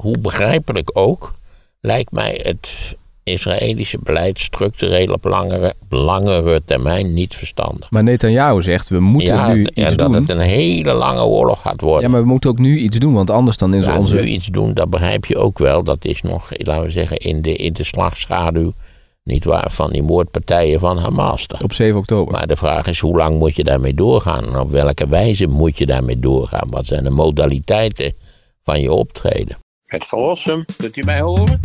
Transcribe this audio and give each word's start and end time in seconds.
hoe 0.00 0.18
begrijpelijk 0.18 0.90
ook, 0.92 1.34
lijkt 1.80 2.12
mij 2.12 2.40
het 2.42 2.72
Israëlische 3.22 3.98
beleid 4.02 4.38
structureel 4.38 5.12
op 5.12 5.24
langere, 5.24 5.74
langere 5.88 6.62
termijn 6.64 7.14
niet 7.14 7.34
verstandig. 7.34 7.90
Maar 7.90 8.02
Netanyahu 8.02 8.62
zegt, 8.62 8.88
we 8.88 9.00
moeten 9.00 9.34
ja, 9.34 9.52
nu 9.52 9.60
het- 9.60 9.68
iets 9.70 9.86
en 9.90 9.96
dat 9.96 10.06
doen. 10.06 10.14
het 10.14 10.30
een 10.30 10.38
hele 10.40 10.92
lange 10.92 11.24
oorlog 11.24 11.60
gaat 11.60 11.80
worden. 11.80 12.02
Ja, 12.02 12.08
maar 12.08 12.20
we 12.20 12.26
moeten 12.26 12.50
ook 12.50 12.58
nu 12.58 12.78
iets 12.78 12.98
doen, 12.98 13.12
want 13.14 13.30
anders 13.30 13.56
dan 13.56 13.74
is 13.74 13.84
Ja, 13.86 13.98
onze... 13.98 14.14
nu 14.14 14.22
iets 14.22 14.46
doen, 14.46 14.74
dat 14.74 14.90
begrijp 14.90 15.26
je 15.26 15.36
ook 15.36 15.58
wel. 15.58 15.82
Dat 15.82 16.04
is 16.04 16.22
nog, 16.22 16.48
laten 16.50 16.82
we 16.84 16.90
zeggen, 16.90 17.16
in 17.16 17.42
de, 17.42 17.56
in 17.56 17.72
de 17.72 17.84
slagschaduw, 17.84 18.72
niet 19.24 19.44
waar, 19.44 19.70
van 19.70 19.90
die 19.90 20.02
moordpartijen 20.02 20.80
van 20.80 20.98
Hamas. 20.98 21.46
Op 21.62 21.72
7 21.72 21.98
oktober. 21.98 22.32
Maar 22.32 22.46
de 22.46 22.56
vraag 22.56 22.86
is, 22.86 22.98
hoe 23.00 23.16
lang 23.16 23.38
moet 23.38 23.56
je 23.56 23.64
daarmee 23.64 23.94
doorgaan? 23.94 24.44
En 24.46 24.58
op 24.58 24.70
welke 24.70 25.08
wijze 25.08 25.46
moet 25.46 25.78
je 25.78 25.86
daarmee 25.86 26.18
doorgaan? 26.18 26.70
Wat 26.70 26.86
zijn 26.86 27.04
de 27.04 27.10
modaliteiten 27.10 28.12
van 28.64 28.80
je 28.80 28.92
optreden? 28.92 29.56
Het 29.90 30.06
verlossen, 30.06 30.64
kunt 30.76 30.96
u 30.96 31.04
mij 31.04 31.20
horen? 31.20 31.60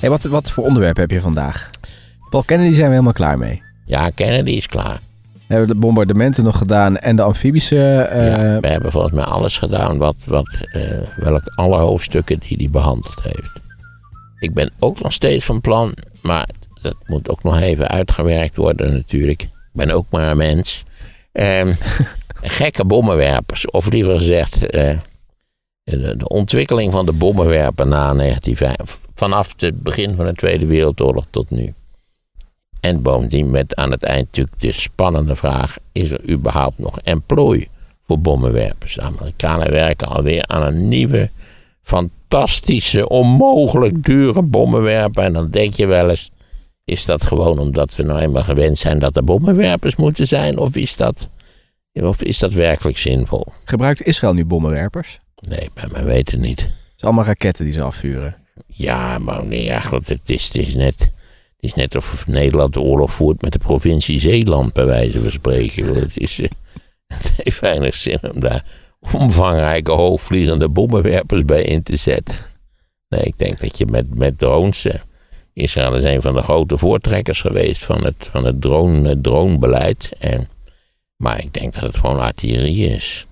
Hey, 0.00 0.10
wat, 0.10 0.22
wat 0.22 0.50
voor 0.50 0.64
onderwerp 0.64 0.96
heb 0.96 1.10
je 1.10 1.20
vandaag? 1.20 1.70
Paul 2.30 2.42
Kennedy 2.42 2.74
zijn 2.74 2.86
we 2.86 2.92
helemaal 2.92 3.12
klaar 3.12 3.38
mee. 3.38 3.62
Ja, 3.86 4.10
Kennedy 4.14 4.50
is 4.50 4.66
klaar. 4.66 5.00
We 5.32 5.56
hebben 5.56 5.68
de 5.68 5.74
bombardementen 5.74 6.44
nog 6.44 6.58
gedaan 6.58 6.96
en 6.96 7.16
de 7.16 7.22
amfibische... 7.22 8.00
eh, 8.00 8.26
ja, 8.26 8.60
we 8.60 8.68
hebben 8.68 8.92
volgens 8.92 9.12
mij 9.14 9.24
alles 9.24 9.58
gedaan 9.58 9.98
wat, 9.98 10.24
wat 10.26 10.58
eh, 10.72 10.82
welk 11.16 11.42
alle 11.54 11.78
hoofdstukken 11.78 12.38
die 12.38 12.56
hij 12.56 12.70
behandeld 12.70 13.22
heeft. 13.22 13.60
Ik 14.38 14.54
ben 14.54 14.72
ook 14.78 15.00
nog 15.00 15.12
steeds 15.12 15.44
van 15.44 15.60
plan, 15.60 15.94
maar 16.22 16.48
dat 16.82 16.96
moet 17.06 17.28
ook 17.28 17.42
nog 17.42 17.60
even 17.60 17.88
uitgewerkt 17.88 18.56
worden 18.56 18.92
natuurlijk. 18.92 19.42
Ik 19.42 19.50
ben 19.72 19.90
ook 19.90 20.06
maar 20.10 20.30
een 20.30 20.36
mens. 20.36 20.84
Ehm, 21.32 21.74
gekke 22.42 22.84
bommenwerpers, 22.84 23.70
of 23.70 23.90
liever 23.90 24.16
gezegd, 24.16 24.66
eh, 24.66 24.98
de, 25.84 26.28
ontwikkeling 26.28 26.92
van 26.92 27.06
de 27.06 27.12
bommenwerper 27.12 27.86
na 27.86 28.12
1905, 28.12 29.00
vanaf 29.14 29.54
het 29.56 29.82
begin 29.82 30.14
van 30.16 30.26
de 30.26 30.34
Tweede 30.34 30.66
Wereldoorlog 30.66 31.24
tot 31.30 31.50
nu. 31.50 31.74
En 32.80 33.02
bovendien 33.02 33.50
met 33.50 33.76
aan 33.76 33.90
het 33.90 34.02
eind 34.02 34.26
natuurlijk 34.26 34.60
de 34.60 34.72
spannende 34.72 35.36
vraag: 35.36 35.76
is 35.92 36.10
er 36.10 36.30
überhaupt 36.30 36.78
nog 36.78 37.00
emplooi 37.00 37.68
voor 38.02 38.18
bommenwerpers? 38.18 38.94
De 38.94 39.02
Amerikanen 39.02 39.70
werken 39.70 40.08
alweer 40.08 40.46
aan 40.46 40.62
een 40.62 40.88
nieuwe, 40.88 41.30
fantastische, 41.82 43.08
onmogelijk 43.08 44.04
dure 44.04 44.42
bommenwerper. 44.42 45.24
En 45.24 45.32
dan 45.32 45.50
denk 45.50 45.74
je 45.74 45.86
wel 45.86 46.10
eens: 46.10 46.30
is 46.84 47.04
dat 47.04 47.24
gewoon 47.24 47.58
omdat 47.58 47.96
we 47.96 48.02
nou 48.02 48.20
eenmaal 48.20 48.42
gewend 48.42 48.78
zijn 48.78 48.98
dat 48.98 49.16
er 49.16 49.24
bommenwerpers 49.24 49.96
moeten 49.96 50.26
zijn? 50.26 50.58
Of 50.58 50.76
is 50.76 50.96
dat, 50.96 51.28
of 51.92 52.22
is 52.22 52.38
dat 52.38 52.52
werkelijk 52.52 52.98
zinvol? 52.98 53.46
Gebruikt 53.64 54.06
Israël 54.06 54.32
nu 54.34 54.44
bommenwerpers? 54.44 55.20
Het 55.34 55.48
Nee, 55.48 55.70
bij 55.74 55.86
mij 55.92 56.04
weten 56.04 56.40
niet. 56.40 56.58
zijn 56.58 56.72
allemaal 57.00 57.24
raketten 57.24 57.64
die 57.64 57.74
ze 57.74 57.82
afvuren. 57.82 58.36
Ja, 58.66 59.18
maar 59.18 59.44
nee, 59.44 59.64
ja, 59.64 59.80
goed, 59.80 60.08
het, 60.08 60.20
is, 60.24 60.44
het, 60.44 60.56
is 60.56 60.74
net, 60.74 60.98
het 60.98 61.10
is 61.58 61.74
net 61.74 61.96
of 61.96 62.26
Nederland 62.26 62.72
de 62.72 62.80
oorlog 62.80 63.12
voert 63.12 63.42
met 63.42 63.52
de 63.52 63.58
provincie 63.58 64.20
Zeeland, 64.20 64.72
bij 64.72 64.86
wijze 64.86 65.20
van 65.20 65.30
spreken. 65.30 65.94
Het, 65.94 66.16
is, 66.16 66.36
het 67.14 67.32
heeft 67.36 67.60
weinig 67.60 67.94
zin 67.94 68.18
om 68.34 68.40
daar 68.40 68.64
omvangrijke 69.12 69.92
hoogvliegende 69.92 70.68
bommenwerpers 70.68 71.44
bij 71.44 71.62
in 71.62 71.82
te 71.82 71.96
zetten. 71.96 72.34
Nee, 73.08 73.22
ik 73.22 73.38
denk 73.38 73.60
dat 73.60 73.78
je 73.78 73.86
met, 73.86 74.14
met 74.14 74.38
drones. 74.38 74.84
eh, 74.84 75.00
Israël 75.52 75.96
is 75.96 76.02
een 76.02 76.22
van 76.22 76.34
de 76.34 76.42
grote 76.42 76.78
voortrekkers 76.78 77.40
geweest 77.40 77.84
van 77.84 78.04
het, 78.04 78.28
van 78.30 78.44
het 78.44 78.60
drone, 78.60 79.08
het 79.08 79.22
dronebeleid. 79.22 80.12
En, 80.18 80.48
maar 81.20 81.42
ik 81.42 81.52
denk 81.52 81.74
dat 81.74 81.82
het 81.82 81.96
gewoon 81.96 82.20
artillerie 82.20 82.86
is. 82.86 83.26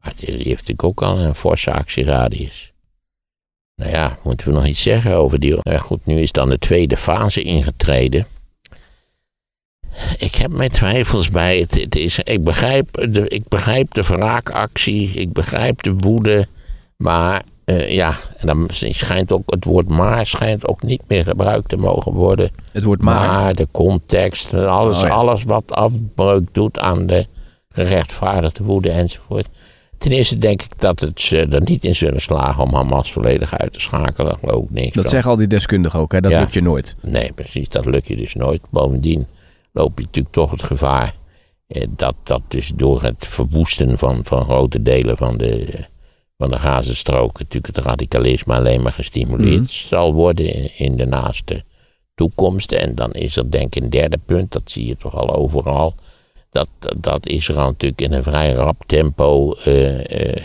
Artillerie 0.00 0.48
heeft 0.48 0.68
natuurlijk 0.68 0.84
ook 0.84 1.02
al 1.02 1.18
een 1.18 1.34
forse 1.34 1.72
actieradius. 1.72 2.72
Nou 3.74 3.90
ja, 3.90 4.18
moeten 4.22 4.48
we 4.48 4.54
nog 4.54 4.66
iets 4.66 4.82
zeggen 4.82 5.14
over 5.14 5.40
die. 5.40 5.50
Nou 5.50 5.62
ja, 5.62 5.78
goed, 5.78 6.06
nu 6.06 6.20
is 6.20 6.32
dan 6.32 6.48
de 6.48 6.58
tweede 6.58 6.96
fase 6.96 7.42
ingetreden. 7.42 8.26
Ik 10.18 10.34
heb 10.34 10.50
mijn 10.50 10.70
twijfels 10.70 11.30
bij 11.30 11.58
het. 11.58 11.80
het 11.80 11.96
is, 11.96 12.18
ik, 12.18 12.44
begrijp 12.44 13.06
de, 13.10 13.28
ik 13.28 13.48
begrijp 13.48 13.94
de 13.94 14.02
wraakactie, 14.02 15.10
ik 15.10 15.32
begrijp 15.32 15.82
de 15.82 15.92
woede. 15.92 16.48
Maar 16.96 17.42
eh, 17.68 17.90
ja, 17.94 18.16
en 18.36 18.46
dan 18.46 18.66
schijnt 18.70 19.32
ook, 19.32 19.42
het 19.46 19.64
woord 19.64 19.88
maar 19.88 20.26
schijnt 20.26 20.68
ook 20.68 20.82
niet 20.82 21.02
meer 21.06 21.24
gebruikt 21.24 21.68
te 21.68 21.76
mogen 21.76 22.12
worden. 22.12 22.50
Het 22.72 22.84
wordt 22.84 23.02
maar. 23.02 23.28
Maar 23.28 23.54
de 23.54 23.66
context, 23.72 24.54
alles, 24.54 24.96
Oh 24.96 25.02
ja. 25.02 25.08
alles 25.14 25.42
wat 25.44 25.72
afbreuk 25.72 26.54
doet 26.54 26.78
aan 26.78 27.06
de 27.06 27.26
gerechtvaardigde 27.68 28.64
woede 28.64 28.90
enzovoort. 28.90 29.46
Ten 29.98 30.10
eerste 30.12 30.38
denk 30.38 30.62
ik 30.62 30.80
dat 30.80 31.00
het 31.00 31.20
ze 31.20 31.46
er 31.50 31.60
niet 31.64 31.84
in 31.84 31.96
zullen 31.96 32.20
slagen 32.20 32.62
om 32.62 32.74
Hamas 32.74 33.12
volledig 33.12 33.58
uit 33.58 33.72
te 33.72 33.80
schakelen. 33.80 34.28
Daar 34.30 34.38
geloof 34.38 34.64
ik 34.64 34.70
niks 34.70 34.92
Dat 34.92 35.02
van. 35.02 35.12
zeggen 35.12 35.30
al 35.30 35.36
die 35.36 35.46
deskundigen 35.46 36.00
ook, 36.00 36.12
hè? 36.12 36.20
dat 36.20 36.30
Ja. 36.30 36.40
lukt 36.40 36.54
je 36.54 36.62
nooit. 36.62 36.96
Nee, 37.02 37.32
precies, 37.32 37.68
dat 37.68 37.84
lukt 37.84 38.06
je 38.06 38.16
dus 38.16 38.34
nooit. 38.34 38.60
Bovendien 38.70 39.26
loop 39.72 39.98
je 39.98 40.04
natuurlijk 40.04 40.34
toch 40.34 40.50
het 40.50 40.62
gevaar 40.62 41.14
eh, 41.66 41.86
dat 41.90 42.14
dat 42.22 42.40
dus 42.48 42.72
door 42.74 43.02
het 43.02 43.26
verwoesten 43.26 43.98
van, 43.98 44.20
van 44.22 44.44
grote 44.44 44.82
delen 44.82 45.16
van 45.16 45.36
de, 45.38 45.66
van 46.38 46.50
de 46.50 46.58
Gazastrook 46.58 47.38
natuurlijk 47.38 47.76
het 47.76 47.84
radicalisme 47.84 48.54
alleen 48.54 48.82
maar 48.82 48.92
gestimuleerd 48.92 49.60
Mhm. 49.60 49.68
zal 49.88 50.12
worden 50.12 50.78
in, 50.78 50.96
de 50.96 51.06
naaste 51.06 51.62
toekomst. 52.14 52.72
En 52.72 52.94
dan 52.94 53.12
is 53.12 53.36
er 53.36 53.50
denk 53.50 53.74
ik 53.76 53.82
een 53.82 53.90
derde 53.90 54.18
punt, 54.26 54.52
dat 54.52 54.62
zie 54.70 54.86
je 54.86 54.96
toch 54.96 55.14
al 55.14 55.34
overal, 55.34 55.94
dat, 56.50 56.68
dat 56.96 57.26
Israël 57.26 57.66
natuurlijk 57.66 58.00
in 58.00 58.12
een 58.12 58.22
vrij 58.22 58.52
rap 58.52 58.82
tempo 58.86 59.52
eh, 59.52 60.10
eh, 60.10 60.42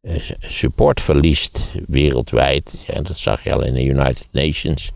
eh, 0.00 0.20
support 0.40 1.00
verliest 1.00 1.60
wereldwijd. 1.86 2.70
En 2.86 3.02
dat 3.02 3.18
zag 3.18 3.44
je 3.44 3.52
al 3.52 3.64
in 3.64 3.74
de 3.74 3.84
United 3.84 4.26
Nations 4.30 4.90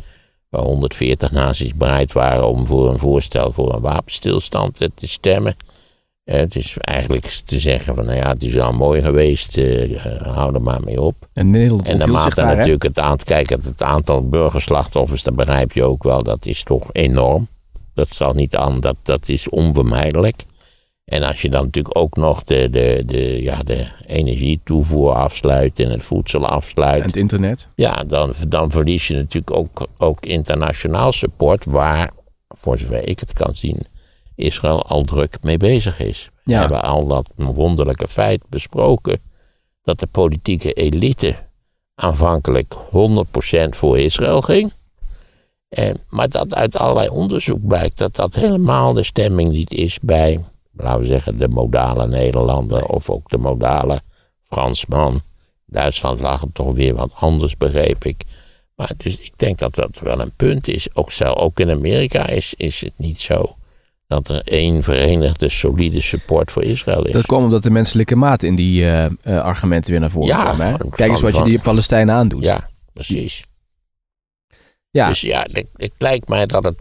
waar 0.49 0.63
140 0.63 1.31
naties 1.31 1.75
bereid 1.75 2.13
waren 2.13 2.49
om 2.49 2.67
voor 2.67 2.89
een 2.89 2.99
voorstel 2.99 3.53
voor 3.53 3.75
een 3.75 3.81
wapenstilstand 3.81 4.77
te 4.95 5.07
stemmen. 5.09 5.55
Het 6.37 6.57
is 6.57 6.77
eigenlijk 6.79 7.25
te 7.25 7.61
zeggen 7.61 7.95
van, 7.95 8.05
nou 8.05 8.17
ja, 8.17 8.29
het 8.29 8.43
is 8.43 8.59
al 8.59 8.73
mooi 8.73 9.03
geweest, 9.03 9.57
eh, 9.57 10.05
hou 10.23 10.55
er 10.55 10.63
maar 10.63 10.81
mee 10.85 11.01
op. 11.01 11.15
En 11.33 11.51
Nederland 11.51 11.89
En 11.89 11.99
naarmate 11.99 12.35
daar, 12.35 12.57
natuurlijk 12.57 12.83
het 12.83 12.99
aantal, 12.99 13.27
kijk, 13.27 13.49
het, 13.49 13.65
het 13.65 13.83
aantal 13.83 14.29
burgerslachtoffers, 14.29 15.23
dat 15.23 15.37
begrijp 15.37 15.73
je 15.73 15.85
ook 15.85 16.03
wel, 16.03 16.23
dat 16.23 16.47
is 16.47 16.63
toch 16.63 16.89
enorm. 16.93 17.49
Dat 17.95 18.09
zal 18.09 18.33
niet 18.33 18.57
aan, 18.57 18.81
dat, 18.81 18.97
dat 19.03 19.29
is 19.29 19.49
onvermijdelijk. 19.49 20.43
En 21.05 21.23
als 21.23 21.43
je 21.43 21.49
dan 21.49 21.65
natuurlijk 21.65 21.99
ook 21.99 22.17
nog 22.17 22.45
de, 22.45 22.71
de, 22.71 23.03
de, 23.07 23.43
ja, 23.43 23.63
de 23.63 23.87
energietoevoer 24.07 25.13
afsluit 25.13 25.79
en 25.79 25.91
het 25.91 26.03
voedsel 26.03 26.47
afsluit. 26.47 27.01
En 27.01 27.07
het 27.07 27.17
internet. 27.17 27.69
Ja, 27.75 28.05
dan, 28.05 28.33
dan 28.49 28.71
verlies 28.71 29.09
je 29.09 29.15
natuurlijk 29.15 29.57
ook, 29.57 29.87
ook 29.99 30.21
internationaal 30.21 31.13
support, 31.13 31.65
waar, 31.65 32.11
voor 32.49 32.79
zover 32.79 33.09
ik 33.09 33.21
het 33.21 33.33
kan 33.33 33.55
zien, 33.55 33.87
Israël 34.41 34.87
al 34.87 35.05
druk 35.05 35.37
mee 35.43 35.57
bezig 35.57 36.01
is. 36.01 36.31
We 36.45 36.55
hebben 36.55 36.83
al 36.83 37.07
dat 37.07 37.29
wonderlijke 37.35 38.09
feit 38.09 38.43
besproken 38.49 39.21
dat 39.83 39.99
de 40.01 40.07
politieke 40.07 40.73
elite 40.73 41.37
aanvankelijk 41.95 42.75
100% 42.75 42.79
voor 43.71 43.99
Israël 43.99 44.41
ging. 44.41 44.73
En, 45.69 45.97
maar 46.09 46.29
dat 46.29 46.55
uit 46.55 46.77
allerlei 46.77 47.09
onderzoek 47.09 47.67
blijkt 47.67 47.99
dat 47.99 48.15
dat 48.17 48.35
helemaal 48.35 48.93
de 48.93 49.05
stemming 49.05 49.53
niet 49.53 49.71
is 49.73 49.99
bij, 50.01 50.45
laten 50.73 51.01
we 51.01 51.07
zeggen, 51.07 51.39
de 51.39 51.49
modale 51.49 52.07
Nederlander 52.07 52.85
of 52.85 53.11
ook 53.11 53.29
de 53.29 53.39
modale 53.39 54.01
Fransman. 54.41 55.23
Duitsland 55.67 56.21
lag 56.21 56.41
het 56.41 56.55
toch 56.55 56.75
weer 56.75 56.95
wat 56.95 57.11
anders, 57.15 57.57
begreep 57.57 58.05
ik. 58.05 58.25
Maar 58.75 58.93
dus 58.97 59.21
ik 59.21 59.33
denk 59.39 59.59
dat 59.59 59.75
dat 59.75 59.99
wel 59.99 60.21
een 60.21 60.37
punt 60.37 60.69
is. 60.69 60.95
Ook, 60.95 61.13
zo, 61.13 61.33
ook 61.33 61.61
in 61.61 61.71
Amerika 61.71 62.27
is, 62.27 62.55
is 62.57 62.81
het 62.81 62.93
niet 62.97 63.21
zo 63.21 63.57
dat 64.11 64.29
er 64.29 64.41
één 64.45 64.83
verenigde 64.83 65.49
solide 65.49 66.01
support 66.01 66.51
voor 66.53 66.63
Israël 66.63 67.07
is. 67.07 67.13
Dat 67.13 67.27
kwam 67.27 67.43
omdat 67.45 67.63
de 67.63 67.71
menselijke 67.71 68.17
maat 68.17 68.43
in 68.43 68.55
die 68.55 68.85
eh, 68.85 69.05
eh, 69.05 69.11
argumenten 69.43 69.91
weer 69.91 70.01
naar 70.01 70.11
voren 70.11 70.29
Ja, 70.29 70.43
kwam. 70.45 70.61
Hè? 70.61 70.77
van- 70.77 70.91
Kijk 70.91 71.11
eens 71.11 71.21
wat 71.21 71.37
je 71.37 71.43
die 71.45 71.59
Palestijnen 71.61 72.15
aandoet. 72.15 72.43
Ja, 72.43 72.69
precies. 72.93 73.45
Ja. 74.91 75.09
Dus 75.09 75.21
ja, 75.21 75.47
het, 75.53 75.67
het 75.77 75.93
lijkt 75.99 76.29
mij 76.29 76.47
dat 76.47 76.65
het, 76.65 76.79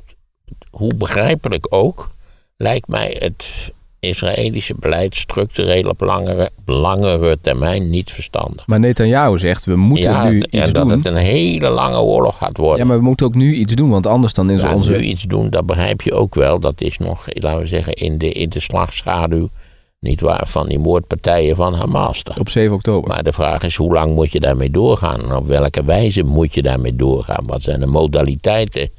hoe 0.72 0.94
begrijpelijk 0.94 1.68
ook, 1.70 2.10
lijkt 2.58 2.88
mij 2.88 3.16
het 3.20 3.72
Israëlische 4.00 4.74
beleid 4.80 5.16
structureel 5.16 5.90
op 5.90 6.02
langere, 6.02 6.50
langere 6.66 7.38
termijn 7.42 7.90
niet 7.90 8.12
verstandig. 8.12 8.68
Maar 8.68 8.80
Netanyahu 8.80 9.38
zegt, 9.40 9.66
we 9.66 9.76
moeten 9.76 10.12
ja, 10.12 10.30
nu 10.30 10.40
het- 10.40 10.50
en 10.50 10.62
iets 10.64 10.72
dat 10.72 10.84
doen. 10.88 10.92
het 10.98 11.06
een 11.06 11.16
hele 11.16 11.70
lange 11.70 12.00
oorlog 12.00 12.38
gaat 12.38 12.58
worden. 12.58 12.78
Ja, 12.80 12.86
maar 12.86 12.98
we 12.98 13.04
moeten 13.04 13.26
ook 13.26 13.36
nu 13.36 13.54
iets 13.56 13.76
doen, 13.76 13.90
want 13.90 14.08
anders 14.08 14.34
dan 14.34 14.50
is 14.50 14.62
Ja, 14.62 14.74
onze... 14.76 14.92
nu 14.92 15.00
iets 15.00 15.24
doen, 15.24 15.50
dat 15.50 15.66
begrijp 15.66 16.02
je 16.02 16.14
ook 16.14 16.36
wel. 16.36 16.60
Dat 16.60 16.82
is 16.82 16.98
nog, 16.98 17.26
laten 17.34 17.60
we 17.60 17.68
zeggen, 17.68 17.94
in 17.94 18.18
de, 18.18 18.32
in 18.32 18.50
de 18.50 18.60
slagschaduw, 18.60 19.50
niet 20.00 20.22
waar, 20.22 20.48
van 20.48 20.68
die 20.68 20.80
moordpartijen 20.80 21.56
van 21.56 21.74
Hamas. 21.74 22.24
Op 22.38 22.50
7 22.50 22.76
oktober. 22.76 23.10
Maar 23.10 23.24
de 23.24 23.34
vraag 23.34 23.64
is, 23.64 23.76
hoe 23.76 23.94
lang 23.94 24.16
moet 24.16 24.32
je 24.32 24.40
daarmee 24.40 24.72
doorgaan? 24.72 25.22
En 25.22 25.36
op 25.36 25.48
welke 25.48 25.84
wijze 25.84 26.24
moet 26.24 26.54
je 26.54 26.62
daarmee 26.62 26.96
doorgaan? 26.96 27.44
Wat 27.46 27.62
zijn 27.62 27.80
de 27.80 27.86
modaliteiten 27.86 28.90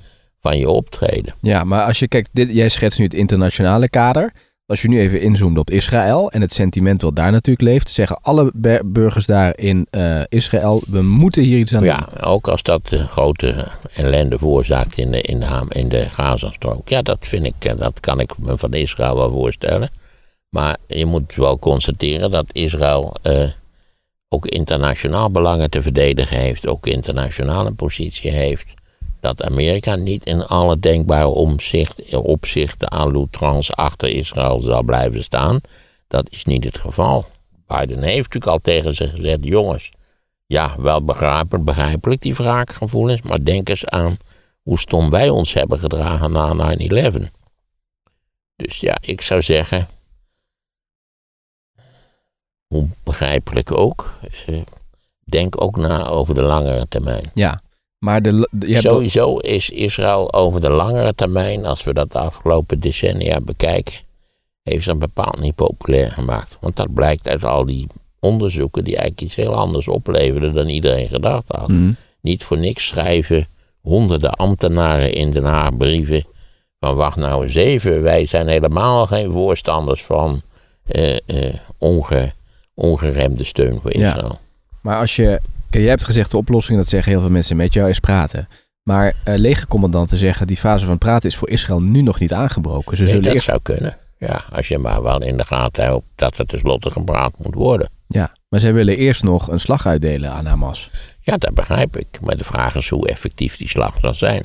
van 0.40 0.58
je 0.58 0.70
optreden? 0.70 1.34
Ja, 1.40 1.64
maar 1.64 1.84
als 1.84 1.98
je 1.98 2.08
kijkt, 2.08 2.28
dit, 2.32 2.48
jij 2.52 2.68
schetst 2.68 2.98
nu 2.98 3.04
het 3.04 3.14
internationale 3.14 3.88
kader. 3.88 4.32
Als 4.70 4.82
je 4.82 4.88
nu 4.88 5.00
even 5.00 5.20
inzoomt 5.20 5.58
op 5.58 5.70
Israël 5.70 6.30
en 6.30 6.40
het 6.40 6.52
sentiment 6.52 7.02
wat 7.02 7.16
daar 7.16 7.32
natuurlijk 7.32 7.68
leeft, 7.68 7.90
zeggen 7.90 8.18
alle 8.22 8.50
burgers 8.84 9.26
daar 9.26 9.58
in 9.58 9.86
eh, 9.90 10.20
Israël, 10.28 10.82
we 10.86 11.02
moeten 11.02 11.42
hier 11.42 11.58
iets 11.58 11.74
aan 11.74 11.82
doen. 11.82 11.88
Ja, 11.88 12.08
ook 12.20 12.48
als 12.48 12.62
dat 12.62 12.90
grote 13.08 13.66
ellende 13.94 14.38
veroorzaakt 14.38 14.98
in 14.98 15.10
de, 15.10 15.20
in 15.20 15.40
de, 15.40 15.64
in 15.68 15.88
de 15.88 16.08
Gazastrook. 16.08 16.88
Ja, 16.88 17.02
dat 17.02 17.26
vind 17.26 17.44
ik, 17.44 17.64
eh, 17.64 17.72
dat 17.78 18.00
kan 18.00 18.20
ik 18.20 18.38
me 18.38 18.58
van 18.58 18.72
Israël 18.72 19.16
wel 19.16 19.30
voorstellen. 19.30 19.90
Maar 20.48 20.76
je 20.86 21.06
moet 21.06 21.34
wel 21.34 21.58
constateren 21.58 22.30
dat 22.30 22.46
Israël 22.52 23.14
eh, 23.22 23.48
ook 24.28 24.46
internationaal 24.46 25.30
belangen 25.30 25.70
te 25.70 25.82
verdedigen 25.82 26.38
heeft, 26.38 26.66
ook 26.66 26.86
internationaal 26.86 27.66
een 27.66 27.76
positie 27.76 28.30
heeft. 28.30 28.74
Dat 29.20 29.42
Amerika 29.42 29.94
niet 29.94 30.24
in 30.24 30.46
alle 30.46 30.78
denkbare 30.78 31.26
omzicht, 31.26 32.14
opzichten 32.16 32.90
aan 32.90 33.12
Loutrans 33.12 33.72
achter 33.72 34.08
Israël 34.08 34.60
zal 34.60 34.82
blijven 34.82 35.24
staan. 35.24 35.60
Dat 36.08 36.26
is 36.30 36.44
niet 36.44 36.64
het 36.64 36.78
geval. 36.78 37.26
Biden 37.66 38.02
heeft 38.02 38.16
natuurlijk 38.16 38.46
al 38.46 38.58
tegen 38.58 38.94
ze 38.94 39.08
gezegd: 39.08 39.44
jongens, 39.44 39.90
ja, 40.46 40.74
wel 40.78 41.04
begrijpelijk, 41.04 41.64
begrijpelijk 41.64 42.20
die 42.20 42.34
wraakgevoelens, 42.34 43.22
maar 43.22 43.44
denk 43.44 43.68
eens 43.68 43.86
aan 43.86 44.16
hoe 44.62 44.78
stom 44.78 45.10
wij 45.10 45.28
ons 45.28 45.52
hebben 45.52 45.78
gedragen 45.78 46.32
na 46.32 46.76
9-11. 46.78 47.30
Dus 48.56 48.80
ja, 48.80 48.96
ik 49.00 49.20
zou 49.20 49.42
zeggen, 49.42 49.88
hoe 52.66 52.88
begrijpelijk 53.02 53.72
ook, 53.72 54.18
eh, 54.46 54.60
denk 55.24 55.62
ook 55.62 55.76
na 55.76 56.06
over 56.06 56.34
de 56.34 56.42
langere 56.42 56.88
termijn. 56.88 57.30
Ja, 57.34 57.60
maar 58.00 58.22
de, 58.22 58.48
je 58.58 58.72
hebt 58.72 58.82
Sowieso 58.82 59.36
is 59.36 59.70
Israël 59.70 60.32
over 60.32 60.60
de 60.60 60.70
langere 60.70 61.14
termijn, 61.14 61.66
als 61.66 61.84
we 61.84 61.94
dat 61.94 62.12
de 62.12 62.18
afgelopen 62.18 62.80
decennia 62.80 63.40
bekijken, 63.40 63.94
heeft 64.62 64.84
ze 64.84 64.96
bepaald 64.96 65.40
niet 65.40 65.54
populair 65.54 66.10
gemaakt. 66.10 66.56
Want 66.60 66.76
dat 66.76 66.94
blijkt 66.94 67.28
uit 67.28 67.44
al 67.44 67.64
die 67.64 67.86
onderzoeken 68.20 68.84
die 68.84 68.96
eigenlijk 68.96 69.26
iets 69.26 69.34
heel 69.34 69.54
anders 69.54 69.88
opleverden 69.88 70.54
dan 70.54 70.68
iedereen 70.68 71.08
gedacht 71.08 71.44
had. 71.46 71.68
Mhm. 71.68 71.92
Niet 72.20 72.44
voor 72.44 72.58
niks 72.58 72.86
schrijven 72.86 73.46
honderden 73.80 74.30
ambtenaren 74.30 75.12
in 75.12 75.30
Den 75.30 75.44
Haag 75.44 75.76
brieven 75.76 76.24
van 76.78 76.96
wacht 76.96 77.16
nou 77.16 77.44
eens 77.44 77.54
even, 77.54 78.02
wij 78.02 78.26
zijn 78.26 78.48
helemaal 78.48 79.06
geen 79.06 79.30
voorstanders 79.30 80.04
van 80.04 80.42
eh, 80.86 81.16
eh, 81.26 81.54
onge, 81.78 82.32
ongeremde 82.74 83.44
steun 83.44 83.80
voor 83.82 83.96
Ja. 83.96 84.06
Israël. 84.14 84.38
Maar 84.80 84.98
als 84.98 85.16
je. 85.16 85.40
Kijk, 85.70 85.82
jij 85.82 85.92
hebt 85.92 86.04
gezegd 86.04 86.30
de 86.30 86.36
oplossing, 86.36 86.78
dat 86.78 86.88
zeggen 86.88 87.12
heel 87.12 87.20
veel 87.20 87.30
mensen 87.30 87.56
met 87.56 87.72
jou, 87.72 87.88
is 87.88 88.00
praten. 88.00 88.48
Maar 88.82 89.12
eh 89.24 89.34
legercommandanten 89.36 90.18
zeggen 90.18 90.46
die 90.46 90.56
fase 90.56 90.86
van 90.86 90.98
praten 90.98 91.28
is 91.28 91.36
voor 91.36 91.48
Israël 91.48 91.82
nu 91.82 92.02
nog 92.02 92.20
niet 92.20 92.32
aangebroken. 92.32 92.96
Ze 92.96 93.02
Nee, 93.02 93.12
zullen 93.12 93.24
dat 93.26 93.34
eerst. 93.34 93.46
zou 93.46 93.60
kunnen. 93.62 93.96
Ja, 94.18 94.44
als 94.52 94.68
je 94.68 94.78
maar 94.78 95.02
wel 95.02 95.22
in 95.22 95.36
de 95.36 95.44
gaten 95.44 95.84
hebt 95.84 96.02
dat 96.14 96.36
het 96.36 96.48
tenslotte 96.48 96.90
gepraat 96.90 97.32
moet 97.38 97.54
worden. 97.54 97.88
Ja, 98.06 98.32
maar 98.48 98.60
zij 98.60 98.74
willen 98.74 98.96
eerst 98.96 99.22
nog 99.22 99.48
een 99.48 99.60
slag 99.60 99.86
uitdelen 99.86 100.30
aan 100.30 100.46
Hamas. 100.46 100.90
Ja, 101.20 101.36
dat 101.36 101.54
begrijp 101.54 101.96
ik. 101.96 102.06
Maar 102.20 102.36
de 102.36 102.44
vraag 102.44 102.74
is 102.74 102.88
hoe 102.88 103.08
effectief 103.08 103.56
die 103.56 103.68
slag 103.68 103.94
zal 104.02 104.14
zijn. 104.14 104.42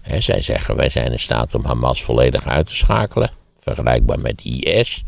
Hè, 0.00 0.20
zij 0.20 0.42
zeggen 0.42 0.76
wij 0.76 0.88
zijn 0.90 1.12
in 1.12 1.18
staat 1.18 1.54
om 1.54 1.64
Hamas 1.64 2.02
volledig 2.02 2.46
uit 2.46 2.66
te 2.66 2.74
schakelen. 2.76 3.30
Vergelijkbaar 3.60 4.18
met 4.20 4.40
IS. 4.44 5.04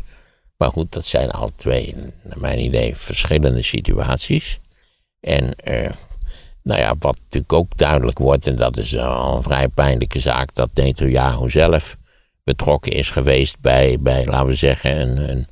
Maar 0.57 0.69
goed, 0.69 0.91
dat 0.91 1.05
zijn 1.05 1.31
al 1.31 1.51
twee, 1.55 1.95
naar 2.23 2.39
mijn 2.39 2.59
idee, 2.59 2.95
verschillende 2.95 3.61
situaties. 3.63 4.59
En 5.19 5.55
eh, 5.55 5.91
nou 6.63 6.79
ja, 6.81 6.95
wat 6.99 7.15
natuurlijk 7.23 7.53
ook 7.53 7.77
duidelijk 7.77 8.17
wordt, 8.17 8.47
en 8.47 8.55
dat 8.55 8.77
is 8.77 8.97
al 8.97 9.35
een 9.35 9.43
vrij 9.43 9.67
pijnlijke 9.67 10.19
zaak, 10.19 10.55
dat 10.55 10.69
Netanyahu 10.73 11.49
zelf 11.49 11.97
betrokken 12.43 12.91
is 12.91 13.09
geweest 13.11 13.59
bij, 13.59 13.97
bij 13.99 14.25
laten 14.25 14.47
we 14.47 14.55
zeggen, 14.55 15.29
een, 15.29 15.47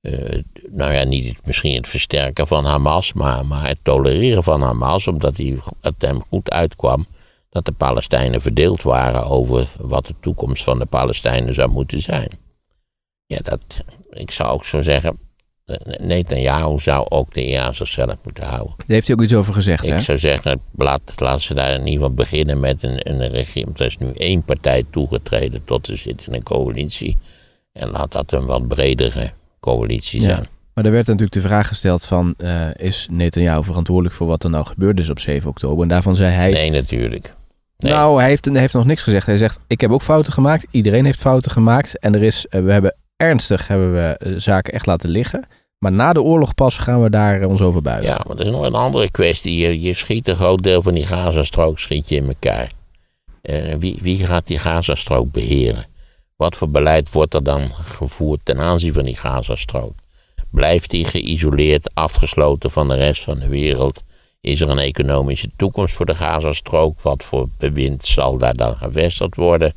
eh, 0.00 0.42
nou 0.70 0.92
ja, 0.92 1.04
niet 1.04 1.28
het- 1.28 1.46
misschien 1.46 1.74
het 1.76 1.88
versterken 1.88 2.46
van 2.46 2.64
Hamas, 2.64 3.12
maar, 3.12 3.46
maar 3.46 3.68
het 3.68 3.78
tolereren 3.82 4.42
van 4.42 4.62
Hamas, 4.62 5.06
omdat 5.06 5.36
hij, 5.36 5.58
het 5.80 5.94
hem 5.98 6.22
goed 6.28 6.50
uitkwam 6.50 7.06
dat 7.50 7.64
de 7.64 7.72
Palestijnen 7.72 8.40
verdeeld 8.40 8.82
waren 8.82 9.24
over 9.26 9.68
wat 9.80 10.06
de 10.06 10.14
toekomst 10.20 10.64
van 10.64 10.78
de 10.78 10.86
Palestijnen 10.86 11.54
zou 11.54 11.70
moeten 11.70 12.02
zijn. 12.02 12.28
Ja, 13.26 13.38
dat, 13.42 13.60
ik 14.10 14.30
zou 14.30 14.50
ook 14.50 14.64
zo 14.64 14.82
zeggen, 14.82 15.18
Netanyahu 16.00 16.78
zou 16.80 17.06
ook 17.08 17.34
de 17.34 17.60
aan 17.60 17.74
zichzelf 17.74 18.16
moeten 18.22 18.44
houden. 18.44 18.74
Daar 18.76 18.86
heeft 18.86 19.06
hij 19.06 19.16
ook 19.16 19.22
iets 19.22 19.34
over 19.34 19.54
gezegd, 19.54 19.88
hè? 19.88 19.94
Ik 19.94 20.00
zou 20.02 20.18
zeggen, 20.18 20.60
laat, 20.76 21.00
laat 21.16 21.40
ze 21.40 21.54
daar 21.54 21.70
in 21.70 21.78
ieder 21.78 21.92
geval 21.92 22.14
beginnen 22.14 22.60
met 22.60 22.82
een, 22.82 23.10
een 23.10 23.28
regime. 23.28 23.70
Er 23.76 23.86
is 23.86 23.98
nu 23.98 24.10
één 24.12 24.42
partij 24.42 24.84
toegetreden 24.90 25.64
tot 25.64 25.86
ze 25.86 25.96
zit 25.96 26.26
in 26.26 26.34
een 26.34 26.42
coalitie. 26.42 27.16
En 27.72 27.90
laat 27.90 28.12
dat 28.12 28.32
een 28.32 28.46
wat 28.46 28.68
bredere 28.68 29.30
coalitie 29.60 30.20
Ja. 30.20 30.26
zijn. 30.26 30.46
Maar 30.74 30.84
er 30.86 30.92
werd 30.92 31.06
natuurlijk 31.06 31.32
de 31.32 31.40
vraag 31.48 31.68
gesteld 31.68 32.04
van, 32.04 32.34
eh, 32.36 32.66
is 32.76 33.06
Netanyahu 33.10 33.64
verantwoordelijk 33.64 34.14
voor 34.14 34.26
wat 34.26 34.44
er 34.44 34.50
nou 34.50 34.66
gebeurd 34.66 34.98
is 35.00 35.10
op 35.10 35.20
7 35.20 35.50
oktober? 35.50 35.82
En 35.82 35.88
daarvan 35.88 36.16
zei 36.16 36.34
hij, 36.34 36.50
Nee, 36.50 36.70
natuurlijk. 36.70 37.34
Nee. 37.78 37.92
nou, 37.92 38.20
hij 38.20 38.28
heeft, 38.28 38.44
hij 38.44 38.60
heeft 38.60 38.74
nog 38.74 38.84
niks 38.84 39.02
gezegd. 39.02 39.26
Hij 39.26 39.36
zegt, 39.36 39.58
ik 39.66 39.80
heb 39.80 39.90
ook 39.90 40.02
fouten 40.02 40.32
gemaakt, 40.32 40.66
iedereen 40.70 41.04
heeft 41.04 41.18
fouten 41.20 41.50
gemaakt. 41.50 41.98
En 41.98 42.14
er 42.14 42.22
is, 42.22 42.46
eh, 42.46 42.62
we 42.62 42.72
hebben 42.72 42.94
ernstig 43.18 43.66
hebben 43.68 43.92
we, 43.92 44.16
eh, 44.18 44.32
zaken 44.36 44.72
echt 44.72 44.86
laten 44.86 45.10
liggen. 45.10 45.48
Maar 45.78 45.92
na 45.92 46.12
de 46.12 46.22
oorlog 46.22 46.54
pas 46.54 46.78
gaan 46.78 47.02
we 47.02 47.10
daar 47.10 47.40
eh, 47.40 47.48
ons 47.48 47.60
over 47.60 47.82
buigen. 47.82 48.08
Ja, 48.08 48.20
maar 48.26 48.36
er 48.36 48.46
is 48.46 48.52
nog 48.52 48.66
een 48.66 48.74
andere 48.74 49.10
kwestie. 49.10 49.58
Je, 49.58 49.80
je 49.80 49.94
schiet 49.94 50.28
een 50.28 50.36
groot 50.36 50.62
deel 50.62 50.82
van 50.82 50.94
die 50.94 51.06
Gazastrook 51.06 51.78
schiet 51.78 52.08
je 52.08 52.16
in 52.16 52.26
elkaar. 52.26 52.70
Eh, 53.42 53.74
wie, 53.78 53.98
wie 54.00 54.26
gaat 54.26 54.46
die 54.46 54.58
Gazastrook 54.58 55.32
beheren? 55.32 55.84
Wat 56.36 56.56
voor 56.56 56.68
beleid 56.68 57.12
wordt 57.12 57.34
er 57.34 57.44
dan 57.44 57.70
gevoerd 57.82 58.40
ten 58.42 58.60
aanzien 58.60 58.92
van 58.92 59.04
die 59.04 59.16
Gazastrook? 59.16 59.94
Blijft 60.50 60.90
die 60.90 61.04
geïsoleerd, 61.04 61.90
afgesloten 61.94 62.70
van 62.70 62.88
de 62.88 62.94
rest 62.94 63.22
van 63.22 63.38
de 63.38 63.48
wereld? 63.48 64.02
Is 64.40 64.60
er 64.60 64.68
een 64.68 64.78
economische 64.78 65.50
toekomst 65.56 65.94
voor 65.94 66.06
de 66.06 66.14
Gazastrook? 66.14 67.00
Wat 67.00 67.24
voor 67.24 67.48
bewind 67.58 68.04
zal 68.04 68.38
daar 68.38 68.54
dan 68.54 68.76
gevestigd 68.76 69.36
worden? 69.36 69.72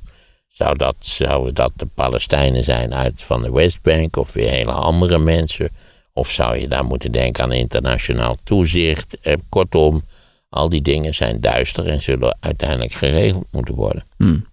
Zou 0.54 0.78
dat, 0.78 0.96
zouden 1.00 1.54
dat 1.54 1.72
de 1.76 1.86
Palestijnen 1.86 2.64
zijn 2.64 2.94
uit 2.94 3.22
van 3.22 3.42
de 3.42 3.52
Westbank 3.52 4.16
of 4.18 4.34
weer 4.34 4.50
hele 4.50 4.72
andere 4.72 5.18
mensen? 5.18 5.70
Of 6.14 6.32
zou 6.32 6.58
je 6.58 6.68
daar 6.68 6.86
moeten 6.86 7.12
denken 7.12 7.44
aan 7.44 7.52
internationaal 7.52 8.38
toezicht? 8.44 9.20
Eh, 9.20 9.34
kortom, 9.50 10.04
al 10.50 10.70
die 10.70 10.82
dingen 10.82 11.14
zijn 11.14 11.42
duister 11.42 11.86
en 11.86 12.02
zullen 12.02 12.38
uiteindelijk 12.40 12.92
geregeld 12.92 13.48
moeten 13.52 13.76
worden. 13.76 14.04
Hmm. 14.18 14.50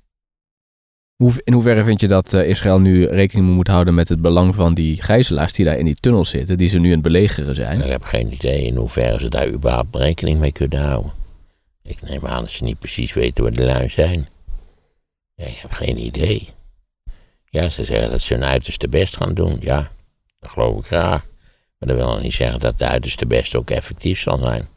In 1.45 1.53
hoeverre 1.53 1.85
vind 1.85 2.01
je 2.01 2.09
dat 2.09 2.33
eh, 2.33 2.49
Israël 2.49 2.81
nu 2.81 3.07
rekening 3.07 3.49
moet 3.49 3.69
houden 3.69 3.95
met 3.95 4.09
het 4.09 4.21
belang 4.21 4.55
van 4.55 4.75
die 4.75 5.03
gijzelaars 5.03 5.53
die 5.53 5.65
daar 5.65 5.79
in 5.79 5.85
die 5.85 5.97
tunnel 6.01 6.25
zitten, 6.25 6.59
die 6.59 6.69
ze 6.69 6.79
nu 6.79 6.87
aan 6.87 6.93
het 6.93 7.03
belegeren 7.03 7.55
zijn? 7.55 7.83
Ik 7.83 7.91
heb 7.91 8.05
geen 8.05 8.33
idee 8.33 8.63
in 8.63 8.77
hoeverre 8.77 9.19
ze 9.19 9.29
daar 9.29 9.49
überhaupt 9.49 9.97
rekening 9.97 10.39
mee 10.39 10.53
kunnen 10.53 10.81
houden. 10.81 11.13
Ik 11.83 12.03
neem 12.03 12.27
aan 12.27 12.41
dat 12.41 12.51
ze 12.51 12.65
niet 12.65 12.79
precies 12.79 13.13
weten 13.13 13.43
waar 13.43 13.53
de 13.53 13.65
lui 13.65 13.89
zijn. 13.89 14.29
Ja, 15.39 15.47
ik 15.47 15.57
heb 15.57 15.73
geen 15.73 15.99
idee. 16.05 16.49
Ja, 17.51 17.69
ze 17.69 17.85
zeggen 17.85 18.11
dat 18.11 18.21
ze 18.21 18.35
hun 18.35 18.45
uiterste 18.45 18.89
best 18.89 19.17
gaan 19.17 19.35
doen. 19.35 19.57
Ja, 19.61 19.91
dat 20.41 20.51
geloof 20.51 20.79
ik 20.79 20.85
graag. 20.85 21.25
Maar 21.79 21.89
dat 21.89 21.97
wil 21.97 22.07
nog 22.07 22.23
niet 22.23 22.33
zeggen 22.33 22.61
dat 22.61 22.79
de 22.79 22.87
uiterste 22.87 23.27
best 23.27 23.55
ook 23.55 23.71
effectief 23.71 24.21
zal 24.21 24.39
zijn. 24.39 24.69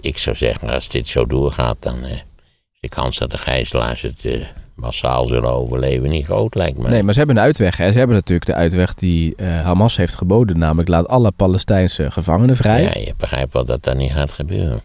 Ik 0.00 0.18
zou 0.18 0.36
zeggen, 0.36 0.68
als 0.68 0.88
dit 0.88 1.08
zo 1.08 1.26
doorgaat, 1.26 1.76
dan 1.80 2.04
eh, 2.04 2.10
is 2.12 2.80
de 2.80 2.88
kans 2.88 3.18
dat 3.18 3.30
de 3.30 3.38
gijzelaars 3.38 4.02
het 4.02 4.24
eh, 4.24 4.46
massaal 4.74 5.26
zullen 5.26 5.52
overleven 5.52 6.10
niet 6.10 6.24
groot, 6.24 6.54
lijkt 6.54 6.78
me. 6.78 6.88
Nee, 6.88 7.02
maar 7.02 7.12
ze 7.12 7.18
hebben 7.18 7.36
een 7.36 7.42
uitweg. 7.42 7.76
Hè? 7.76 7.92
Ze 7.92 7.98
hebben 7.98 8.16
natuurlijk 8.16 8.46
de 8.46 8.54
uitweg 8.54 8.94
die 8.94 9.36
eh, 9.36 9.62
Hamas 9.62 9.96
heeft 9.96 10.14
geboden, 10.14 10.58
namelijk 10.58 10.88
laat 10.88 11.08
alle 11.08 11.30
Palestijnse 11.30 12.10
gevangenen 12.10 12.56
vrij. 12.56 12.82
ja, 12.82 13.00
je 13.00 13.14
begrijpt 13.16 13.52
wel 13.52 13.64
dat 13.64 13.84
dat 13.84 13.96
niet 13.96 14.12
gaat 14.12 14.30
gebeuren. 14.30 14.82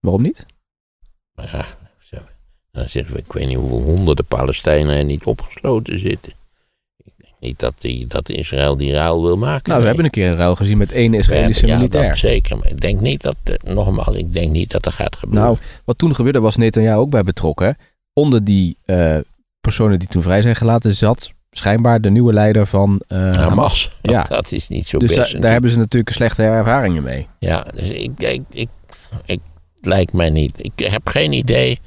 Waarom 0.00 0.22
niet? 0.22 0.46
Maar 1.34 1.50
ja, 1.52 1.66
dan 2.72 2.88
zitten 2.88 3.14
we, 3.14 3.18
ik 3.18 3.32
weet 3.32 3.46
niet 3.46 3.56
hoeveel 3.56 3.82
honderden 3.82 4.24
Palestijnen 4.24 4.96
er 4.96 5.04
niet 5.04 5.24
opgesloten 5.24 5.98
zitten. 5.98 6.32
Ik 7.04 7.12
denk 7.16 7.34
niet 7.40 7.58
dat, 7.58 7.74
die, 7.78 8.06
dat 8.06 8.28
Israël 8.28 8.76
die 8.76 8.92
ruil 8.92 9.22
wil 9.22 9.36
maken. 9.36 9.68
Nou, 9.68 9.80
we 9.80 9.86
hebben 9.86 10.04
een 10.04 10.10
keer 10.10 10.28
een 10.28 10.36
ruil 10.36 10.56
gezien 10.56 10.78
met 10.78 10.92
één 10.92 11.14
Israëlische 11.14 11.66
ja, 11.66 11.76
militair. 11.76 12.08
dat 12.08 12.18
zeker. 12.18 12.58
Maar 12.58 12.68
ik 12.68 12.80
denk 12.80 13.00
niet 13.00 13.22
dat, 13.22 13.36
eh, 13.42 13.54
nogmaals, 13.74 14.16
ik 14.16 14.32
denk 14.32 14.50
niet 14.50 14.70
dat 14.70 14.82
dat 14.82 14.92
gaat 14.92 15.16
gebeuren. 15.16 15.44
Nou, 15.44 15.58
wat 15.84 15.98
toen 15.98 16.14
gebeurde 16.14 16.40
was 16.40 16.56
Netanyahu 16.56 16.98
ook 16.98 17.10
bij 17.10 17.22
betrokken. 17.22 17.76
Onder 18.12 18.44
die 18.44 18.76
eh, 18.84 19.16
personen 19.60 19.98
die 19.98 20.08
toen 20.08 20.22
vrij 20.22 20.42
zijn 20.42 20.56
gelaten 20.56 20.94
zat 20.94 21.32
schijnbaar 21.50 22.00
de 22.00 22.10
nieuwe 22.10 22.32
leider 22.32 22.66
van 22.66 23.02
eh, 23.06 23.34
Hamas. 23.34 23.90
Ja. 24.02 24.22
dat 24.28 24.52
is 24.52 24.68
niet 24.68 24.86
zo 24.86 24.98
Dus 24.98 25.14
best. 25.14 25.42
daar 25.42 25.52
hebben 25.52 25.70
ze 25.70 25.78
natuurlijk 25.78 26.14
slechte 26.14 26.42
ervaringen 26.42 27.02
mee. 27.02 27.26
Ja, 27.38 27.66
dus 27.74 27.88
ik, 27.88 28.10
ik, 28.16 28.42
ik, 28.50 28.68
ik 29.24 29.40
lijkt 29.74 30.12
mij 30.12 30.30
niet. 30.30 30.64
Ik 30.64 30.72
heb 30.90 31.08
geen 31.08 31.32
idee. 31.32 31.80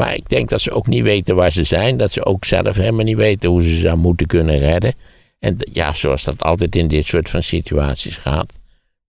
Maar 0.00 0.14
ik 0.14 0.28
denk 0.28 0.48
dat 0.48 0.60
ze 0.60 0.70
ook 0.70 0.86
niet 0.86 1.02
weten 1.02 1.36
waar 1.36 1.52
ze 1.52 1.64
zijn. 1.64 1.96
Dat 1.96 2.10
ze 2.10 2.24
ook 2.24 2.44
zelf 2.44 2.76
helemaal 2.76 3.04
niet 3.04 3.16
weten 3.16 3.48
hoe 3.48 3.62
ze 3.62 3.76
zou 3.76 3.96
moeten 3.96 4.26
kunnen 4.26 4.58
redden. 4.58 4.94
En 5.38 5.56
ja, 5.72 5.92
zoals 5.92 6.24
dat 6.24 6.42
altijd 6.42 6.76
in 6.76 6.88
dit 6.88 7.06
soort 7.06 7.30
van 7.30 7.42
situaties 7.42 8.16
gaat. 8.16 8.52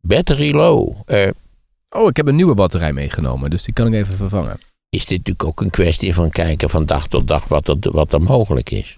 Battery 0.02 0.56
low. 0.56 0.94
Eh, 1.06 1.30
Oh, 1.90 2.10
ik 2.10 2.18
heb 2.18 2.28
een 2.28 2.36
nieuwe 2.36 2.54
batterij 2.54 2.94
meegenomen, 2.94 3.50
dus 3.50 3.64
die 3.64 3.74
kan 3.74 3.88
ik 3.88 3.94
even 3.94 4.16
vervangen. 4.18 4.60
is 4.90 5.06
dit 5.06 5.18
natuurlijk 5.18 5.44
ook 5.46 5.62
een 5.62 5.70
kwestie 5.70 6.14
van 6.14 6.30
kijken 6.30 6.70
van 6.70 6.86
dag 6.86 7.08
tot 7.08 7.28
dag 7.28 7.46
wat 7.48 7.68
er, 7.68 7.78
wat 7.82 8.14
er 8.14 8.22
mogelijk 8.22 8.72
is. 8.72 8.98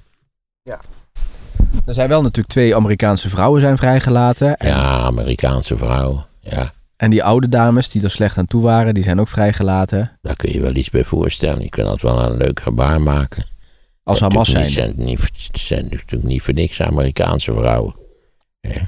Er 1.85 1.93
zijn 1.93 2.09
wel 2.09 2.21
natuurlijk 2.21 2.47
twee 2.53 2.75
Amerikaanse 2.75 3.29
vrouwen 3.29 3.62
zijn 3.62 3.77
vrijgelaten. 3.77 4.57
En, 4.57 4.67
Ja, 4.67 5.00
Amerikaanse 5.00 5.77
vrouw. 5.77 6.25
Ja, 6.39 6.73
en 7.03 7.10
die 7.10 7.24
oude 7.24 7.50
dames 7.50 7.89
die 7.89 8.03
er 8.03 8.12
slecht 8.12 8.38
aan 8.38 8.45
toe 8.45 8.62
waren, 8.62 8.93
die 8.93 9.03
zijn 9.03 9.19
ook 9.19 9.27
vrijgelaten. 9.27 10.17
daar 10.22 10.36
kun 10.36 10.51
je 10.51 10.62
wel 10.62 10.75
iets 10.75 10.89
bij 10.89 11.03
voorstellen. 11.03 11.62
Je 11.63 11.69
kunt 11.69 11.88
dat 11.88 12.01
wel 12.01 12.24
een 12.24 12.38
leuk 12.38 12.60
gebaar 12.60 13.01
maken. 13.01 13.45
Als 14.03 14.19
Ja, 14.19 14.27
Hamas 14.27 14.50
zijn. 14.50 14.63
niet- 14.63 14.74
zijn. 14.74 14.93
Niet, 14.95 15.29
zijn 15.51 15.83
natuurlijk 15.83 16.24
niet 16.24 16.41
voor 16.41 16.53
niks 16.53 16.81
Amerikaanse 16.81 17.51
vrouwen. 17.53 17.95
Ja. 18.60 18.88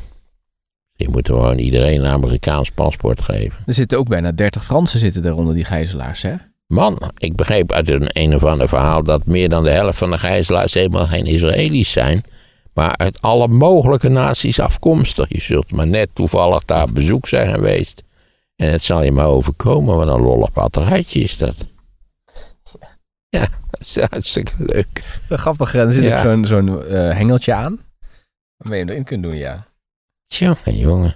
Die 0.96 1.10
moeten 1.10 1.34
gewoon 1.34 1.58
iedereen 1.58 2.00
een 2.00 2.12
Amerikaans 2.12 2.70
paspoort 2.72 3.22
geven. 3.22 3.58
Er 3.66 3.74
zitten 3.74 3.98
ook 3.98 4.08
bijna 4.08 4.32
30 4.32 4.66
Fransen 4.66 5.00
zitten 5.00 5.34
onder 5.34 5.54
die 5.54 5.66
gijzelaars, 5.66 6.22
hè? 6.22 6.34
Man, 6.68 7.12
ik 7.18 7.36
begreep 7.36 7.72
uit 7.72 7.90
een, 7.90 8.08
een 8.12 8.36
of 8.36 8.44
ander 8.44 8.68
verhaal 8.70 9.04
dat 9.04 9.26
meer 9.26 9.50
dan 9.50 9.64
de 9.64 9.70
helft 9.70 9.98
van 9.98 10.12
de 10.12 10.18
gijzelaars 10.18 10.74
helemaal 10.74 11.06
geen 11.06 11.26
Israëli's 11.26 11.92
zijn. 11.92 12.24
Maar 12.74 12.98
uit 12.98 13.22
alle 13.22 13.48
mogelijke 13.48 14.10
naties 14.10 14.60
afkomstig. 14.60 15.26
Je 15.30 15.42
zult 15.42 15.72
maar 15.72 15.88
net 15.88 16.10
toevallig 16.14 16.66
daar 16.66 16.84
op 16.84 16.94
bezoek 16.94 17.28
zijn 17.28 17.54
geweest. 17.54 18.04
En 18.56 18.72
het 18.72 18.84
zal 18.84 19.04
je 19.04 19.12
maar 19.12 19.26
overkomen, 19.28 19.96
wat 19.96 20.08
een 20.08 20.22
lollig 20.22 20.52
batterijtje 20.54 21.20
is 21.20 21.38
dat. 21.38 21.66
Ja, 23.30 23.48
dat 23.70 23.80
is 23.80 24.00
hartstikke 24.00 24.54
leuk. 24.58 25.20
Grappig, 25.30 25.74
er 25.76 25.94
zit 25.94 26.04
Ja. 26.04 26.22
zo'n 26.24 26.46
zo'n 26.46 26.84
eh, 26.86 26.94
hengeltje 26.94 27.54
aan. 27.54 27.80
Waarmee 28.58 28.80
je 28.80 28.86
hem 28.86 28.94
erin 28.94 29.06
kunt 29.06 29.24
doen, 29.24 29.36
ja. 29.36 29.68
Tjonge, 30.28 30.78
jongen. 30.78 31.16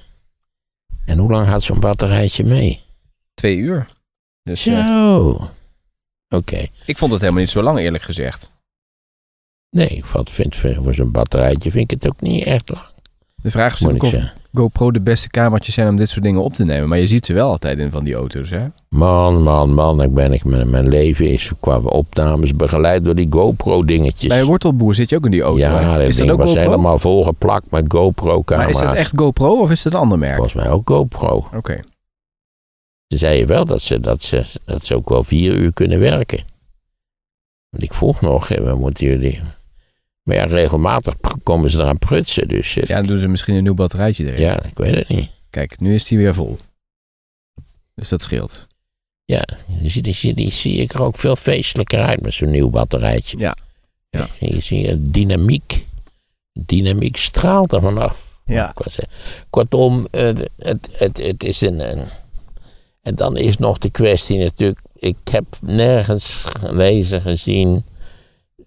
En 1.05 1.17
hoe 1.17 1.31
lang 1.31 1.47
gaat 1.47 1.63
zo'n 1.63 1.79
batterijtje 1.79 2.43
mee? 2.43 2.81
Twee 3.33 3.55
uur. 3.57 3.85
Dus 4.43 4.65
eh, 4.65 4.87
Zo. 4.87 5.49
Oké. 6.29 6.65
ik 6.85 6.97
vond 6.97 7.11
het 7.11 7.21
helemaal 7.21 7.41
niet 7.41 7.49
zo 7.51 7.61
lang, 7.61 7.79
eerlijk 7.79 8.03
gezegd. 8.03 8.51
Nee, 9.69 9.87
ik 9.87 10.05
vond- 10.05 10.29
vind, 10.29 10.55
voor 10.55 10.93
zo'n 10.93 11.11
batterijtje 11.11 11.71
vind 11.71 11.91
ik 11.91 12.01
het 12.01 12.11
ook 12.11 12.21
niet 12.21 12.43
echt 12.43 12.69
lang, 12.69 12.85
De 13.35 13.51
vraag 13.51 13.73
is 13.73 13.79
natuurlijk 13.79 14.03
of 14.03 14.09
zeggen. 14.11 14.33
GoPro 14.53 14.91
de 14.91 15.01
beste 15.01 15.29
kamertjes 15.29 15.73
zijn 15.73 15.87
om 15.87 15.95
dit 15.97 16.09
soort 16.09 16.23
dingen 16.23 16.43
op 16.43 16.53
te 16.53 16.65
nemen. 16.65 16.89
Maar 16.89 16.99
je 16.99 17.07
ziet 17.07 17.25
ze 17.25 17.33
wel 17.33 17.49
altijd 17.49 17.79
in 17.79 17.91
van 17.91 18.03
die 18.03 18.15
auto's, 18.15 18.49
hè? 18.49 18.65
Man, 18.89 19.43
man, 19.43 19.73
man, 19.73 20.01
ik 20.01 20.13
ben, 20.13 20.33
ik, 20.33 20.43
mijn, 20.43 20.69
mijn 20.69 20.87
leven 20.87 21.31
is 21.31 21.51
qua 21.59 21.77
opnames 21.77 22.55
begeleid 22.55 23.05
door 23.05 23.15
die 23.15 23.27
GoPro-dingetjes. 23.29 24.29
Bij 24.29 24.43
Wortelboer 24.45 24.95
zit 24.95 25.09
je 25.09 25.15
ook 25.15 25.25
in 25.25 25.31
die 25.31 25.41
auto. 25.41 25.59
ja, 25.59 25.97
dat 25.97 26.07
is 26.07 26.17
dat 26.17 26.29
ook 26.29 26.37
was 26.37 26.47
GoPro? 26.47 26.63
helemaal 26.63 26.97
volgeplakt 26.97 27.71
met 27.71 27.81
Maar 27.81 28.01
GoPro-camera's. 28.01 28.71
is 28.71 28.79
het 28.79 28.93
echt 28.95 29.13
GoPro 29.15 29.59
of 29.61 29.71
is 29.71 29.83
het 29.83 29.93
een 29.93 29.99
ander 29.99 30.19
merk? 30.19 30.35
Volgens 30.35 30.63
mij 30.63 30.69
ook 30.69 30.89
GoPro. 30.89 31.47
Oké. 31.55 31.79
Ze 33.07 33.17
zeiden 33.17 33.47
wel 33.47 33.65
dat 33.65 33.81
ze, 33.81 33.99
dat, 33.99 34.23
ze, 34.23 34.43
dat 34.65 34.85
ze 34.85 34.95
ook 34.95 35.09
wel 35.09 35.23
vier 35.23 35.53
uur 35.53 35.73
kunnen 35.73 35.99
werken. 35.99 36.39
Want 37.69 37.83
ik 37.83 37.93
vroeg 37.93 38.21
nog, 38.21 38.47
we 38.47 38.75
moeten 38.75 39.05
jullie... 39.05 39.41
Maar 40.29 40.37
ja, 40.37 40.45
regelmatig 40.45 41.15
komen 41.43 41.69
ze 41.71 41.79
eraan 41.79 41.97
prutsen, 41.97 42.47
dus... 42.47 42.75
eh, 42.77 42.83
Ja, 42.83 42.95
dan 42.95 43.05
doen 43.05 43.17
ze 43.17 43.27
misschien 43.27 43.55
een 43.55 43.63
nieuw 43.63 43.73
batterijtje 43.73 44.25
erin. 44.25 44.39
ja, 44.41 44.63
ik 44.63 44.77
weet 44.77 44.95
het 44.95 45.07
niet. 45.07 45.29
Kijk, 45.49 45.79
nu 45.79 45.95
is 45.95 46.03
die 46.03 46.17
weer 46.17 46.33
vol. 46.33 46.57
Dus 47.95 48.09
dat 48.09 48.21
scheelt. 48.21 48.67
Ja, 49.25 49.43
die, 49.81 49.89
zie- 49.89 50.01
die, 50.01 50.13
zie- 50.13 50.33
die 50.33 50.51
zie 50.51 50.77
ik 50.77 50.93
er 50.93 51.01
ook 51.01 51.15
veel 51.17 51.35
feestelijker 51.35 51.99
uit 52.01 52.21
met 52.21 52.33
zo'n 52.33 52.51
nieuw 52.51 52.69
batterijtje. 52.69 53.37
Ja. 53.37 53.55
Ja. 54.09 54.27
Je 54.39 54.59
ziet 54.59 54.85
het 54.87 55.13
dynamiek. 55.13 55.85
Dynamiek 56.53 57.17
straalt 57.17 57.73
er 57.73 57.81
vanaf. 57.81 58.25
Ja. 58.45 58.73
Kortom, 59.49 60.07
het, 60.11 60.49
het, 60.57 60.89
het, 60.91 61.17
het 61.17 61.43
is 61.43 61.61
een, 61.61 61.91
een. 61.91 62.03
En 63.01 63.15
dan 63.15 63.37
is 63.37 63.57
nog 63.57 63.77
de 63.77 63.89
kwestie 63.89 64.37
natuurlijk. 64.37 64.79
Ik 64.95 65.17
heb 65.31 65.45
nergens 65.61 66.25
gelezen, 66.59 67.21
gezien. 67.21 67.83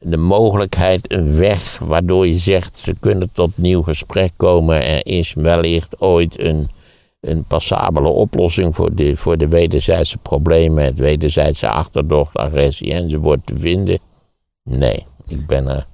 De 0.02 0.16
mogelijkheid, 0.16 1.12
een 1.12 1.37
weg 1.37 1.78
waardoor 1.78 2.26
je 2.26 2.38
zegt. 2.38 2.76
ze 2.76 2.94
kunnen 3.00 3.30
tot 3.32 3.59
nieuw 3.59 3.82
gesprek 3.82 4.30
komen. 4.37 4.87
Er 4.87 5.06
is 5.06 5.35
wellicht 5.35 6.00
ooit 6.00 6.40
een, 6.40 6.68
een 7.21 7.44
passabele 7.44 8.09
oplossing 8.09 8.75
voor 8.75 8.94
de, 8.94 9.16
voor 9.16 9.38
de 9.38 9.49
wederzijdse 9.49 10.18
problemen. 10.18 10.85
het 10.85 10.99
wederzijdse 10.99 11.68
achterdocht, 11.68 12.37
agressie 12.37 12.92
enzovoort 12.92 13.47
te 13.47 13.59
vinden. 13.59 13.99
Nee, 14.62 15.06
ik 15.26 15.47
ben 15.47 15.68
er 15.68 15.87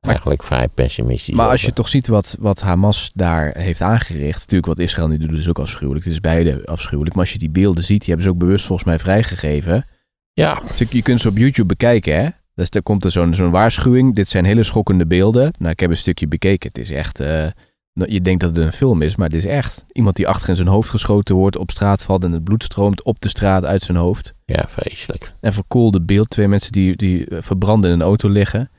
eigenlijk 0.00 0.42
vrij 0.42 0.68
pessimistisch 0.68 1.34
Maar 1.34 1.48
als 1.48 1.62
je 1.62 1.72
toch 1.72 1.88
ziet 1.88 2.06
wat, 2.06 2.36
wat 2.38 2.60
Hamas 2.60 3.10
daar 3.14 3.54
heeft 3.58 3.82
aangericht. 3.82 4.38
Natuurlijk 4.38 4.66
wat 4.66 4.78
Israël 4.78 5.08
nu 5.08 5.18
doet 5.18 5.38
is 5.38 5.48
ook 5.48 5.58
afschuwelijk. 5.58 6.04
Het 6.04 6.14
is 6.14 6.20
beide 6.20 6.66
afschuwelijk. 6.66 7.14
Maar 7.14 7.24
als 7.24 7.32
je 7.32 7.38
die 7.38 7.50
beelden 7.50 7.84
ziet, 7.84 7.98
die 7.98 8.08
hebben 8.08 8.24
ze 8.24 8.30
ook 8.30 8.38
bewust 8.38 8.66
volgens 8.66 8.88
mij 8.88 8.98
vrijgegeven. 8.98 9.86
Ja, 10.32 10.62
Dus 10.76 10.90
je 10.90 11.02
kunt 11.02 11.20
ze 11.20 11.28
op 11.28 11.36
YouTube 11.36 11.68
bekijken 11.68 12.16
hè. 12.16 12.28
Dus 12.56 12.70
daar 12.70 12.82
komt 12.82 13.04
er 13.04 13.10
zo'n 13.10 13.34
zo'n 13.34 13.50
waarschuwing. 13.50 14.14
Dit 14.14 14.28
zijn 14.28 14.44
hele 14.44 14.62
schokkende 14.62 15.06
beelden. 15.06 15.52
Nou, 15.58 15.72
ik 15.72 15.80
heb 15.80 15.90
een 15.90 15.96
stukje 15.96 16.28
bekeken. 16.28 16.68
Het 16.68 16.78
is 16.78 16.90
echt... 16.90 17.20
eh, 17.20 17.46
nou, 17.92 18.12
je 18.12 18.20
denkt 18.20 18.40
dat 18.40 18.56
het 18.56 18.64
een 18.64 18.72
film 18.72 19.02
is, 19.02 19.16
maar 19.16 19.28
het 19.28 19.36
is 19.36 19.44
echt. 19.44 19.84
Iemand 19.92 20.16
die 20.16 20.28
achter 20.28 20.48
in 20.48 20.56
zijn 20.56 20.68
hoofd 20.68 20.90
geschoten 20.90 21.34
wordt, 21.34 21.56
op 21.56 21.70
straat 21.70 22.02
valt 22.02 22.24
en 22.24 22.32
het 22.32 22.44
bloed 22.44 22.64
stroomt 22.64 23.02
op 23.02 23.20
de 23.20 23.28
straat 23.28 23.64
uit 23.64 23.82
zijn 23.82 23.96
hoofd. 23.96 24.34
ja, 24.44 24.64
vreselijk. 24.68 25.32
En 25.40 25.52
verkoolde 25.52 26.00
beeld. 26.00 26.30
Twee 26.30 26.48
mensen 26.48 26.72
die, 26.72 26.96
die 26.96 27.26
verbranden 27.30 27.90
in 27.90 28.00
een 28.00 28.06
auto 28.06 28.28
liggen. 28.28 28.70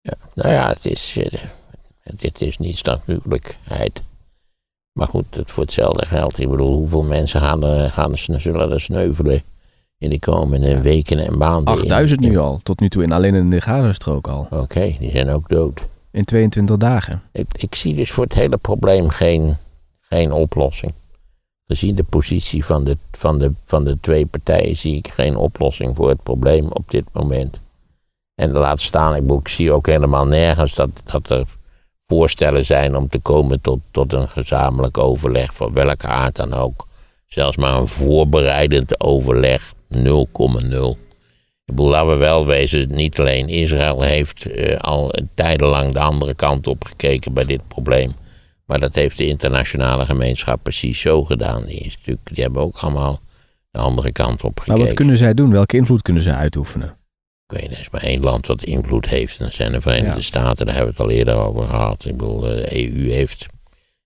Ja, 0.00 0.14
nou 0.34 0.52
ja, 0.52 0.68
het 0.68 0.84
is, 0.84 1.16
eh, 1.16 1.40
dit 2.02 2.40
is 2.40 2.58
niet 2.58 2.84
natuurlijkheid. 2.84 4.02
Maar 4.92 5.08
goed, 5.08 5.34
het 5.34 5.50
voor 5.50 5.62
hetzelfde 5.62 6.06
geld. 6.06 6.38
Ik 6.38 6.48
bedoel, 6.48 6.74
hoeveel 6.74 7.02
mensen 7.02 7.40
gaan 7.40 7.64
er, 7.64 7.90
gaan 7.90 8.12
er, 8.12 8.40
zullen 8.40 8.70
er 8.70 8.80
sneuvelen 8.80 9.42
in 9.98 10.10
de 10.10 10.18
komende 10.18 10.68
Ja. 10.68 10.80
weken 10.80 11.18
en 11.18 11.38
maanden? 11.38 11.74
8000 11.74 12.22
In- 12.24 12.30
nu 12.30 12.38
al. 12.38 12.60
Tot 12.62 12.80
nu 12.80 12.88
toe 12.88 13.02
in 13.02 13.12
alleen 13.12 13.34
in 13.34 13.50
de 13.50 13.60
Gazastrook 13.60 14.28
al. 14.28 14.46
Oké, 14.50 14.96
die 14.98 15.10
zijn 15.10 15.28
ook 15.30 15.48
dood. 15.48 15.80
In 16.10 16.24
22 16.24 16.76
dagen. 16.76 17.22
Ik, 17.32 17.46
ik 17.56 17.74
zie 17.74 17.94
dus 17.94 18.10
voor 18.10 18.24
het 18.24 18.34
hele 18.34 18.56
probleem 18.56 19.08
geen, 19.08 19.56
geen 20.00 20.32
oplossing. 20.32 20.92
Gezien 21.66 21.94
de 21.94 22.02
positie 22.04 22.64
van 22.64 22.84
de, 22.84 22.96
van, 23.12 23.38
de, 23.38 23.52
van 23.64 23.84
de 23.84 24.00
twee 24.00 24.26
partijen 24.26 24.76
zie 24.76 24.96
ik 24.96 25.08
geen 25.08 25.36
oplossing 25.36 25.96
voor 25.96 26.08
het 26.08 26.22
probleem 26.22 26.66
op 26.72 26.90
dit 26.90 27.04
moment. 27.12 27.60
En 28.34 28.50
laat 28.52 28.80
staan, 28.80 29.14
ik, 29.14 29.30
ik 29.30 29.48
zie 29.48 29.72
ook 29.72 29.86
helemaal 29.86 30.26
nergens 30.26 30.74
dat, 30.74 30.90
dat 31.04 31.28
er 31.30 31.46
voorstellen 32.06 32.64
zijn 32.64 32.96
om 32.96 33.08
te 33.08 33.18
komen 33.18 33.60
tot, 33.60 33.80
tot 33.90 34.12
een 34.12 34.28
gezamenlijk 34.28 34.98
overleg 34.98 35.54
van 35.54 35.72
welke 35.72 36.06
aard 36.06 36.36
dan 36.36 36.52
ook. 36.52 36.86
Zelfs 37.26 37.56
maar 37.56 37.74
een 37.76 37.88
voorbereidend 37.88 39.00
overleg 39.00 39.74
0,0. 39.96 40.00
Ik 41.66 41.74
bedoel, 41.74 41.88
laten 41.88 42.08
we 42.08 42.16
wel 42.16 42.46
wezen, 42.46 42.94
niet 42.94 43.18
alleen 43.18 43.48
Israël 43.48 44.02
heeft 44.02 44.44
eh, 44.46 44.76
al 44.76 45.12
tijdenlang 45.34 45.92
de 45.92 45.98
andere 45.98 46.34
kant 46.34 46.66
op 46.66 46.84
gekeken 46.84 47.32
bij 47.32 47.44
dit 47.44 47.68
probleem. 47.68 48.12
Maar 48.66 48.80
dat 48.80 48.94
heeft 48.94 49.16
de 49.16 49.26
internationale 49.26 50.04
gemeenschap 50.04 50.62
precies 50.62 51.00
zo 51.00 51.24
gedaan. 51.24 51.64
Die, 51.64 51.78
is 51.78 51.96
natuurlijk, 51.96 52.34
die 52.34 52.42
hebben 52.44 52.62
ook 52.62 52.76
allemaal 52.76 53.20
de 53.70 53.78
andere 53.78 54.12
kant 54.12 54.44
op 54.44 54.54
Maar 54.56 54.64
gekeken. 54.64 54.84
wat 54.84 54.94
kunnen 54.94 55.16
zij 55.16 55.34
doen? 55.34 55.50
Welke 55.50 55.76
invloed 55.76 56.02
kunnen 56.02 56.22
zij 56.22 56.32
uitoefenen? 56.34 56.96
Ik 57.46 57.60
weet, 57.60 57.70
er 57.70 57.80
is 57.80 57.90
maar 57.90 58.02
één 58.02 58.20
land 58.20 58.46
wat 58.46 58.62
invloed 58.62 59.06
heeft. 59.08 59.38
En 59.38 59.44
dat 59.44 59.54
zijn 59.54 59.72
de 59.72 59.80
Verenigde 59.80 60.16
Ja. 60.16 60.22
Staten. 60.22 60.66
Daar 60.66 60.74
hebben 60.74 60.94
we 60.94 61.02
het 61.02 61.10
al 61.10 61.16
eerder 61.16 61.34
over 61.34 61.66
gehad. 61.66 62.04
Ik 62.04 62.16
bedoel, 62.16 62.40
de 62.40 62.76
EU 62.86 63.10
heeft... 63.10 63.46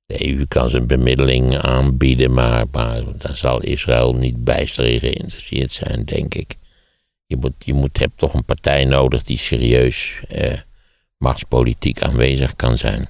De 0.08 0.26
EU 0.26 0.46
kan 0.46 0.70
zijn 0.70 0.86
bemiddeling 0.86 1.58
aanbieden, 1.58 2.32
maar, 2.32 2.64
maar 2.72 3.02
daar 3.18 3.36
zal 3.36 3.62
Israël 3.62 4.14
niet 4.14 4.44
bijster 4.44 4.98
geïnteresseerd 4.98 5.72
zijn, 5.72 6.04
denk 6.04 6.34
ik. 6.34 6.54
Je, 7.26 7.36
moet, 7.36 7.52
je 7.58 7.74
moet, 7.74 7.98
hebt 7.98 8.16
toch 8.18 8.34
een 8.34 8.44
partij 8.44 8.84
nodig 8.84 9.24
die 9.24 9.38
serieus 9.38 10.20
eh, 10.28 10.58
machtspolitiek 11.16 12.02
aanwezig 12.02 12.56
kan 12.56 12.78
zijn. 12.78 13.08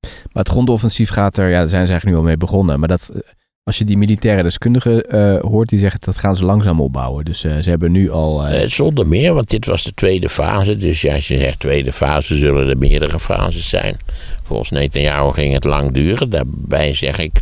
Maar 0.00 0.42
het 0.42 0.48
grondoffensief 0.48 1.10
gaat 1.10 1.38
er, 1.38 1.48
ja, 1.48 1.58
daar 1.58 1.68
zijn 1.68 1.86
ze 1.86 1.92
eigenlijk 1.92 2.04
nu 2.04 2.16
al 2.16 2.28
mee 2.28 2.36
begonnen. 2.36 2.78
Maar 2.78 2.88
dat, 2.88 3.08
eh, 3.08 3.20
als 3.66 3.78
je 3.78 3.84
die 3.84 3.96
militaire 3.96 4.42
deskundigen 4.42 5.02
eh, 5.02 5.40
hoort, 5.40 5.68
die 5.68 5.78
zeggen 5.78 6.00
dat 6.00 6.18
gaan 6.18 6.36
ze 6.36 6.44
langzaam 6.44 6.80
opbouwen. 6.80 7.24
Dus 7.24 7.44
eh, 7.44 7.58
ze 7.58 7.68
hebben 7.70 7.92
nu 7.92 8.10
al. 8.10 8.46
Eh, 8.46 8.68
zonder 8.68 9.06
meer, 9.06 9.34
want 9.34 9.50
dit 9.50 9.66
was 9.66 9.82
de 9.82 9.94
tweede 9.94 10.28
fase. 10.28 10.76
Dus 10.76 11.08
als 11.08 11.28
je 11.28 11.38
zegt 11.38 11.60
tweede 11.60 11.92
fase, 11.92 12.34
zullen 12.34 12.68
er 12.68 12.78
meerdere 12.78 13.20
fases 13.20 13.68
zijn. 13.68 13.96
Volgens 14.42 14.70
Netanyahu 14.70 15.32
ging 15.32 15.54
het 15.54 15.64
lang 15.64 15.92
duren. 15.92 16.30
Daarbij 16.30 16.94
zeg 16.94 17.18
ik, 17.18 17.40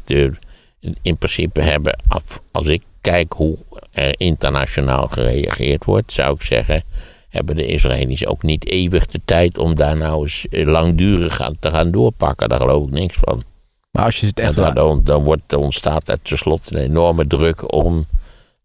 in 1.03 1.17
principe 1.17 1.61
hebben, 1.61 1.99
af, 2.09 2.41
als 2.51 2.67
ik 2.67 2.83
kijk 3.01 3.33
hoe 3.33 3.57
er 3.91 4.15
internationaal 4.17 5.09
gereageerd 5.09 5.85
wordt, 5.85 6.13
zou 6.13 6.35
ik 6.35 6.43
zeggen, 6.43 6.83
hebben 7.29 7.57
de 7.57 7.67
Israëli's 7.67 8.27
ook 8.27 8.43
niet 8.43 8.71
eeuwig 8.71 9.07
de 9.07 9.21
tijd 9.25 9.59
om 9.59 9.75
daar 9.75 9.97
nou 9.97 10.23
eens 10.23 10.47
langdurig 10.51 11.41
aan 11.41 11.57
te 11.61 11.69
gaan 11.69 11.91
doorpakken. 11.91 12.49
Daar 12.49 12.61
geloof 12.61 12.87
ik 12.87 12.93
niks 12.93 13.17
van. 13.21 13.54
Maar 13.95 14.05
als 14.05 14.21
je 14.21 14.27
het 14.27 14.39
echt. 14.39 14.57
En 14.57 14.75
dan, 14.75 15.01
dan, 15.05 15.25
wordt, 15.25 15.43
dan 15.47 15.61
ontstaat 15.61 16.09
er 16.09 16.23
tenslotte 16.23 16.77
een 16.77 16.83
enorme 16.83 17.27
druk 17.27 17.73
om 17.73 18.07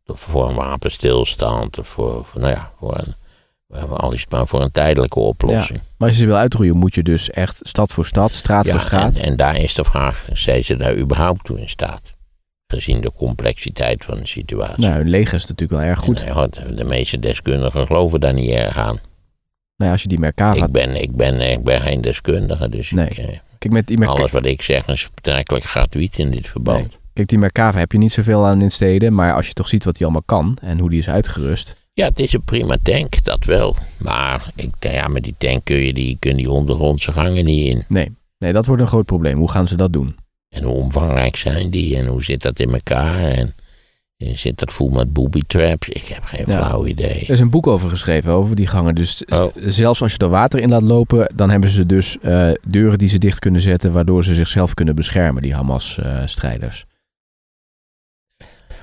voor 0.06 0.50
een 0.50 0.56
wapenstilstand 0.56 1.80
of 1.80 1.88
voor, 1.88 2.26
voor, 2.26 2.42
nou 2.42 2.54
ja, 2.54 2.72
voor 2.80 2.98
een, 2.98 3.14
al 3.90 4.14
is 4.14 4.22
het 4.22 4.32
maar 4.32 4.48
voor 4.48 4.62
een 4.62 4.72
tijdelijke 4.72 5.20
oplossing. 5.20 5.80
maar 5.98 6.08
als 6.08 6.18
je 6.18 6.24
ze 6.24 6.26
wil 6.28 6.36
uitroeien, 6.36 6.78
moet 6.78 6.96
je 6.96 7.04
dus 7.04 7.30
echt 7.30 7.60
stad 7.62 7.94
voor 7.94 8.06
stad, 8.06 8.34
straat 8.34 8.66
Ja, 8.66 8.72
voor 8.72 8.82
straat. 8.82 9.16
en, 9.16 9.24
en 9.24 9.36
daar 9.36 9.58
is 9.58 9.74
de 9.74 9.84
vraag, 9.84 10.26
zijn 10.34 10.66
ze 10.66 10.78
daar 10.78 10.96
überhaupt 10.98 11.44
toe 11.44 11.60
in 11.60 11.70
staat? 11.70 12.18
Gezien 12.68 13.02
de 13.02 13.12
complexiteit 13.12 14.06
van 14.06 14.18
de 14.18 14.28
situatie. 14.28 14.82
Nou, 14.84 14.94
hun 14.94 15.10
leger 15.10 15.36
is 15.36 15.46
natuurlijk 15.46 15.80
wel 15.80 15.90
erg 15.90 16.00
goed. 16.00 16.22
En, 16.24 16.36
ja, 16.36 16.48
de 16.76 16.84
meeste 16.84 17.20
deskundigen 17.20 17.86
geloven 17.88 18.20
daar 18.20 18.34
niet 18.34 18.50
erg 18.52 18.78
aan. 18.78 18.86
Nou 18.96 19.02
ja, 19.76 19.92
als 19.92 20.02
je 20.02 20.08
die. 20.08 20.26
Ik 20.26 20.72
ben, 20.72 21.02
ik, 21.02 21.16
ben, 21.16 21.52
ik 21.52 21.64
ben 21.64 21.82
geen 21.82 22.02
deskundige, 22.02 22.70
dus 22.70 22.92
Nee. 22.92 23.08
ik, 23.10 23.18
eh, 23.18 23.38
Kijk, 23.60 23.74
met 23.74 23.88
die 23.88 24.06
alles 24.06 24.32
wat 24.32 24.46
ik 24.46 24.62
zeg 24.62 24.88
is 24.88 25.10
betrekkelijk 25.14 25.66
gratuit 25.66 26.18
in 26.18 26.32
dit 26.32 26.48
verband. 26.48 26.80
Nee. 26.80 26.98
Kijk, 27.14 27.28
die 27.28 27.38
Merkava 27.38 27.80
heb 27.80 27.92
je 27.92 27.98
niet 27.98 28.12
zoveel 28.12 28.46
aan 28.46 28.62
in 28.62 28.72
steden. 28.72 29.14
Maar 29.14 29.34
als 29.34 29.48
je 29.48 29.54
toch 29.54 29.68
ziet 29.68 29.84
wat 29.84 29.94
die 29.94 30.04
allemaal 30.04 30.24
kan 30.26 30.58
en 30.62 30.80
hoe 30.80 30.90
die 30.90 31.00
is 31.00 31.10
uitgerust. 31.10 31.76
Ja, 31.94 32.06
het 32.06 32.20
is 32.20 32.34
een 32.34 32.44
prima 32.44 32.78
tank, 32.84 33.24
dat 33.24 33.46
wel. 33.46 33.76
Maar 33.98 34.52
ik, 34.56 34.70
ja, 34.80 35.08
met 35.08 35.24
die 35.24 35.36
tank 35.38 35.64
kun 35.64 35.76
je 35.76 35.94
die, 35.94 36.18
kun 36.20 36.36
die 36.36 36.52
ondergrondse 36.52 37.12
gangen 37.12 37.46
niet 37.46 37.74
in. 37.74 37.84
Nee. 37.88 38.12
nee, 38.38 38.54
dat 38.54 38.66
wordt 38.66 38.82
een 38.82 38.88
groot 38.88 39.06
probleem. 39.06 39.38
Hoe 39.38 39.52
gaan 39.52 39.68
ze 39.68 39.76
dat 39.76 39.94
doen? 39.94 40.16
En 40.50 40.64
hoe 40.64 40.74
omvangrijk 40.74 41.36
zijn 41.36 41.70
die 41.70 41.98
en 41.98 42.06
hoe 42.06 42.24
zit 42.24 42.42
dat 42.42 42.60
in 42.60 42.74
elkaar? 42.74 43.24
En, 43.24 43.54
zit 44.28 44.60
dat 44.60 44.72
vol 44.72 44.90
met 44.90 45.14
booby 45.14 45.42
traps? 45.48 45.90
Ik 45.90 46.06
heb 46.06 46.24
geen 46.24 46.44
Ja. 46.48 46.66
flauw 46.66 46.86
idee. 46.86 47.20
Er 47.20 47.30
is 47.30 47.40
een 47.40 47.50
boek 47.50 47.68
over 47.68 47.90
geschreven, 47.90 48.32
over 48.32 48.56
die 48.56 48.68
gangen. 48.68 48.96
Dus 48.96 49.26
Oh. 49.26 49.56
zelfs 49.66 50.02
als 50.02 50.12
je 50.12 50.18
er 50.18 50.30
water 50.30 50.60
in 50.60 50.70
laat 50.70 50.82
lopen, 50.82 51.32
dan 51.36 51.50
hebben 51.50 51.70
ze 51.70 51.86
dus 51.86 52.18
eh, 52.22 52.52
deuren 52.68 52.98
die 52.98 53.10
ze 53.10 53.18
dicht 53.18 53.40
kunnen 53.40 53.62
zetten, 53.62 53.92
waardoor 53.92 54.24
ze 54.24 54.34
zichzelf 54.34 54.74
kunnen 54.74 54.96
beschermen, 54.96 55.42
die 55.42 55.54
Hamas-strijders. 55.54 56.86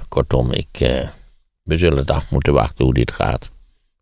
Kortom, 0.08 0.52
ik, 0.52 0.68
eh, 0.80 1.08
we 1.62 1.76
zullen 1.78 1.98
het 1.98 2.10
af 2.10 2.30
moeten 2.30 2.52
wachten 2.52 2.84
hoe 2.84 2.94
dit 2.94 3.12
gaat. 3.12 3.50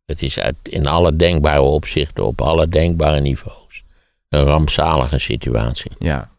Het 0.05 0.23
is 0.23 0.39
uit, 0.39 0.57
in 0.63 0.87
alle 0.87 1.17
denkbare 1.17 1.61
opzichten, 1.61 2.25
op 2.27 2.41
alle 2.41 2.69
denkbare 2.69 3.21
niveaus, 3.21 3.85
een 4.29 4.43
rampzalige 4.45 5.19
situatie. 5.19 5.91
ja. 5.99 6.33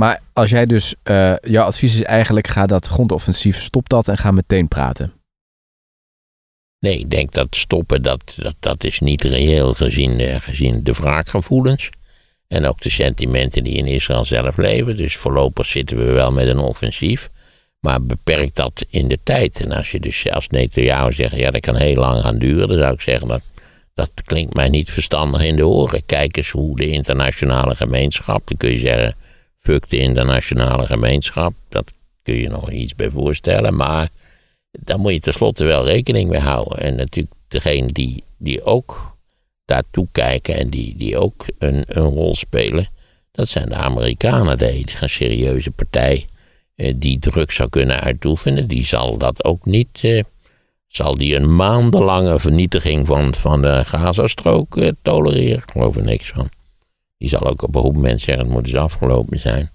Maar 0.00 0.20
als 0.32 0.50
jij 0.50 0.66
dus, 0.66 0.94
eh, 1.02 1.34
jouw 1.40 1.64
advies 1.64 1.94
is 1.94 2.02
eigenlijk, 2.02 2.48
ga 2.48 2.66
dat 2.66 2.86
grondoffensief, 2.86 3.60
stop 3.62 3.88
dat 3.88 4.08
en 4.08 4.18
ga 4.18 4.30
meteen 4.30 4.68
praten. 4.68 5.12
Nee, 6.78 6.98
ik 6.98 7.10
denk 7.10 7.32
dat 7.32 7.46
stoppen, 7.50 8.02
dat, 8.02 8.38
dat, 8.42 8.54
dat 8.60 8.84
is 8.84 9.00
niet 9.00 9.22
reëel 9.22 9.74
gezien, 9.74 10.20
eh, 10.20 10.40
gezien 10.40 10.82
de 10.82 10.92
wraakgevoelens. 10.92 11.90
En 12.48 12.66
ook 12.66 12.80
de 12.80 12.90
sentimenten 12.90 13.64
die 13.64 13.76
in 13.76 13.86
Israël 13.86 14.24
zelf 14.24 14.56
leven. 14.56 14.96
Dus 14.96 15.16
voorlopig 15.16 15.66
zitten 15.66 15.96
we 15.96 16.04
wel 16.04 16.32
met 16.32 16.48
een 16.48 16.58
offensief. 16.58 17.30
Maar 17.80 18.02
beperk 18.02 18.54
dat 18.54 18.84
in 18.88 19.08
de 19.08 19.18
tijd. 19.22 19.60
En 19.60 19.72
als 19.72 19.90
je 19.90 20.00
dus 20.00 20.30
als 20.30 20.48
Netanyahu 20.48 21.12
zegt, 21.12 21.36
ja 21.36 21.50
dat 21.50 21.60
kan 21.60 21.76
heel 21.76 21.94
lang 21.94 22.22
gaan 22.22 22.38
duren. 22.38 22.68
Dan 22.68 22.78
zou 22.78 22.92
ik 22.92 23.00
zeggen, 23.00 23.28
dat, 23.28 23.42
dat 23.94 24.10
klinkt 24.24 24.54
mij 24.54 24.68
niet 24.68 24.90
verstandig 24.90 25.44
in 25.44 25.56
de 25.56 25.66
oren. 25.66 26.06
Kijk 26.06 26.36
eens 26.36 26.50
hoe 26.50 26.76
de 26.76 26.88
internationale 26.88 27.76
gemeenschap, 27.76 28.42
dan 28.44 28.56
kun 28.56 28.70
je 28.70 28.78
zeggen, 28.78 29.14
fuck 29.60 29.88
de 29.90 29.98
internationale 29.98 30.86
gemeenschap. 30.86 31.52
Dat 31.68 31.92
kun 32.22 32.34
je 32.34 32.48
nog 32.48 32.70
iets 32.70 32.94
bij 32.94 33.10
voorstellen. 33.10 33.76
Maar 33.76 34.08
daar 34.70 34.98
moet 34.98 35.12
je 35.12 35.20
tenslotte 35.20 35.64
wel 35.64 35.86
rekening 35.86 36.30
mee 36.30 36.40
houden. 36.40 36.78
En 36.78 36.96
natuurlijk 36.96 37.34
degene 37.48 37.92
die, 37.92 38.24
die 38.36 38.62
ook 38.62 39.16
daartoe 39.64 40.08
kijken 40.12 40.56
en 40.56 40.70
die, 40.70 40.96
die 40.96 41.18
ook 41.18 41.44
een, 41.58 41.84
een 41.86 42.08
rol 42.08 42.34
spelen, 42.34 42.86
dat 43.32 43.48
zijn 43.48 43.68
de 43.68 43.74
Amerikanen, 43.74 44.58
de 44.58 44.70
enige 44.70 45.08
serieuze 45.08 45.70
partij 45.70 46.26
eh, 46.74 46.94
die 46.96 47.18
druk 47.18 47.50
zou 47.50 47.68
kunnen 47.68 48.00
uitoefenen. 48.00 48.66
Die 48.66 48.86
zal 48.86 49.16
dat 49.16 49.44
ook 49.44 49.64
niet, 49.64 50.00
eh, 50.02 50.22
zal 50.88 51.14
die 51.14 51.36
een 51.36 51.56
maandenlange 51.56 52.38
vernietiging 52.38 53.06
van, 53.06 53.34
van 53.34 53.62
de 53.62 53.82
Gazastrook 53.84 54.76
eh, 54.76 54.88
tolereren? 55.02 55.58
Ik 55.58 55.70
geloof 55.70 55.96
er 55.96 56.02
niks 56.02 56.28
van. 56.28 56.48
Die 57.20 57.28
zal 57.28 57.46
ook 57.46 57.62
op 57.62 57.74
een 57.74 57.80
goed 57.80 57.94
moment 57.94 58.20
zeggen, 58.20 58.44
het 58.44 58.52
moet 58.52 58.66
eens 58.66 58.76
afgelopen 58.76 59.38
zijn. 59.38 59.70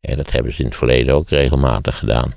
Ja, 0.00 0.16
dat 0.16 0.30
hebben 0.30 0.52
ze 0.52 0.60
in 0.60 0.66
het 0.66 0.76
verleden 0.76 1.14
ook 1.14 1.28
regelmatig 1.28 1.98
gedaan. 1.98 2.34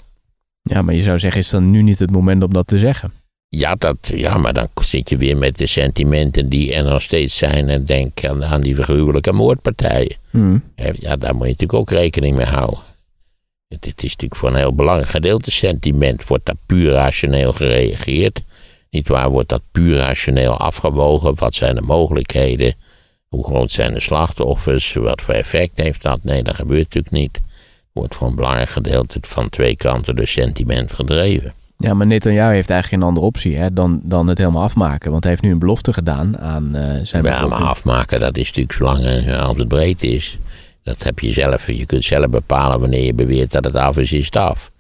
Ja, 0.61 0.81
maar 0.81 0.93
je 0.93 1.01
zou 1.01 1.19
zeggen, 1.19 1.41
is 1.41 1.49
dan 1.49 1.71
nu 1.71 1.81
niet 1.81 1.99
het 1.99 2.11
moment 2.11 2.43
om 2.43 2.53
dat 2.53 2.67
te 2.67 2.79
zeggen? 2.79 3.13
Ja, 3.47 3.75
dat, 3.75 3.97
ja, 4.01 4.37
maar 4.37 4.53
dan 4.53 4.67
zit 4.81 5.09
je 5.09 5.17
weer 5.17 5.37
met 5.37 5.57
de 5.57 5.67
sentimenten 5.67 6.49
die 6.49 6.73
er 6.73 6.83
nog 6.83 7.01
steeds 7.01 7.37
zijn. 7.37 7.69
En 7.69 7.85
denk 7.85 8.25
aan, 8.25 8.45
aan 8.45 8.61
die 8.61 8.75
vergruwelijke 8.75 9.31
moordpartijen. 9.31 10.15
Hm. 10.29 10.57
Hè, 10.75 10.91
Ja, 10.93 11.15
daar 11.15 11.35
moet 11.35 11.45
je 11.45 11.51
natuurlijk 11.51 11.79
ook 11.79 11.89
rekening 11.89 12.35
mee 12.35 12.45
houden. 12.45 12.79
Het, 13.67 13.85
het 13.85 14.03
is 14.03 14.09
natuurlijk 14.09 14.35
voor 14.35 14.49
een 14.49 14.55
heel 14.55 14.75
belangrijk 14.75 15.09
gedeelte 15.09 15.51
sentiment. 15.51 16.27
Wordt 16.27 16.45
daar 16.45 16.55
puur 16.65 16.91
rationeel 16.91 17.53
gereageerd? 17.53 18.41
Niet 18.89 19.07
waar, 19.07 19.29
wordt 19.29 19.49
dat 19.49 19.61
puur 19.71 19.97
rationeel 19.97 20.57
afgewogen? 20.57 21.35
Wat 21.35 21.53
zijn 21.53 21.75
de 21.75 21.81
mogelijkheden? 21.81 22.73
Hoe 23.33 23.43
groot 23.43 23.71
zijn 23.71 23.93
de 23.93 23.99
slachtoffers? 23.99 24.93
Wat 24.93 25.21
voor 25.21 25.33
effect 25.33 25.71
heeft 25.75 26.01
dat? 26.01 26.19
Nee, 26.21 26.43
dat 26.43 26.55
gebeurt 26.55 26.83
natuurlijk 26.83 27.13
niet. 27.13 27.39
Wordt 27.91 28.15
voor 28.15 28.27
een 28.27 28.35
belangrijk 28.35 28.69
gedeelte 28.69 29.17
van 29.21 29.49
twee 29.49 29.75
kanten 29.75 30.15
door 30.15 30.27
sentiment 30.27 30.93
gedreven. 30.93 31.53
Ja, 31.77 31.93
maar 31.93 32.07
Netanyahu 32.07 32.53
heeft 32.53 32.69
eigenlijk 32.69 33.01
geen 33.01 33.09
andere 33.09 33.25
optie 33.25 33.55
hè, 33.55 33.73
dan, 33.73 34.01
dan 34.03 34.27
het 34.27 34.37
helemaal 34.37 34.63
afmaken. 34.63 35.11
Want 35.11 35.23
hij 35.23 35.31
heeft 35.31 35.43
nu 35.43 35.51
een 35.51 35.59
belofte 35.59 35.93
gedaan 35.93 36.39
aan 36.39 36.75
eh, 36.75 36.99
zijn 37.03 37.23
Ja, 37.23 37.47
maar 37.47 37.59
afmaken, 37.59 38.19
dat 38.19 38.37
is 38.37 38.47
natuurlijk 38.47 38.73
zolang 38.73 39.37
als 39.39 39.57
het 39.57 39.67
breed 39.67 40.03
is. 40.03 40.37
Dat 40.83 41.03
heb 41.03 41.19
je 41.19 41.33
zelf. 41.33 41.67
Je 41.67 41.85
kunt 41.85 42.03
zelf 42.03 42.29
bepalen 42.29 42.79
wanneer 42.79 43.03
je 43.03 43.13
beweert 43.13 43.51
dat 43.51 43.63
het 43.63 43.75
af 43.75 43.97
is, 43.97 44.11
is 44.11 44.25
het 44.25 44.35
af. 44.35 44.71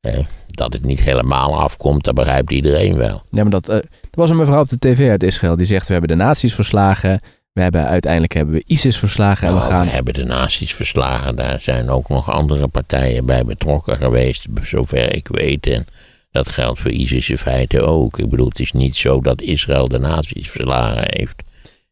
Eh, 0.00 0.18
dat 0.46 0.72
het 0.72 0.84
niet 0.84 1.02
helemaal 1.02 1.60
afkomt, 1.60 2.04
dat 2.04 2.14
begrijpt 2.14 2.50
iedereen 2.50 2.96
wel. 2.96 3.22
Ja, 3.30 3.42
maar 3.42 3.52
dat, 3.52 3.68
eh, 3.68 3.76
er 3.76 3.84
was 4.10 4.30
een 4.30 4.36
mevrouw 4.36 4.60
op 4.60 4.68
de 4.68 4.78
tv 4.78 5.10
uit 5.10 5.22
Israël 5.22 5.56
die 5.56 5.66
zegt: 5.66 5.86
We 5.86 5.92
hebben 5.92 6.18
de 6.18 6.24
nazi's 6.24 6.54
verslagen. 6.54 7.20
We 7.52 7.60
hebben 7.62 7.86
uiteindelijk 7.86 8.32
hebben 8.32 8.54
we 8.54 8.62
ISIS 8.66 8.98
verslagen. 8.98 9.48
En 9.48 9.54
we 9.54 9.58
Nou, 9.60 9.70
gaan. 9.72 9.84
we 9.84 9.90
hebben 9.90 10.14
de 10.14 10.24
nazi's 10.24 10.74
verslagen. 10.74 11.36
Daar 11.36 11.60
zijn 11.60 11.88
ook 11.90 12.08
nog 12.08 12.30
andere 12.30 12.68
partijen 12.68 13.26
bij 13.26 13.44
betrokken 13.44 13.96
geweest, 13.96 14.46
zover 14.62 15.14
ik 15.14 15.28
weet. 15.28 15.66
En 15.66 15.86
dat 16.30 16.48
geldt 16.48 16.78
voor 16.78 16.90
ISIS 16.90 17.28
in 17.28 17.38
feite 17.38 17.80
ook. 17.82 18.18
Ik 18.18 18.28
bedoel, 18.28 18.48
het 18.48 18.60
is 18.60 18.72
niet 18.72 18.96
zo 18.96 19.20
dat 19.20 19.40
Israël 19.42 19.88
de 19.88 19.98
nazi's 19.98 20.50
verslagen 20.50 21.04
heeft. 21.06 21.42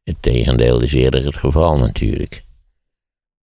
Het 0.05 0.17
tegendeel 0.21 0.81
is 0.83 0.93
eerder 0.93 1.25
het 1.25 1.37
geval 1.37 1.79
natuurlijk. 1.79 2.43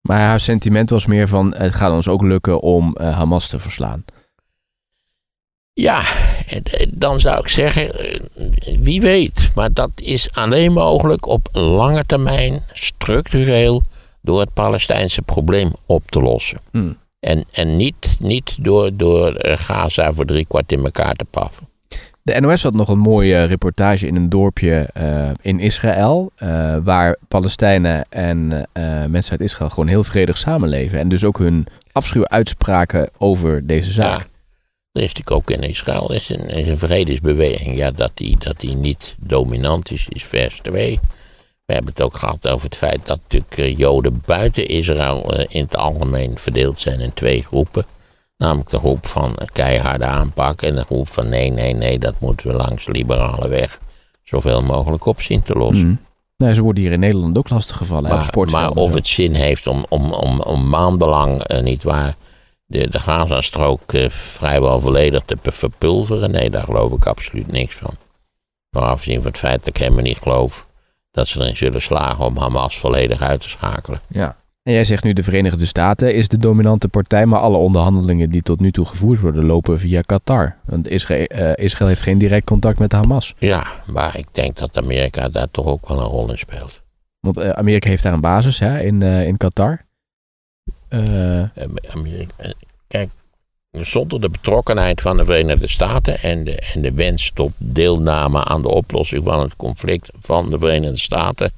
Maar 0.01 0.21
haar 0.21 0.41
sentiment 0.41 0.91
was 0.91 1.07
meer 1.07 1.29
van: 1.29 1.55
Het 1.55 1.75
gaat 1.75 1.93
ons 1.93 2.09
ook 2.09 2.23
lukken 2.23 2.61
om 2.61 2.97
eh, 2.97 3.17
Hamas 3.17 3.49
te 3.49 3.59
verslaan. 3.59 4.05
Ja, 5.81 6.01
eh, 6.49 6.87
dan 6.89 7.21
zou 7.21 7.39
ik 7.41 7.49
zeggen, 7.49 7.99
eh, 7.99 8.21
wie 8.79 9.01
weet. 9.01 9.51
Maar 9.55 9.73
dat 9.73 9.91
is 9.95 10.29
alleen 10.33 10.73
mogelijk 10.73 11.27
op 11.27 11.49
lange 11.53 12.05
termijn, 12.07 12.63
structureel, 12.73 13.83
door 14.23 14.41
het 14.41 14.55
Palestijnse 14.55 15.23
probleem 15.23 15.73
op 15.87 16.11
te 16.11 16.21
lossen. 16.21 16.59
Hmm. 16.71 16.97
En, 17.21 17.45
en 17.53 17.77
niet, 17.77 18.09
niet 18.19 18.65
door, 18.65 18.91
door 18.97 19.35
eh, 19.35 19.59
Gaza 19.59 20.13
voor 20.13 20.25
drie 20.25 20.47
kwart 20.47 20.73
in 20.73 20.85
elkaar 20.85 21.15
te 21.15 21.25
paffen. 21.25 21.69
De 22.23 22.41
NOS 22.41 22.63
had 22.63 22.75
nog 22.75 22.89
een 22.89 22.99
mooie 22.99 23.45
reportage 23.45 24.07
in 24.07 24.17
een 24.17 24.29
dorpje 24.29 24.89
eh, 24.93 25.31
in 25.43 25.61
Israël. 25.61 26.31
eh, 26.37 26.77
waar 26.85 27.17
Palestijnen 27.29 28.07
en 28.09 28.69
eh, 28.73 29.05
mensen 29.05 29.31
uit 29.33 29.41
Israël 29.41 29.71
gewoon 29.71 29.89
heel 29.89 30.05
vredig 30.05 30.37
samenleven. 30.37 30.99
En 30.99 31.09
dus 31.09 31.25
ook 31.25 31.39
hun 31.39 31.67
afschuw 31.93 32.27
uitspraken 32.27 33.09
over 33.19 33.67
deze 33.67 33.93
zaak. 33.93 34.19
Ja. 34.19 34.27
Er 34.97 35.03
is 35.03 35.13
natuurlijk 35.13 35.37
ook 35.37 35.51
in 35.51 35.69
Israël 35.69 36.13
is 36.13 36.29
een, 36.29 36.49
is 36.49 36.67
een 36.67 36.79
vredesbeweging. 36.79 37.77
Ja, 37.77 37.91
dat 37.91 38.11
die, 38.15 38.37
dat 38.39 38.61
die 38.61 38.77
niet 38.77 39.15
dominant 39.19 39.91
is, 39.91 40.07
is 40.09 40.25
vers 40.25 40.61
2. 40.63 41.01
We 41.65 41.73
hebben 41.73 41.91
het 41.91 42.03
ook 42.03 42.17
gehad 42.17 42.49
over 42.49 42.65
het 42.65 42.77
feit 42.77 43.01
dat 43.05 43.19
natuurlijk 43.23 43.59
eh, 43.59 43.79
Joden 43.79 44.23
buiten 44.27 44.67
Israël 44.67 45.35
eh, 45.35 45.45
in 45.49 45.63
het 45.63 45.77
algemeen 45.77 46.39
verdeeld 46.39 46.81
zijn 46.81 47.01
in 47.01 47.15
twee 47.15 47.43
groepen. 47.43 47.87
Namelijk 48.37 48.71
de 48.71 48.79
groep 48.79 49.07
van 49.07 49.39
keiharde 49.53 50.05
aanpak 50.05 50.63
en 50.63 50.75
de 50.75 50.85
groep 50.85 51.09
van 51.09 51.29
nee, 51.29 51.51
nee, 51.51 51.75
nee, 51.75 51.99
dat 51.99 52.15
moeten 52.19 52.47
we 52.47 52.55
langs 52.55 52.85
de 52.85 52.93
liberale 52.93 53.49
weg 53.49 53.81
zoveel 54.23 54.63
mogelijk 54.63 55.07
op 55.07 55.21
zien 55.21 55.43
te 55.43 55.55
lossen. 55.55 55.87
Mm. 55.87 56.01
Nou, 56.37 56.55
ze 56.55 56.63
worden 56.63 56.83
hier 56.83 56.93
in 56.93 57.01
Nederland 57.01 57.39
ook 57.39 57.49
lastig 57.49 57.77
gevallen. 57.77 58.11
Maar, 58.51 58.71
of 58.71 58.95
het 58.95 59.07
zin 59.07 59.35
heeft 59.35 59.67
om, 59.67 59.87
om, 59.89 60.13
om, 60.13 60.41
om 60.41 60.69
maandenlang, 60.69 61.43
eh, 61.43 61.63
niet 61.63 61.83
waar, 61.83 62.15
de, 62.67 62.91
de 62.91 62.99
Gazastrook 62.99 63.93
eh, 63.93 64.09
vrijwel 64.09 64.81
volledig 64.81 65.23
te 65.25 65.37
verpulveren, 65.43 66.31
nee, 66.31 66.51
daar 66.51 66.65
geloof 66.65 66.93
ik 66.93 67.07
absoluut 67.07 67.53
niks 67.53 67.75
van. 67.75 67.95
Maar 68.71 68.83
afgezien 68.83 69.23
van 69.23 69.31
het 69.31 69.39
feit 69.39 69.59
dat 69.59 69.67
ik 69.67 69.77
helemaal 69.77 70.03
niet 70.03 70.19
geloof 70.19 70.67
dat 71.11 71.27
ze 71.27 71.41
erin 71.41 71.57
zullen 71.57 71.83
slagen 71.83 72.25
om 72.25 72.37
Hamas 72.37 72.79
volledig 72.79 73.23
uit 73.23 73.41
te 73.41 73.49
schakelen. 73.49 74.01
Ja. 74.09 74.37
En 74.63 74.73
jij 74.73 74.85
zegt 74.85 75.05
nu 75.05 75.13
de 75.13 75.23
Verenigde 75.23 75.67
Staten 75.67 76.15
is 76.15 76.29
de 76.29 76.39
dominante 76.39 76.89
partij, 76.89 77.27
maar 77.27 77.41
alle 77.41 77.57
onderhandelingen 77.57 78.31
die 78.31 78.43
tot 78.43 78.61
nu 78.61 78.73
toe 78.73 78.85
gevoerd 78.85 79.21
worden 79.21 79.45
lopen 79.45 79.79
via 79.79 80.01
Qatar. 80.01 80.57
Want 80.65 80.89
Israël, 80.89 81.25
eh, 81.25 81.65
Israël 81.65 81.89
heeft 81.89 82.03
geen 82.03 82.19
direct 82.19 82.47
contact 82.47 82.79
met 82.79 82.93
Hamas. 82.93 83.35
Ja, 83.39 83.67
maar 83.87 84.19
ik 84.19 84.27
denk 84.33 84.57
dat 84.57 84.77
Amerika 84.77 85.29
daar 85.29 85.51
toch 85.51 85.67
ook 85.67 85.89
wel 85.89 86.01
een 86.01 86.07
rol 86.07 86.31
in 86.31 86.39
speelt. 86.39 86.83
Want 87.21 87.37
eh, 87.37 87.51
Amerika 87.51 87.89
heeft 87.89 88.03
daar 88.03 88.13
een 88.13 88.21
basis 88.21 88.59
hè, 88.59 88.81
in, 88.81 89.03
in 89.03 89.37
Qatar. 89.37 89.86
Eh, 90.89 91.57
Eh, 92.07 92.27
eh, 92.37 92.51
kijk, 92.89 93.11
zonder 93.71 94.21
de 94.21 94.31
betrokkenheid 94.31 95.01
van 95.01 95.17
de 95.17 95.25
Verenigde 95.25 95.69
Staten 95.69 96.19
en 96.19 96.45
de, 96.45 96.55
en 96.75 96.83
de 96.83 96.93
wens 96.93 97.31
tot 97.35 97.53
deelname 97.57 98.45
aan 98.45 98.63
de 98.63 98.69
oplossing 98.69 99.25
van 99.25 99.41
het 99.41 99.57
conflict 99.57 100.11
van 100.19 100.51
de 100.51 100.59
Verenigde 100.59 100.99
Staten, 100.99 101.51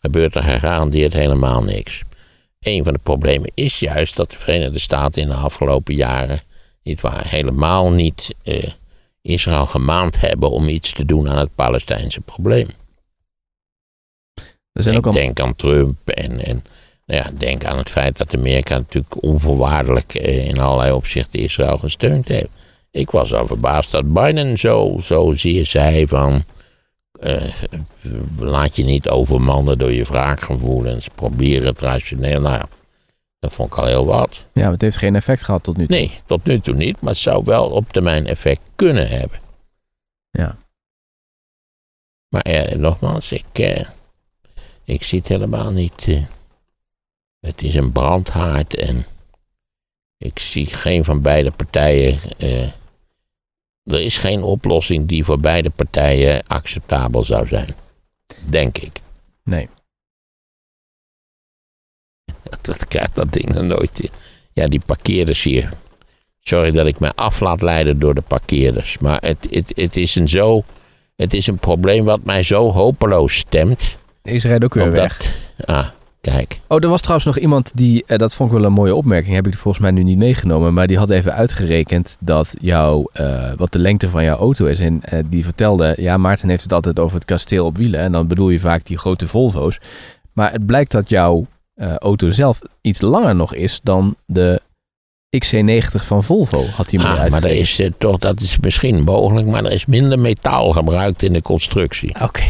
gebeurt 0.00 0.34
er 0.34 0.42
gegarandeerd 0.42 1.12
helemaal 1.12 1.62
niks. 1.62 2.02
Een 2.60 2.84
van 2.84 2.92
de 2.92 2.98
problemen 3.02 3.50
is 3.54 3.78
juist 3.78 4.16
dat 4.16 4.30
de 4.30 4.38
Verenigde 4.38 4.78
Staten 4.78 5.22
in 5.22 5.28
de 5.28 5.34
afgelopen 5.34 5.94
jaren 5.94 6.40
niet 6.82 7.00
waar, 7.00 7.26
helemaal 7.26 7.92
niet 7.92 8.34
eh, 8.42 8.68
Israël 9.22 9.66
gemaand 9.66 10.20
hebben 10.20 10.50
om 10.50 10.68
iets 10.68 10.92
te 10.92 11.04
doen 11.04 11.28
aan 11.28 11.38
het 11.38 11.54
Palestijnse 11.54 12.20
probleem. 12.20 12.68
Er 14.72 14.82
zijn 14.82 14.94
denk, 14.94 15.06
ook 15.06 15.14
al... 15.14 15.20
denk 15.20 15.40
aan 15.40 15.54
Trump 15.54 16.08
en, 16.08 16.44
en 16.44 16.64
ja, 17.04 17.30
denk 17.38 17.64
aan 17.64 17.78
het 17.78 17.90
feit 17.90 18.16
dat 18.16 18.34
Amerika 18.34 18.76
natuurlijk 18.76 19.22
onvoorwaardelijk 19.22 20.14
eh, 20.14 20.48
in 20.48 20.58
allerlei 20.60 20.92
opzichten 20.92 21.40
Israël 21.40 21.78
gesteund 21.78 22.28
heeft. 22.28 22.48
Ik 22.90 23.10
was 23.10 23.34
al 23.34 23.46
verbaasd 23.46 23.90
dat 23.90 24.12
Biden 24.12 24.58
zo, 24.58 24.98
zo 25.02 25.32
zeer 25.32 25.66
zei 25.66 26.06
van. 26.06 26.44
eh, 27.20 27.42
laat 28.38 28.76
je 28.76 28.84
niet 28.84 29.08
overmannen 29.08 29.78
door 29.78 29.92
je 29.92 30.04
wraakgevoelens. 30.04 31.08
Probeer 31.14 31.64
het 31.64 31.80
rationeel. 31.80 32.40
Nou 32.40 32.54
ja, 32.54 32.68
dat 33.38 33.52
vond 33.52 33.72
ik 33.72 33.78
al 33.78 33.86
heel 33.86 34.06
wat. 34.06 34.46
Ja, 34.52 34.62
maar 34.62 34.72
het 34.72 34.80
heeft 34.80 34.96
geen 34.96 35.14
effect 35.16 35.44
gehad 35.44 35.62
tot 35.62 35.76
nu 35.76 35.86
toe. 35.86 35.96
Nee, 35.96 36.10
tot 36.26 36.44
nu 36.44 36.60
toe 36.60 36.74
niet, 36.74 37.00
maar 37.00 37.10
het 37.12 37.20
zou 37.20 37.42
wel 37.44 37.70
op 37.70 37.92
termijn 37.92 38.26
effect 38.26 38.60
kunnen 38.76 39.08
hebben. 39.08 39.38
Ja. 40.30 40.56
Maar 42.28 42.42
eh, 42.42 42.76
nogmaals, 42.76 43.32
ik, 43.32 43.44
eh, 43.58 43.84
ik 44.84 45.02
zie 45.02 45.18
het 45.18 45.28
helemaal 45.28 45.70
niet. 45.70 46.04
eh. 46.08 46.22
Het 47.46 47.62
is 47.62 47.74
een 47.74 47.92
brandhaard 47.92 48.74
en 48.76 49.04
ik 50.18 50.38
zie 50.38 50.66
geen 50.66 51.04
van 51.04 51.22
beide 51.22 51.50
partijen. 51.50 52.18
eh, 52.38 52.66
er 53.84 54.00
is 54.00 54.18
geen 54.18 54.42
oplossing 54.42 55.06
die 55.08 55.24
voor 55.24 55.40
beide 55.40 55.70
partijen 55.70 56.46
acceptabel 56.46 57.24
zou 57.24 57.46
zijn. 57.46 57.68
Denk 58.48 58.78
ik. 58.78 58.96
Nee. 59.44 59.68
Dat 62.60 62.86
krijgt 62.88 63.14
dat 63.14 63.32
ding 63.32 63.52
dan 63.54 63.66
nooit. 63.66 64.10
Ja, 64.52 64.66
die 64.66 64.80
parkeerders 64.86 65.42
hier. 65.42 65.68
Sorry 66.40 66.70
dat 66.70 66.86
ik 66.86 66.98
me 67.00 67.12
af 67.14 67.40
laat 67.40 67.62
leiden 67.62 67.98
door 67.98 68.14
de 68.14 68.20
parkeerders. 68.20 68.98
Maar 68.98 69.20
het, 69.20 69.46
het, 69.50 69.72
het, 69.76 69.96
is, 69.96 70.14
een 70.14 70.28
zo, 70.28 70.64
het 71.16 71.34
is 71.34 71.46
een 71.46 71.58
probleem 71.58 72.04
wat 72.04 72.24
mij 72.24 72.42
zo 72.42 72.72
hopeloos 72.72 73.36
stemt. 73.36 73.96
Deze 74.22 74.48
rijdt 74.48 74.64
ook 74.64 74.74
weer 74.74 74.84
omdat- 74.84 75.02
weg. 75.04 75.36
Ah, 75.64 75.88
kijk. 76.30 76.60
Oh, 76.68 76.82
er 76.82 76.88
was 76.88 77.00
trouwens 77.00 77.26
nog 77.26 77.38
iemand 77.38 77.70
die, 77.74 78.04
eh, 78.06 78.18
dat 78.18 78.34
vond 78.34 78.52
ik 78.52 78.56
wel 78.56 78.66
een 78.66 78.72
mooie 78.72 78.94
opmerking, 78.94 79.34
heb 79.34 79.46
ik 79.46 79.54
volgens 79.56 79.82
mij 79.82 79.92
nu 79.92 80.02
niet 80.02 80.18
meegenomen, 80.18 80.74
maar 80.74 80.86
die 80.86 80.98
had 80.98 81.10
even 81.10 81.34
uitgerekend 81.34 82.16
dat 82.20 82.54
jouw, 82.60 83.08
eh, 83.12 83.52
wat 83.56 83.72
de 83.72 83.78
lengte 83.78 84.08
van 84.08 84.24
jouw 84.24 84.36
auto 84.36 84.66
is. 84.66 84.78
En 84.78 85.02
eh, 85.02 85.18
die 85.26 85.44
vertelde, 85.44 85.94
ja, 85.98 86.16
Maarten 86.16 86.48
heeft 86.48 86.62
het 86.62 86.72
altijd 86.72 86.98
over 86.98 87.14
het 87.14 87.24
kasteel 87.24 87.66
op 87.66 87.76
wielen. 87.76 88.00
En 88.00 88.12
dan 88.12 88.26
bedoel 88.26 88.50
je 88.50 88.60
vaak 88.60 88.86
die 88.86 88.98
grote 88.98 89.28
Volvo's. 89.28 89.78
Maar 90.32 90.52
het 90.52 90.66
blijkt 90.66 90.90
dat 90.92 91.08
jouw 91.08 91.46
auto 91.98 92.30
zelf 92.30 92.60
iets 92.80 93.00
langer 93.00 93.34
nog 93.34 93.54
is 93.54 93.80
dan 93.82 94.16
de 94.26 94.60
XC90 95.38 96.04
van 96.06 96.22
Volvo, 96.22 96.64
had 96.64 96.90
hij 96.90 97.00
me 97.00 97.06
Ah, 97.06 97.12
maar 97.12 97.20
uitgerekend. 97.20 97.78
er 97.78 97.84
is 97.84 97.90
toch, 97.98 98.18
dat 98.18 98.40
is 98.40 98.58
misschien 98.60 99.02
mogelijk, 99.02 99.46
maar 99.46 99.64
er 99.64 99.72
is 99.72 99.86
minder 99.86 100.18
metaal 100.18 100.72
gebruikt 100.72 101.22
in 101.22 101.32
de 101.32 101.42
constructie. 101.42 102.14
Oké. 102.22 102.42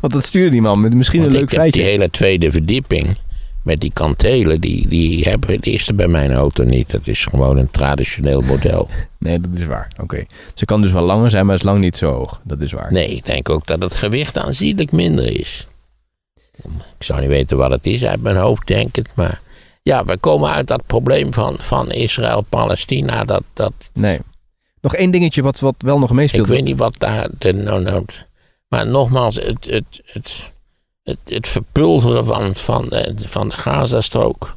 Want 0.00 0.12
dat 0.12 0.24
stuurde 0.24 0.50
die 0.50 0.62
man 0.62 0.80
met 0.80 0.94
misschien 0.94 1.20
Want 1.20 1.32
een 1.32 1.38
leuk 1.40 1.50
ik 1.50 1.56
heb 1.56 1.64
die 1.64 1.72
feitje. 1.72 1.90
hele 1.90 2.10
tweede 2.10 2.50
verdieping 2.50 3.16
met 3.62 3.80
die 3.80 3.92
kantelen, 3.92 4.60
die, 4.60 4.88
die 4.88 5.24
hebben 5.24 5.60
die 5.60 5.74
is 5.74 5.88
er 5.88 5.94
bij 5.94 6.08
mijn 6.08 6.32
auto 6.32 6.64
niet. 6.64 6.90
Dat 6.90 7.06
is 7.06 7.24
gewoon 7.24 7.56
een 7.56 7.70
traditioneel 7.70 8.40
model. 8.40 8.88
Nee, 9.18 9.40
dat 9.40 9.58
is 9.58 9.66
waar. 9.66 9.92
Oké. 10.00 10.24
Ze 10.54 10.64
kan 10.64 10.82
dus 10.82 10.92
wel 10.92 11.02
langer 11.02 11.30
zijn, 11.30 11.46
maar 11.46 11.54
is 11.54 11.62
lang 11.62 11.80
niet 11.80 11.96
zo 11.96 12.12
hoog. 12.12 12.40
Dat 12.42 12.60
is 12.60 12.72
waar. 12.72 12.92
Nee, 12.92 13.08
ik 13.08 13.24
denk 13.26 13.48
ook 13.48 13.66
dat 13.66 13.82
het 13.82 13.94
gewicht 13.94 14.38
aanzienlijk 14.38 14.92
minder 14.92 15.40
is. 15.40 15.66
Ik 16.98 17.04
zou 17.04 17.20
niet 17.20 17.28
weten 17.28 17.56
wat 17.56 17.70
het 17.70 17.86
is 17.86 18.04
uit 18.04 18.22
mijn 18.22 18.36
hoofd, 18.36 18.66
denk 18.66 18.96
ik. 18.96 19.06
Maar 19.14 19.40
ja, 19.82 20.04
we 20.04 20.16
komen 20.16 20.50
uit 20.50 20.66
dat 20.66 20.86
probleem 20.86 21.32
van, 21.32 21.56
van 21.58 21.92
Israël-Palestina. 21.92 23.24
Dat, 23.24 23.42
dat, 23.52 23.72
Nee. 23.92 24.18
Nog 24.80 24.94
één 24.94 25.10
dingetje 25.10 25.42
wat, 25.42 25.60
wat 25.60 25.74
wel 25.78 25.98
nog 25.98 26.10
ik 26.10 26.16
meespeelt. 26.16 26.48
weet 26.48 26.64
niet 26.64 26.78
wat 26.78 26.94
daar 26.98 27.28
de 27.38 27.52
no, 27.52 27.78
no, 27.78 28.04
Maar 28.74 28.86
nogmaals, 28.86 29.34
het, 29.34 29.64
het, 29.64 30.00
het, 30.04 30.50
het, 31.02 31.18
het 31.24 31.48
verpulveren 31.48 32.24
van, 32.24 32.54
van, 32.54 32.88
de, 32.88 33.14
van 33.18 33.48
de 33.48 33.54
Gazastrook. 33.54 34.56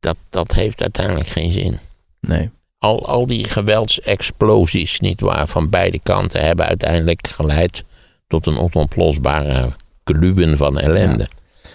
Dat, 0.00 0.16
dat 0.30 0.52
heeft 0.52 0.82
uiteindelijk 0.82 1.26
geen 1.26 1.52
zin. 1.52 1.78
Nee. 2.20 2.50
Al, 2.78 3.06
al 3.06 3.26
die 3.26 3.44
geweldsexplosies, 3.44 5.00
niet 5.00 5.20
waar, 5.20 5.46
van 5.46 5.70
beide 5.70 5.98
kanten 5.98 6.44
hebben 6.44 6.66
uiteindelijk 6.66 7.26
geleid 7.26 7.84
tot 8.28 8.46
een 8.46 8.58
onoplosbare 8.58 9.72
kluwen 10.04 10.56
van 10.56 10.78
ellende. 10.78 11.28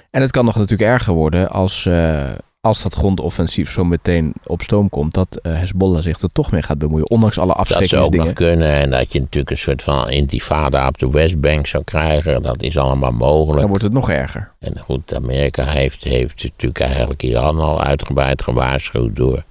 En 0.09 0.21
het 0.21 0.31
kan 0.31 0.45
nog 0.45 0.55
natuurlijk 0.55 0.89
erger 0.89 1.13
worden 1.13 1.49
als, 1.49 1.85
eh, 1.85 2.31
als 2.67 2.81
dat 2.81 2.93
grondoffensief 2.93 3.71
zo 3.71 3.83
meteen 3.83 4.33
op 4.45 4.61
stoom 4.61 4.89
komt. 4.89 5.13
Dat 5.13 5.39
eh, 5.41 5.53
Hezbollah 5.53 6.03
zich 6.03 6.21
er 6.21 6.31
toch 6.31 6.51
mee 6.51 6.61
gaat 6.61 6.77
bemoeien. 6.77 7.09
Ondanks 7.09 7.37
alle 7.37 7.65
Dat 7.67 7.87
zou 7.87 8.03
ook 8.05 8.15
nog 8.15 8.33
kunnen 8.33 8.71
en 8.71 8.89
dat 8.89 9.11
je 9.11 9.19
natuurlijk 9.19 9.51
een 9.51 9.57
soort 9.57 9.83
van 9.83 10.09
intifada 10.09 10.87
op 10.87 10.97
de 10.97 11.09
Westbank 11.09 11.67
zou 11.67 11.83
krijgen. 11.83 12.41
Dat 12.41 12.61
is 12.61 12.77
allemaal 12.77 13.11
mogelijk. 13.11 13.59
Dan 13.59 13.69
wordt 13.69 13.83
het 13.83 13.93
nog 13.93 14.09
erger. 14.09 14.51
En 14.59 14.79
goed, 14.79 15.15
Amerika 15.15 15.63
heeft, 15.63 16.03
heeft 16.03 16.43
natuurlijk 16.43 16.79
eigenlijk 16.79 17.23
Iran 17.23 17.59
al 17.59 17.81
uitgebreid 17.81 18.43
gewaarschuwd 18.43 19.15
door 19.15 19.35
het 19.35 19.45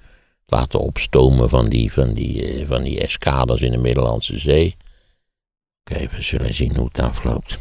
laten 0.46 0.80
opstomen 0.80 1.48
van 1.48 1.68
die, 1.68 1.92
van 1.92 2.12
die, 2.12 2.46
eh, 2.46 2.66
van 2.68 2.82
die 2.82 3.00
eskaders 3.00 3.60
in 3.60 3.70
de 3.70 3.78
Middellandse 3.78 4.38
Zee. 4.38 4.76
Oké, 5.84 6.06
we 6.16 6.22
zullen 6.22 6.54
zien 6.54 6.76
hoe 6.76 6.88
het 6.92 6.98
afloopt. 6.98 7.58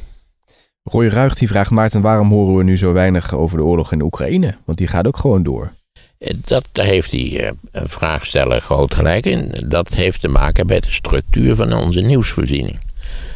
Roy 0.92 1.08
Ruig 1.08 1.36
die 1.36 1.48
vraagt 1.48 1.72
Maarten, 1.72 2.02
waarom 2.02 2.30
horen 2.30 2.56
we 2.56 2.64
nu 2.64 2.78
zo 2.78 2.94
weinig 2.94 3.34
over 3.34 3.58
de 3.58 3.64
oorlog 3.64 3.92
in 3.92 4.02
Oekraïne? 4.02 4.56
Want 4.66 4.78
die 4.78 4.88
gaat 4.88 5.08
ook 5.08 5.18
gewoon 5.18 5.44
door. 5.44 5.72
Eh, 6.18 6.34
Dat, 6.46 6.68
heeft 6.72 7.12
die 7.12 7.42
eh, 7.42 7.52
vraagsteller 7.72 8.62
groot 8.62 8.96
gelijk 8.96 9.26
in. 9.26 9.52
Dat 9.64 9.90
heeft 9.90 10.22
te 10.22 10.28
maken 10.28 10.66
met 10.66 10.84
de 10.84 10.92
structuur 10.92 11.56
van 11.56 11.74
onze 11.74 12.02
nieuwsvoorziening. 12.02 12.80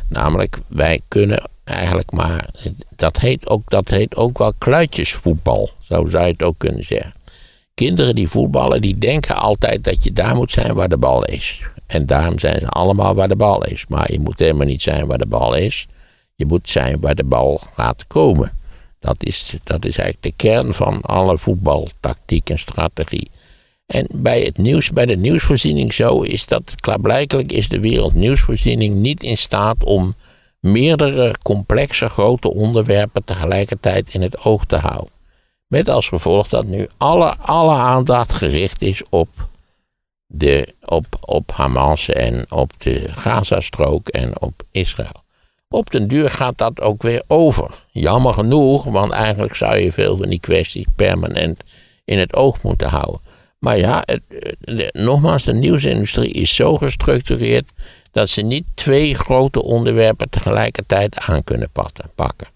Namelijk, 0.08 0.58
wij 0.68 1.00
kunnen 1.08 1.50
eigenlijk 1.64 2.12
maar. 2.12 2.50
Dat 2.96 3.18
heet 3.18 3.48
ook, 3.48 3.70
dat 3.70 3.88
heet 3.88 4.16
ook 4.16 4.38
wel 4.38 4.54
kluitjesvoetbal, 4.58 5.70
zo 5.82 6.08
zou 6.10 6.26
je 6.26 6.32
het 6.32 6.44
ook 6.44 6.58
kunnen 6.58 6.86
zeggen. 6.86 7.14
Kinderen 7.74 8.16
die 8.16 8.30
voetballen, 8.30 8.82
die 8.82 8.98
denken 8.98 9.36
altijd 9.36 9.84
dat 9.84 10.04
je 10.04 10.14
daar 10.14 10.36
moet 10.36 10.52
zijn 10.52 10.74
waar 10.74 10.90
de 10.90 10.98
bal 10.98 11.26
is. 11.26 11.62
En 11.88 12.06
daarom 12.06 12.40
zijn 12.40 12.60
ze 12.60 12.68
allemaal 12.70 13.16
waar 13.16 13.28
de 13.28 13.36
bal 13.36 13.66
is. 13.66 13.86
Maar 13.88 14.12
je 14.12 14.20
moet 14.20 14.40
helemaal 14.40 14.66
niet 14.66 14.82
zijn 14.82 15.06
waar 15.06 15.18
de 15.18 15.26
bal 15.26 15.56
is. 15.56 15.88
Je 16.40 16.46
moet 16.46 16.70
zijn 16.70 17.00
waar 17.00 17.16
de 17.16 17.24
bal 17.24 17.62
gaat 17.74 18.08
komen. 18.08 18.52
Dat 19.00 19.26
is, 19.26 19.58
dat 19.64 19.86
is 19.86 19.98
eigenlijk 19.98 20.22
de 20.22 20.48
kern 20.48 20.74
van 20.74 21.02
alle 21.02 21.38
voetbaltactiek 21.38 22.50
en 22.50 22.60
strategie. 22.60 23.32
En 23.86 24.08
bij, 24.12 24.42
het 24.42 24.58
nieuws, 24.58 24.92
bij 24.92 25.06
de 25.06 25.16
nieuwsvoorziening 25.16 25.94
zo 25.94 26.22
is 26.22 26.46
dat 26.46 26.76
klaarblijkelijk 26.76 27.52
is 27.52 27.70
de 27.70 27.80
wereldnieuwsvoorziening 27.80 28.96
niet 28.96 29.24
in 29.24 29.38
staat 29.38 29.84
om 29.84 30.16
meerdere 30.60 31.36
complexe 31.44 32.10
grote 32.10 32.54
onderwerpen 32.54 33.24
tegelijkertijd 33.24 34.14
in 34.14 34.22
het 34.22 34.44
oog 34.44 34.66
te 34.66 34.76
houden. 34.76 35.12
Met 35.68 35.90
als 35.90 36.08
gevolg 36.08 36.48
dat 36.48 36.66
nu 36.66 36.88
alle, 36.98 37.38
alle 37.38 37.76
aandacht 37.76 38.34
gericht 38.34 38.82
is 38.82 39.02
op, 39.10 39.30
de, 40.26 40.74
op, 40.86 41.06
op 41.22 41.52
Hamas 41.52 42.10
en 42.10 42.52
op 42.52 42.72
de 42.78 43.10
Gazastrook 43.10 44.08
en 44.08 44.42
op 44.42 44.64
Israël. 44.72 45.28
Op 45.72 45.92
den 45.92 46.08
duur 46.08 46.30
gaat 46.30 46.58
dat 46.58 46.82
ook 46.82 47.02
weer 47.02 47.24
over. 47.28 47.84
Jammer 47.92 48.34
genoeg, 48.34 48.84
want 48.84 49.12
eigenlijk 49.12 49.56
zou 49.56 49.78
je 49.78 49.92
veel 49.92 50.18
van 50.18 50.30
die 50.30 50.40
kwesties 50.40 50.86
permanent 50.96 51.60
in 52.06 52.18
het 52.18 52.36
oog 52.36 52.62
moeten 52.62 52.88
houden. 52.90 53.20
Maar 53.60 53.78
ja, 53.78 54.04
het, 54.06 54.22
de- 54.60 54.90
nogmaals, 54.94 55.44
de 55.44 55.54
nieuwsindustrie 55.54 56.32
is 56.32 56.56
zo 56.56 56.78
gestructureerd 56.78 57.66
dat 58.12 58.30
ze 58.30 58.42
niet 58.42 58.66
twee 58.74 59.16
grote 59.16 59.64
onderwerpen 59.64 60.30
tegelijkertijd 60.30 61.20
aan 61.20 61.44
kunnen 61.44 61.70
pakken. 62.16 62.48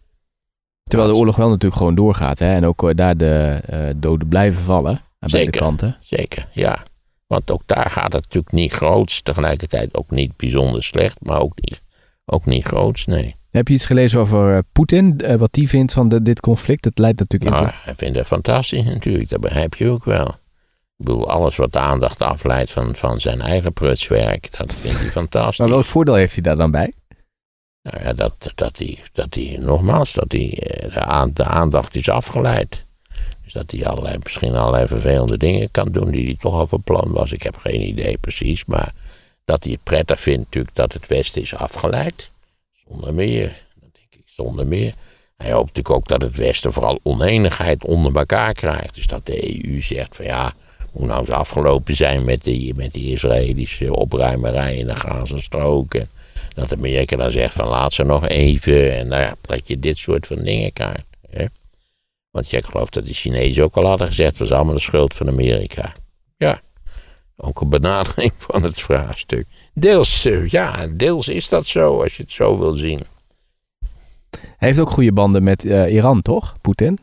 Terwijl 0.83 1.09
de 1.11 1.15
oorlog 1.17 1.35
wel 1.35 1.49
natuurlijk 1.49 1.75
gewoon 1.75 1.95
doorgaat. 1.95 2.39
Hè? 2.39 2.55
En 2.55 2.65
ook 2.65 2.89
eh, 2.89 2.95
daar 2.95 3.17
de 3.17 3.59
eh, 3.65 3.79
doden 3.95 4.27
blijven 4.27 4.63
vallen. 4.63 4.91
Aan 4.91 5.01
beide 5.19 5.37
Zeker. 5.37 5.61
kanten. 5.61 5.97
Zeker, 6.01 6.47
ja. 6.51 6.83
Want 7.27 7.51
ook 7.51 7.61
daar 7.65 7.89
gaat 7.89 8.13
het 8.13 8.23
natuurlijk 8.23 8.53
niet 8.53 8.71
groots, 8.71 9.21
tegelijkertijd 9.21 9.95
ook 9.95 10.09
niet 10.11 10.37
bijzonder 10.37 10.83
slecht, 10.83 11.17
maar 11.21 11.41
ook 11.41 11.53
niet, 11.55 11.81
ook 12.25 12.45
niet 12.45 12.65
groots, 12.65 13.05
nee. 13.05 13.35
Heb 13.51 13.67
je 13.67 13.73
iets 13.73 13.85
gelezen 13.85 14.19
over 14.19 14.53
eh, 14.55 14.59
Poetin? 14.71 15.19
eh, 15.19 15.35
wat 15.35 15.53
die 15.53 15.69
vindt 15.69 15.93
van 15.93 16.09
de, 16.09 16.21
dit 16.21 16.39
conflict? 16.39 16.85
Het 16.85 16.97
leidt 16.97 17.19
natuurlijk 17.19 17.51
Nou, 17.51 17.65
in... 17.65 17.71
hij 17.83 17.95
vindt 17.95 18.17
het 18.17 18.27
fantastisch 18.27 18.83
natuurlijk, 18.83 19.29
dat 19.29 19.41
begrijp 19.41 19.75
je 19.75 19.89
ook 19.89 20.05
wel. 20.05 20.27
Ik 20.27 21.05
bedoel, 21.05 21.29
alles 21.29 21.55
wat 21.55 21.71
de 21.71 21.79
aandacht 21.79 22.21
afleidt 22.21 22.71
van, 22.71 22.95
van 22.95 23.21
zijn 23.21 23.41
eigen 23.41 23.73
prutswerk, 23.73 24.57
dat 24.57 24.73
vindt 24.73 24.99
hij 25.01 25.11
fantastisch. 25.11 25.57
Maar 25.57 25.69
welk 25.69 25.85
voordeel 25.85 26.15
heeft 26.15 26.33
hij 26.33 26.43
daar 26.43 26.55
dan 26.55 26.71
bij? 26.71 26.93
Nou 27.81 28.03
ja, 28.03 28.13
dat, 28.13 28.35
dat, 28.55 28.77
hij, 28.77 28.99
dat 29.13 29.33
hij, 29.33 29.57
nogmaals, 29.59 30.13
dat 30.13 30.31
hij, 30.31 30.57
eh, 30.57 31.23
de 31.33 31.43
aandacht 31.43 31.95
is 31.95 32.09
afgeleid. 32.09 32.85
Dus 33.43 33.53
dat 33.53 33.71
hij 33.71 33.85
allerlei, 33.85 34.17
misschien 34.23 34.55
allerlei 34.55 34.87
vervelende 34.87 35.37
dingen 35.37 35.71
kan 35.71 35.87
doen 35.91 36.11
die 36.11 36.25
hij 36.25 36.35
toch 36.35 36.53
al 36.53 36.67
van 36.67 36.83
plan 36.83 37.11
was. 37.11 37.31
Ik 37.31 37.43
heb 37.43 37.55
geen 37.57 37.87
idee 37.87 38.17
precies, 38.17 38.65
maar 38.65 38.93
dat 39.45 39.63
hij 39.63 39.73
het 39.73 39.83
prettig 39.83 40.19
vindt 40.19 40.39
natuurlijk 40.39 40.75
dat 40.75 40.93
het 40.93 41.07
Westen 41.07 41.41
is 41.41 41.55
afgeleid. 41.55 42.31
Zonder 42.87 43.13
meer, 43.13 43.65
dat 43.75 43.89
denk 43.93 44.07
ik, 44.09 44.23
zonder 44.25 44.67
meer. 44.67 44.93
Hij 45.35 45.51
hoopt 45.51 45.75
natuurlijk 45.75 45.95
ook 45.95 46.07
dat 46.07 46.21
het 46.21 46.35
Westen 46.35 46.73
vooral 46.73 46.99
oneenigheid 47.03 47.85
onder 47.85 48.15
elkaar 48.15 48.53
krijgt. 48.53 48.95
Dus 48.95 49.07
dat 49.07 49.25
de 49.25 49.65
EU 49.65 49.81
zegt 49.81 50.15
van 50.15 50.25
ja, 50.25 50.53
moet 50.91 51.07
nou 51.07 51.19
eens 51.19 51.29
afgelopen 51.29 51.95
zijn 51.95 52.23
met 52.23 52.43
die, 52.43 52.75
met 52.75 52.93
die 52.93 53.11
Israëlische 53.11 53.95
opruimerij 53.95 54.75
in 54.75 54.87
de 54.87 54.95
Gazastrook. 54.95 55.93
En 55.93 56.09
Dat 56.53 56.73
Amerika 56.73 57.15
dan 57.15 57.31
zegt 57.31 57.53
van 57.53 57.67
laat 57.67 57.93
ze 57.93 58.03
nog 58.03 58.27
even. 58.27 58.97
En 58.97 59.07
nou 59.07 59.21
ja, 59.21 59.35
dat 59.41 59.67
je 59.67 59.79
dit 59.79 59.97
soort 59.97 60.27
van 60.27 60.43
dingen 60.43 60.73
krijgt. 60.73 61.05
Hè? 61.29 61.45
Want 62.31 62.49
jij 62.49 62.61
gelooft 62.61 62.93
dat 62.93 63.05
de 63.05 63.13
Chinezen 63.13 63.63
ook 63.63 63.75
al 63.75 63.85
hadden 63.85 64.07
gezegd, 64.07 64.29
het 64.29 64.39
was 64.39 64.51
allemaal 64.51 64.73
de 64.73 64.79
schuld 64.79 65.13
van 65.13 65.27
Amerika. 65.27 65.93
Ja, 66.37 66.61
ook 67.37 67.61
een 67.61 67.69
benadering 67.69 68.31
van 68.37 68.63
het 68.63 68.81
vraagstuk. 68.81 69.45
Deels, 69.73 70.25
eh, 70.25 70.47
ja, 70.47 70.87
deels 70.91 71.27
is 71.27 71.49
dat 71.49 71.65
zo, 71.67 72.01
als 72.01 72.15
je 72.17 72.23
het 72.23 72.31
zo 72.31 72.57
wil 72.57 72.73
zien. 72.73 72.99
Hij 74.39 74.67
heeft 74.71 74.79
ook 74.79 74.89
goede 74.89 75.13
banden 75.13 75.43
met 75.43 75.65
eh, 75.65 75.93
Iran, 75.93 76.21
toch? 76.21 76.55
Poetin? 76.61 76.99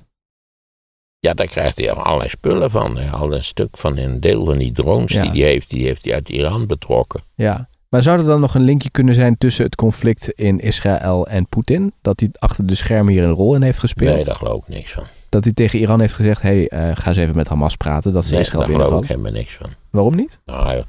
Ja, 1.18 1.34
daar 1.34 1.46
krijgt 1.46 1.76
hij 1.76 1.92
allerlei 1.92 2.28
spullen 2.30 2.70
van. 2.70 2.96
Hij 2.96 3.06
had 3.06 3.32
een 3.32 3.44
stuk 3.44 3.76
van 3.76 3.96
een 3.96 4.20
deel 4.20 4.44
van 4.44 4.58
die 4.58 4.72
drones 4.72 5.12
Ja. 5.12 5.22
die 5.22 5.42
hij 5.42 5.50
heeft, 5.50 5.70
die 5.70 5.84
heeft 5.86 6.04
hij 6.04 6.14
uit 6.14 6.28
Iran 6.28 6.66
betrokken. 6.66 7.20
Ja. 7.34 7.68
Maar 7.88 8.02
zou 8.02 8.18
er 8.18 8.24
dan 8.24 8.40
nog 8.40 8.54
een 8.54 8.62
linkje 8.62 8.90
kunnen 8.90 9.14
zijn 9.14 9.38
tussen 9.38 9.64
het 9.64 9.74
conflict 9.74 10.28
in 10.28 10.58
Israël 10.60 11.26
en 11.26 11.46
Poetin? 11.46 11.92
Dat 12.02 12.20
hij 12.20 12.28
achter 12.38 12.66
de 12.66 12.74
schermen 12.74 13.12
hier 13.12 13.24
een 13.24 13.32
rol 13.32 13.54
in 13.54 13.62
heeft 13.62 13.78
gespeeld? 13.78 14.14
Nee, 14.14 14.24
daar 14.24 14.34
geloof 14.36 14.62
ik 14.66 14.74
niks 14.74 14.92
van. 14.92 15.04
Dat 15.30 15.44
hij 15.44 15.52
tegen 15.52 15.78
Iran 15.78 16.00
heeft 16.00 16.14
gezegd: 16.14 16.42
hé, 16.42 16.48
hey, 16.48 16.68
eh, 16.68 16.96
ga 16.96 17.08
eens 17.08 17.16
even 17.16 17.36
met 17.36 17.48
Hamas 17.48 17.76
praten. 17.76 18.12
Dat 18.12 18.24
ze 18.24 18.32
Nee, 18.32 18.40
Israël 18.40 18.66
daar 18.66 18.86
geloof 18.86 19.02
ik 19.02 19.08
helemaal 19.08 19.32
niks 19.32 19.54
van. 19.54 19.70
Waarom 19.90 20.16
niet? 20.16 20.40
Nou, 20.44 20.68
ja, 20.68 20.84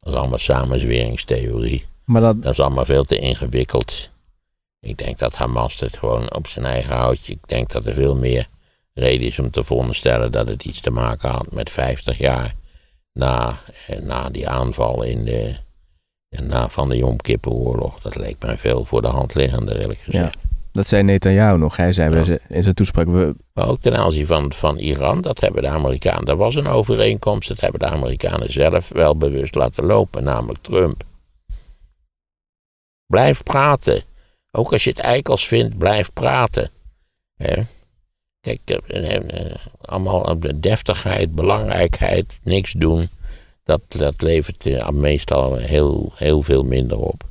dat 0.00 0.12
is 0.12 0.14
allemaal 0.14 0.38
samenzweringstheorie. 0.38 1.84
Maar 2.04 2.20
dat, 2.20 2.42
Dat 2.42 2.52
is 2.52 2.60
allemaal 2.60 2.84
veel 2.84 3.04
te 3.04 3.18
ingewikkeld. 3.18 4.10
Ik 4.80 4.96
denk 4.98 5.18
dat 5.18 5.34
Hamas 5.34 5.80
het 5.80 5.96
gewoon 5.96 6.34
op 6.34 6.46
zijn 6.46 6.64
eigen 6.64 6.96
houdt. 6.96 7.28
Ik 7.28 7.38
denk 7.46 7.72
dat 7.72 7.86
er 7.86 7.94
veel 7.94 8.16
meer 8.16 8.46
reden 8.94 9.26
is 9.26 9.38
om 9.38 9.50
te 9.50 9.64
veronderstellen 9.64 10.32
dat 10.32 10.48
het 10.48 10.64
iets 10.64 10.80
te 10.80 10.90
maken 10.90 11.30
had 11.30 11.52
met 11.52 11.70
50 11.70 12.18
jaar 12.18 12.54
na, 13.12 13.58
eh, 13.86 13.98
na 13.98 14.28
die 14.28 14.48
aanval 14.48 15.02
in 15.02 15.24
de, 15.24 15.54
na 16.28 16.68
van 16.68 16.88
de 16.88 16.96
Yom 16.96 17.16
Kippur-oorlog. 17.16 18.00
Dat 18.00 18.16
leek 18.16 18.36
mij 18.42 18.58
veel 18.58 18.84
voor 18.84 19.02
de 19.02 19.08
hand 19.08 19.34
liggender, 19.34 19.80
eerlijk 19.80 19.98
gezegd. 19.98 20.36
Dat 20.76 20.86
zei 20.86 21.02
Netanyahu 21.02 21.58
nog. 21.58 21.76
Hij 21.76 21.92
zei 21.92 22.24
Ja. 22.24 22.38
in 22.48 22.62
zijn 22.62 22.74
toespraak: 22.74 23.06
we, 23.06 23.34
Maar 23.52 23.68
ook 23.68 23.80
ten 23.80 23.96
aanzien 23.96 24.26
van, 24.26 24.52
van 24.52 24.78
Iran, 24.78 25.20
dat 25.20 25.40
hebben 25.40 25.62
de 25.62 25.68
Amerikanen. 25.68 26.26
Er 26.26 26.36
was 26.36 26.54
een 26.54 26.66
overeenkomst, 26.66 27.48
dat 27.48 27.60
hebben 27.60 27.80
de 27.80 27.86
Amerikanen 27.86 28.52
zelf 28.52 28.88
wel 28.88 29.16
bewust 29.16 29.54
laten 29.54 29.84
lopen, 29.84 30.24
namelijk 30.24 30.62
Trump. 30.62 31.02
Blijf 33.06 33.42
praten. 33.42 34.02
Ook 34.50 34.72
als 34.72 34.84
je 34.84 34.90
het 34.90 34.98
eikels 34.98 35.46
vindt, 35.46 35.78
blijf 35.78 36.12
praten. 36.12 36.70
Kijk, 38.40 38.60
eh, 38.64 39.14
eh, 39.14 39.40
eh, 39.40 39.54
allemaal 39.80 40.20
op 40.20 40.42
de 40.42 40.60
deftigheid, 40.60 41.34
belangrijkheid, 41.34 42.26
niks 42.42 42.72
doen. 42.72 43.08
Dat, 43.64 43.80
dat 43.88 44.22
levert 44.22 44.90
meestal 44.92 45.56
heel, 45.56 46.12
heel 46.14 46.42
veel 46.42 46.64
minder 46.64 46.98
op. 46.98 47.24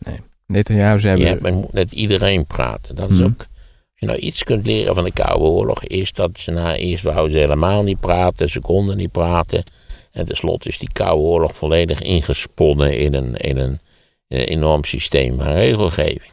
Netanyahu 0.48 1.00
zei: 1.00 1.20
Je 1.20 1.38
men 1.42 1.54
moet 1.54 1.74
met 1.74 1.92
iedereen 1.92 2.46
praten. 2.46 2.96
Dat 2.96 3.10
is 3.10 3.16
Mhm. 3.18 3.26
ook. 3.26 3.38
Als 3.40 4.04
je 4.04 4.06
nou 4.06 4.20
iets 4.20 4.44
kunt 4.44 4.66
leren 4.68 4.96
van 4.96 5.04
de 5.04 5.12
Koude 5.12 5.44
Oorlog, 5.46 5.84
is 5.84 6.12
dat 6.12 6.30
ze 6.40 6.52
na 6.52 6.76
eerst 6.76 7.04
wouden 7.04 7.32
ze 7.32 7.38
helemaal 7.38 7.84
niet 7.84 8.00
praten, 8.00 8.50
ze 8.50 8.60
konden 8.60 8.98
niet 8.98 9.12
praten. 9.12 9.64
En 10.12 10.26
tenslotte 10.26 10.70
is 10.70 10.78
die 10.78 10.90
Koude 10.94 11.24
Oorlog 11.24 11.58
volledig 11.58 12.02
ingesponnen 12.02 12.98
in 12.98 13.14
een, 13.14 13.36
in 13.36 13.58
een, 13.58 13.80
in 14.28 14.38
een 14.40 14.46
enorm 14.48 14.84
systeem 14.84 15.38
van 15.42 15.54
regelgeving. 15.54 16.32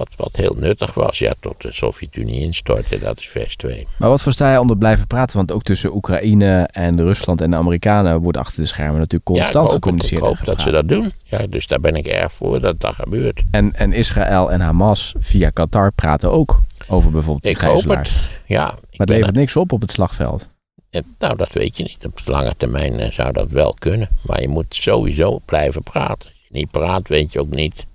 Wat, 0.00 0.14
wat 0.16 0.36
heel 0.36 0.54
nuttig 0.56 0.94
was, 0.94 1.18
ja, 1.18 1.32
tot 1.40 1.62
de 1.62 1.72
Sovjet-Unie 1.72 2.40
instortte, 2.40 2.98
dat 2.98 3.18
is 3.18 3.28
vers 3.28 3.56
2. 3.56 3.86
Maar 3.98 4.08
wat 4.08 4.22
versta 4.22 4.52
je 4.52 4.60
onder 4.60 4.76
blijven 4.78 5.06
praten? 5.06 5.36
Want 5.36 5.52
ook 5.52 5.62
tussen 5.62 5.94
Oekraïne 5.94 6.68
en 6.72 7.00
Rusland 7.00 7.40
en 7.40 7.50
de 7.50 7.56
Amerikanen 7.56 8.20
wordt 8.20 8.38
achter 8.38 8.62
de 8.62 8.68
schermen 8.68 8.98
natuurlijk 8.98 9.28
Ja, 9.28 9.46
ik 9.46 9.52
constant 9.52 9.84
hoop, 9.84 10.02
ik 10.02 10.18
hoop 10.18 10.44
dat 10.44 10.60
ze 10.60 10.70
dat 10.70 10.88
doen. 10.88 11.12
Ja, 11.24 11.46
dus 11.46 11.66
daar 11.66 11.80
ben 11.80 11.94
ik 11.94 12.06
erg 12.06 12.32
voor 12.32 12.60
dat 12.60 12.80
dat 12.80 12.94
gebeurt. 12.94 13.42
En, 13.50 13.74
en 13.74 13.92
Israël 13.92 14.52
en 14.52 14.60
Hamas 14.60 15.14
via 15.18 15.50
Qatar 15.50 15.92
praten 15.92 16.32
ook 16.32 16.60
over 16.88 17.10
bijvoorbeeld 17.10 17.56
Ik 17.56 17.60
hoop 17.60 17.88
het. 17.88 18.12
Ja, 18.46 18.64
Maar 18.66 18.76
het 18.90 19.08
levert 19.08 19.34
niks 19.34 19.56
op 19.56 19.72
op 19.72 19.80
het 19.80 19.92
slagveld. 19.92 20.48
Ja, 20.90 21.00
Nou, 21.18 21.36
dat 21.36 21.52
weet 21.52 21.76
je 21.76 21.82
niet. 21.82 22.06
Op 22.06 22.24
de 22.24 22.30
lange 22.30 22.52
termijn 22.56 23.00
eh, 23.00 23.10
zou 23.10 23.32
dat 23.32 23.50
wel 23.50 23.74
kunnen. 23.78 24.08
Maar 24.22 24.40
je 24.40 24.48
moet 24.48 24.66
sowieso 24.68 25.40
blijven 25.44 25.82
praten. 25.82 26.28
Als 26.28 26.46
je 26.48 26.58
niet 26.58 26.70
praat, 26.70 27.08
weet 27.08 27.32
je 27.32 27.40
ook 27.40 27.54
niet, 27.54 27.86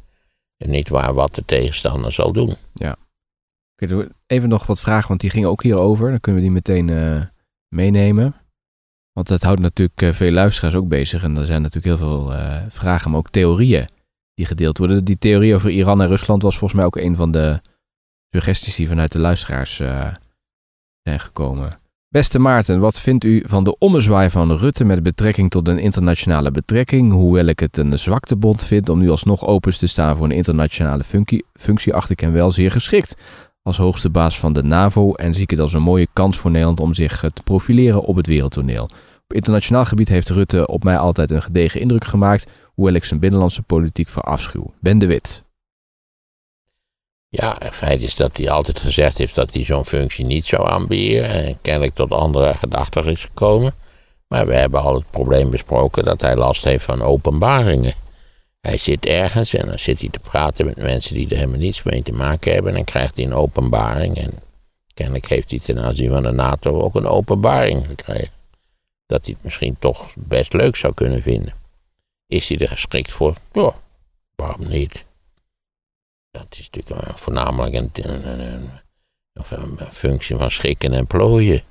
niet 0.57 0.89
waar 0.89 1.13
wat 1.13 1.35
de 1.35 1.45
tegenstander 1.45 2.11
zal 2.11 2.31
doen. 2.31 2.55
Oké, 3.75 3.87
doe 3.87 4.11
even 4.27 4.49
nog 4.49 4.65
wat 4.65 4.79
vragen, 4.79 5.07
want 5.07 5.19
die 5.19 5.29
gingen 5.29 5.49
ook 5.49 5.63
hierover. 5.63 6.09
Dan 6.09 6.19
kunnen 6.19 6.41
we 6.41 6.47
die 6.47 6.55
meteen 6.55 6.89
eh, 6.89 7.21
meenemen. 7.67 8.35
Want 9.11 9.29
het 9.29 9.43
houdt 9.43 9.59
natuurlijk 9.59 10.01
eh, 10.01 10.13
veel 10.13 10.31
luisteraars 10.31 10.75
ook 10.75 10.87
bezig. 10.87 11.23
En 11.23 11.37
er 11.37 11.45
zijn 11.45 11.61
natuurlijk 11.61 11.97
heel 11.97 12.07
veel 12.09 12.33
eh, 12.33 12.61
vragen, 12.69 13.09
maar 13.11 13.19
ook 13.19 13.29
theorieën 13.29 13.87
die 14.33 14.45
gedeeld 14.45 14.77
worden. 14.77 15.03
Die 15.03 15.17
theorie 15.17 15.55
over 15.55 15.69
Iran 15.69 16.01
en 16.01 16.07
Rusland 16.07 16.41
was 16.41 16.57
volgens 16.57 16.79
mij 16.79 16.85
ook 16.85 16.95
een 16.95 17.15
van 17.15 17.31
de 17.31 17.61
suggesties 18.29 18.75
die 18.75 18.87
vanuit 18.87 19.11
de 19.11 19.19
luisteraars 19.19 19.75
zijn 21.01 21.19
gekomen. 21.19 21.77
Beste 22.15 22.39
Maarten, 22.39 22.79
wat 22.79 22.99
vindt 22.99 23.23
u 23.23 23.43
van 23.47 23.63
de 23.63 23.77
ommezwaai 23.77 24.29
van 24.29 24.51
Rutte 24.51 24.83
met 24.83 25.03
betrekking 25.03 25.49
tot 25.49 25.67
een 25.67 25.79
internationale 25.79 26.51
betrekking? 26.51 27.11
Hoewel 27.11 27.45
ik 27.45 27.59
het 27.59 27.77
een 27.77 27.99
zwaktebond 27.99 28.63
vind 28.63 28.89
om 28.89 28.99
nu 28.99 29.09
alsnog 29.09 29.45
open 29.45 29.77
te 29.77 29.87
staan 29.87 30.15
voor 30.15 30.25
een 30.25 30.31
internationale 30.31 31.03
functie, 31.03 31.45
functie 31.53 31.93
acht 31.93 32.09
ik 32.09 32.19
hem 32.19 32.31
wel 32.31 32.51
zeer 32.51 32.71
geschikt 32.71 33.15
als 33.63 33.77
hoogste 33.77 34.09
baas 34.09 34.39
van 34.39 34.53
de 34.53 34.63
NAVO 34.63 35.13
en 35.13 35.33
zie 35.33 35.43
ik 35.43 35.49
het 35.49 35.59
als 35.59 35.73
een 35.73 35.81
mooie 35.81 36.07
kans 36.13 36.37
voor 36.37 36.51
Nederland 36.51 36.79
om 36.79 36.93
zich 36.93 37.23
eh, 37.23 37.29
te 37.29 37.43
profileren 37.43 38.01
op 38.01 38.15
het 38.15 38.27
wereldtoneel. 38.27 38.83
Op 39.23 39.33
internationaal 39.33 39.85
gebied 39.85 40.09
heeft 40.09 40.29
Rutte 40.29 40.67
op 40.67 40.83
mij 40.83 40.97
altijd 40.97 41.31
een 41.31 41.41
gedegen 41.41 41.81
indruk 41.81 42.05
gemaakt, 42.05 42.47
hoewel 42.73 42.93
ik 42.93 43.05
zijn 43.05 43.19
binnenlandse 43.19 43.61
politiek 43.61 44.09
verafschuw. 44.09 44.73
Ben 44.79 44.97
de 44.97 45.05
Wit. 45.05 45.44
Ja, 47.35 47.55
het 47.59 47.75
feit 47.75 48.01
is 48.01 48.15
dat 48.15 48.37
hij 48.37 48.49
altijd 48.49 48.79
gezegd 48.79 49.17
heeft 49.17 49.35
dat 49.35 49.53
hij 49.53 49.65
zo'n 49.65 49.85
functie 49.85 50.25
niet 50.25 50.45
zou 50.45 50.69
aanbieden. 50.69 51.29
En 51.29 51.57
kennelijk 51.61 51.95
tot 51.95 52.11
andere 52.11 52.53
gedachten 52.53 53.05
is 53.05 53.23
gekomen. 53.23 53.73
Maar 54.27 54.47
we 54.47 54.55
hebben 54.55 54.81
al 54.81 54.95
het 54.95 55.09
probleem 55.09 55.49
besproken 55.49 56.03
dat 56.03 56.21
hij 56.21 56.35
last 56.35 56.63
heeft 56.63 56.83
van 56.83 57.01
openbaringen. 57.01 57.93
Hij 58.61 58.77
zit 58.77 59.05
ergens 59.05 59.53
en 59.53 59.67
dan 59.67 59.79
zit 59.79 59.99
hij 59.99 60.09
te 60.09 60.19
praten 60.19 60.65
met 60.65 60.77
mensen 60.77 61.15
die 61.15 61.29
er 61.29 61.35
helemaal 61.35 61.59
niets 61.59 61.83
mee 61.83 62.03
te 62.03 62.11
maken 62.11 62.53
hebben. 62.53 62.71
En 62.71 62.77
dan 62.77 62.85
krijgt 62.85 63.15
hij 63.15 63.25
een 63.25 63.33
openbaring. 63.33 64.17
En 64.17 64.31
kennelijk 64.93 65.29
heeft 65.29 65.49
hij 65.49 65.59
ten 65.59 65.79
aanzien 65.79 66.09
van 66.09 66.23
de 66.23 66.31
NATO 66.31 66.81
ook 66.81 66.95
een 66.95 67.07
openbaring 67.07 67.87
gekregen. 67.87 68.33
Dat 69.05 69.25
hij 69.25 69.33
het 69.33 69.43
misschien 69.43 69.75
toch 69.79 70.13
best 70.15 70.53
leuk 70.53 70.75
zou 70.75 70.93
kunnen 70.93 71.21
vinden. 71.21 71.53
Is 72.27 72.49
hij 72.49 72.57
er 72.57 72.67
geschikt 72.67 73.11
voor? 73.11 73.35
Ja, 73.51 73.73
waarom 74.35 74.67
niet? 74.67 75.05
Dat 76.37 76.57
is 76.59 76.69
natuurlijk 76.71 77.19
voornamelijk 77.19 77.73
een, 77.73 77.89
een, 78.39 78.69
functie 79.91 80.37
van 80.37 80.51
schikken 80.51 80.93
en 80.93 81.07
plooien. 81.07 81.61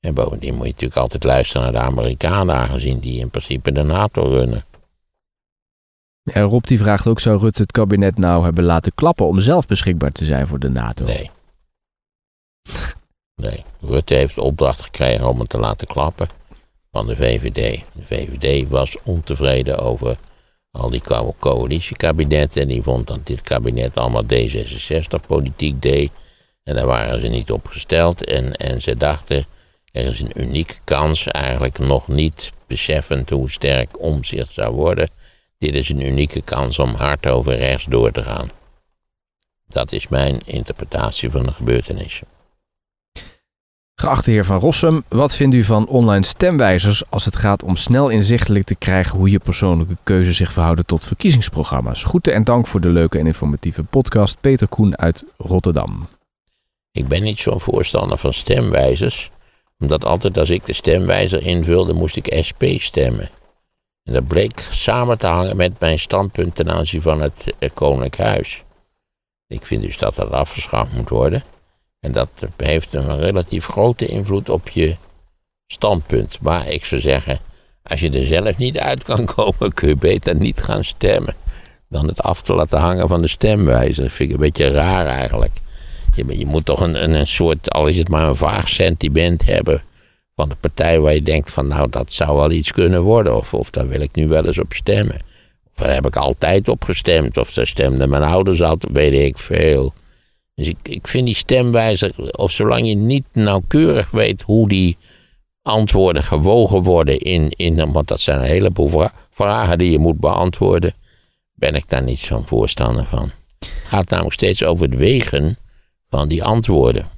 En 0.00 0.14
bovendien 0.14 0.54
moet 0.54 0.66
je 0.66 0.72
natuurlijk 0.72 1.00
altijd 1.00 1.24
luisteren 1.24 1.62
naar 1.62 1.72
de 1.72 1.88
Amerikanen, 1.88 2.54
aangezien 2.54 2.98
die 2.98 3.20
in 3.20 3.30
principe 3.30 3.72
de 3.72 3.82
NATO 3.82 4.22
runnen. 4.22 4.64
En 6.32 6.42
Rob 6.42 6.64
die 6.64 6.78
vraagt 6.78 7.06
ook, 7.06 7.20
zou 7.20 7.38
Rutte 7.38 7.62
het 7.62 7.72
kabinet 7.72 8.18
nou 8.18 8.44
hebben 8.44 8.64
laten 8.64 8.94
klappen 8.94 9.26
om 9.26 9.40
zelf 9.40 9.66
beschikbaar 9.66 10.12
te 10.12 10.24
zijn 10.24 10.46
voor 10.46 10.58
de 10.58 10.68
NATO? 10.68 11.04
Nee. 11.04 11.30
Nee. 13.42 13.64
Rutte 13.80 14.14
heeft 14.14 14.34
de 14.34 14.42
opdracht 14.42 14.80
gekregen 14.80 15.28
om 15.28 15.40
het 15.40 15.48
te 15.48 15.58
laten 15.58 15.86
klappen 15.86 16.28
van 16.90 17.06
de 17.06 17.16
VVD. 17.16 17.84
De 17.92 18.06
VVD 18.06 18.68
was 18.68 18.96
ontevreden 19.02 19.78
over 19.78 20.16
al 20.76 20.90
die 20.90 21.00
co- 21.00 21.34
coalitiekabinetten. 21.38 22.62
En 22.62 22.68
die 22.68 22.82
vond 22.82 23.06
dat 23.06 23.26
dit 23.26 23.40
kabinet 23.40 23.96
allemaal 23.96 24.24
D66-politiek 24.24 25.82
deed. 25.82 26.10
En 26.64 26.74
daar 26.74 26.86
waren 26.86 27.20
ze 27.20 27.28
niet 27.28 27.50
op 27.50 27.66
gesteld. 27.66 28.24
En, 28.24 28.52
en 28.52 28.82
ze 28.82 28.96
dachten, 28.96 29.44
er 29.92 30.06
is 30.06 30.20
een 30.20 30.40
unieke 30.40 30.74
kans, 30.84 31.26
eigenlijk 31.26 31.78
nog 31.78 32.08
niet 32.08 32.52
beseffend 32.66 33.30
hoe 33.30 33.50
sterk 33.50 34.00
omzicht 34.00 34.52
zou 34.52 34.74
worden. 34.74 35.08
Dit 35.58 35.74
is 35.74 35.88
een 35.88 36.06
unieke 36.06 36.40
kans 36.40 36.78
om 36.78 36.94
hard 36.94 37.26
over 37.26 37.56
rechts 37.56 37.84
door 37.84 38.12
te 38.12 38.22
gaan. 38.22 38.50
Dat 39.68 39.92
is 39.92 40.08
mijn 40.08 40.40
interpretatie 40.44 41.30
van 41.30 41.42
de 41.42 41.52
gebeurtenissen. 41.52 42.26
Geachte 44.00 44.30
heer 44.30 44.44
Van 44.44 44.58
Rossum, 44.58 45.04
wat 45.08 45.34
vindt 45.34 45.54
u 45.54 45.64
van 45.64 45.88
online 45.88 46.24
stemwijzers 46.24 47.10
als 47.10 47.24
het 47.24 47.36
gaat 47.36 47.62
om 47.62 47.76
snel 47.76 48.08
inzichtelijk 48.08 48.64
te 48.64 48.74
krijgen 48.74 49.18
hoe 49.18 49.30
je 49.30 49.38
persoonlijke 49.38 49.96
keuzes 50.02 50.36
zich 50.36 50.52
verhouden 50.52 50.86
tot 50.86 51.04
verkiezingsprogramma's? 51.04 52.04
Groeten 52.04 52.32
en 52.32 52.44
dank 52.44 52.66
voor 52.66 52.80
de 52.80 52.88
leuke 52.88 53.18
en 53.18 53.26
informatieve 53.26 53.82
podcast. 53.82 54.40
Peter 54.40 54.68
Koen 54.68 54.98
uit 54.98 55.24
Rotterdam. 55.36 56.08
Ik 56.92 57.08
ben 57.08 57.22
niet 57.22 57.38
zo'n 57.38 57.60
voorstander 57.60 58.18
van 58.18 58.32
stemwijzers, 58.32 59.30
omdat 59.78 60.04
altijd 60.04 60.38
als 60.38 60.50
ik 60.50 60.66
de 60.66 60.74
stemwijzer 60.74 61.42
invulde, 61.42 61.92
moest 61.92 62.16
ik 62.16 62.38
SP 62.48 62.62
stemmen. 62.78 63.28
En 64.04 64.12
dat 64.12 64.26
bleek 64.26 64.58
samen 64.58 65.18
te 65.18 65.26
hangen 65.26 65.56
met 65.56 65.80
mijn 65.80 65.98
standpunt 65.98 66.54
ten 66.54 66.70
aanzien 66.70 67.02
van 67.02 67.20
het 67.20 67.54
eh, 67.58 67.70
Koninklijk 67.74 68.16
Huis. 68.16 68.62
Ik 69.46 69.66
vind 69.66 69.82
dus 69.82 69.98
dat 69.98 70.14
dat 70.14 70.30
afgeschaft 70.30 70.92
moet 70.92 71.08
worden. 71.08 71.42
En 72.00 72.12
dat 72.12 72.28
heeft 72.56 72.92
een 72.92 73.18
relatief 73.18 73.66
grote 73.66 74.06
invloed 74.06 74.48
op 74.48 74.68
je 74.68 74.96
standpunt. 75.66 76.38
Maar 76.40 76.68
ik 76.68 76.84
zou 76.84 77.00
zeggen, 77.00 77.38
als 77.82 78.00
je 78.00 78.10
er 78.10 78.26
zelf 78.26 78.56
niet 78.56 78.78
uit 78.78 79.02
kan 79.02 79.24
komen, 79.34 79.74
kun 79.74 79.88
je 79.88 79.96
beter 79.96 80.36
niet 80.36 80.62
gaan 80.62 80.84
stemmen. 80.84 81.34
dan 81.88 82.06
het 82.06 82.22
af 82.22 82.42
te 82.42 82.54
laten 82.54 82.78
hangen 82.78 83.08
van 83.08 83.22
de 83.22 83.28
stemwijzer. 83.28 84.02
Dat 84.02 84.12
vind 84.12 84.28
ik 84.28 84.34
een 84.34 84.40
beetje 84.40 84.70
raar 84.70 85.06
eigenlijk. 85.06 85.56
Je, 86.14 86.38
je 86.38 86.46
moet 86.46 86.64
toch 86.64 86.80
een, 86.80 87.14
een, 87.14 87.26
soort, 87.26 87.70
al 87.70 87.86
is 87.86 87.96
het 87.96 88.08
maar 88.08 88.28
een 88.28 88.36
vaag 88.36 88.68
sentiment 88.68 89.44
hebben 89.44 89.82
van 90.34 90.48
de 90.48 90.56
partij 90.60 91.00
waar 91.00 91.14
je 91.14 91.22
denkt 91.22 91.50
van 91.50 91.66
nou 91.66 91.90
dat 91.90 92.12
zou 92.12 92.36
wel 92.36 92.50
iets 92.50 92.72
kunnen 92.72 93.02
worden. 93.02 93.36
Of, 93.36 93.54
of 93.54 93.70
daar 93.70 93.88
wil 93.88 94.00
ik 94.00 94.14
nu 94.14 94.28
wel 94.28 94.46
eens 94.46 94.58
op 94.58 94.72
stemmen. 94.72 95.16
Of 95.64 95.84
daar 95.84 95.94
heb 95.94 96.06
ik 96.06 96.16
altijd 96.16 96.68
op 96.68 96.84
gestemd. 96.84 97.36
Of 97.36 97.52
daar 97.52 97.66
stemden 97.66 98.08
mijn 98.08 98.22
ouders 98.22 98.62
altijd, 98.62 98.92
weet 98.92 99.12
ik 99.12 99.38
veel. 99.38 99.92
Dus 100.56 100.68
ik, 100.68 100.76
ik 100.82 101.08
vind 101.08 101.26
die 101.26 101.34
stemwijzer, 101.34 102.36
of 102.36 102.50
zolang 102.50 102.86
je 102.86 102.94
niet 102.94 103.24
nauwkeurig 103.32 104.10
weet 104.10 104.42
hoe 104.42 104.68
die 104.68 104.96
antwoorden 105.62 106.22
gewogen 106.22 106.82
worden 106.82 107.18
in, 107.18 107.50
in 107.50 107.92
want 107.92 108.08
dat 108.08 108.20
zijn 108.20 108.38
een 108.38 108.44
heleboel 108.46 108.88
vra- 108.88 109.12
vragen 109.30 109.78
die 109.78 109.90
je 109.90 109.98
moet 109.98 110.20
beantwoorden, 110.20 110.94
ben 111.52 111.74
ik 111.74 111.88
daar 111.88 112.02
niet 112.02 112.18
zo'n 112.18 112.46
voorstander 112.46 113.04
van. 113.04 113.30
Het 113.58 113.72
gaat 113.84 114.08
namelijk 114.08 114.34
steeds 114.34 114.64
over 114.64 114.86
het 114.86 114.96
wegen 114.96 115.58
van 116.08 116.28
die 116.28 116.44
antwoorden. 116.44 117.08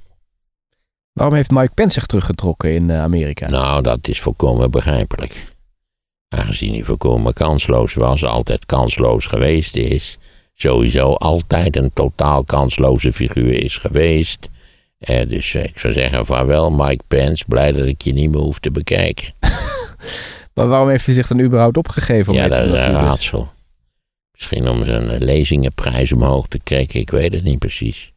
Waarom 1.13 1.35
heeft 1.35 1.51
Mike 1.51 1.73
Pence 1.73 1.93
zich 1.93 2.05
teruggetrokken 2.05 2.73
in 2.73 2.89
eh, 2.89 3.01
Amerika? 3.01 3.49
Nou, 3.49 3.81
dat 3.81 4.07
is 4.07 4.19
volkomen 4.19 4.71
begrijpelijk. 4.71 5.45
Aangezien 6.27 6.73
hij 6.73 6.83
volkomen 6.83 7.33
kansloos 7.33 7.93
was, 7.93 8.23
altijd 8.23 8.65
kansloos 8.65 9.25
geweest 9.25 9.75
is, 9.75 10.17
sowieso 10.61 11.13
altijd 11.13 11.75
een 11.75 11.91
totaal 11.93 12.43
kansloze 12.43 13.13
figuur 13.13 13.63
is 13.63 13.77
geweest. 13.77 14.47
Eh, 14.97 15.29
dus 15.29 15.53
ik 15.53 15.79
zou 15.79 15.93
zeggen, 15.93 16.25
vaarwel 16.25 16.71
Mike 16.71 17.03
Pence, 17.07 17.43
blij 17.47 17.71
dat 17.71 17.85
ik 17.85 18.01
je 18.01 18.13
niet 18.13 18.29
meer 18.29 18.41
hoef 18.41 18.59
te 18.59 18.71
bekijken. 18.71 19.33
Maar 20.53 20.67
waarom 20.67 20.89
heeft 20.89 21.05
hij 21.05 21.15
zich 21.15 21.27
dan 21.27 21.39
überhaupt 21.39 21.77
opgegeven? 21.77 22.33
Om 22.33 22.39
ja, 22.39 22.47
dat 22.47 22.65
is 22.65 22.83
een 22.83 22.91
raadsel. 22.91 23.47
Misschien 24.31 24.69
om 24.69 24.85
zijn 24.85 25.09
eh, 25.09 25.19
lezingenprijs 25.19 26.13
omhoog 26.13 26.47
te 26.47 26.59
krijgen, 26.63 26.99
ik 26.99 27.09
weet 27.09 27.33
het 27.33 27.43
niet 27.43 27.59
precies. 27.59 28.11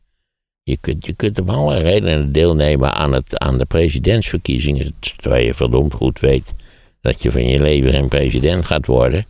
Je 0.63 0.77
kunt, 0.81 1.07
je 1.07 1.13
kunt 1.13 1.41
op 1.41 1.51
alle 1.51 1.79
redenen 1.79 2.33
deelnemen 2.33 2.95
aan, 2.95 3.13
het, 3.13 3.39
aan 3.39 3.59
de 3.59 3.65
presidentsverkiezingen, 3.65 4.95
terwijl 5.17 5.45
je 5.45 5.55
verdomd 5.55 5.95
goed 5.95 6.21
weet 6.21 6.53
dat 7.01 7.23
je 7.23 7.31
van 7.31 7.47
je 7.47 7.61
leven 7.61 7.93
geen 7.93 8.09
president 8.09 8.65
gaat 8.65 8.87
worden. 8.87 9.25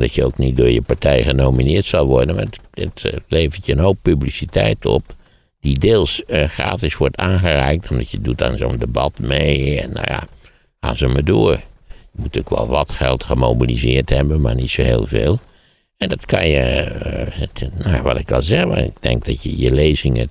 Dat 0.00 0.14
je 0.14 0.24
ook 0.24 0.38
niet 0.38 0.56
door 0.56 0.70
je 0.70 0.82
partij 0.82 1.22
genomineerd 1.22 1.84
zal 1.84 2.06
worden. 2.06 2.34
Maar 2.34 2.46
het, 2.70 3.04
eh, 3.04 3.12
levert 3.28 3.66
je 3.66 3.72
een 3.72 3.78
hoop 3.78 3.98
publiciteit 4.02 4.86
op. 4.86 5.02
Die 5.60 5.78
deels 5.78 6.24
eh, 6.24 6.48
gratis 6.48 6.96
wordt 6.96 7.16
aangereikt. 7.16 7.90
Omdat 7.90 8.10
je 8.10 8.20
doet 8.20 8.42
aan 8.42 8.56
zo'n 8.56 8.78
debat 8.78 9.18
mee. 9.18 9.80
En 9.80 9.92
nou 9.92 10.06
ja, 10.08 10.22
gaan 10.80 10.96
ze 10.96 11.06
maar 11.06 11.24
door. 11.24 11.52
Je 11.88 12.20
moet 12.22 12.38
ook 12.38 12.50
wel 12.50 12.66
wat 12.66 12.92
geld 12.92 13.24
gemobiliseerd 13.24 14.10
hebben, 14.10 14.40
maar 14.40 14.54
niet 14.54 14.70
zo 14.70 14.82
heel 14.82 15.06
veel. 15.06 15.38
En 15.96 16.08
dat 16.08 16.26
kan 16.26 16.48
je, 16.48 16.60
eh, 16.60 17.40
het, 17.40 17.68
nou, 17.84 18.02
wat 18.02 18.20
ik 18.20 18.32
al 18.32 18.42
zeg, 18.42 18.66
maar 18.66 18.84
ik 18.84 18.96
denk 19.00 19.24
dat 19.24 19.42
je 19.42 19.58
je 19.58 19.72
lezingen, 19.72 20.30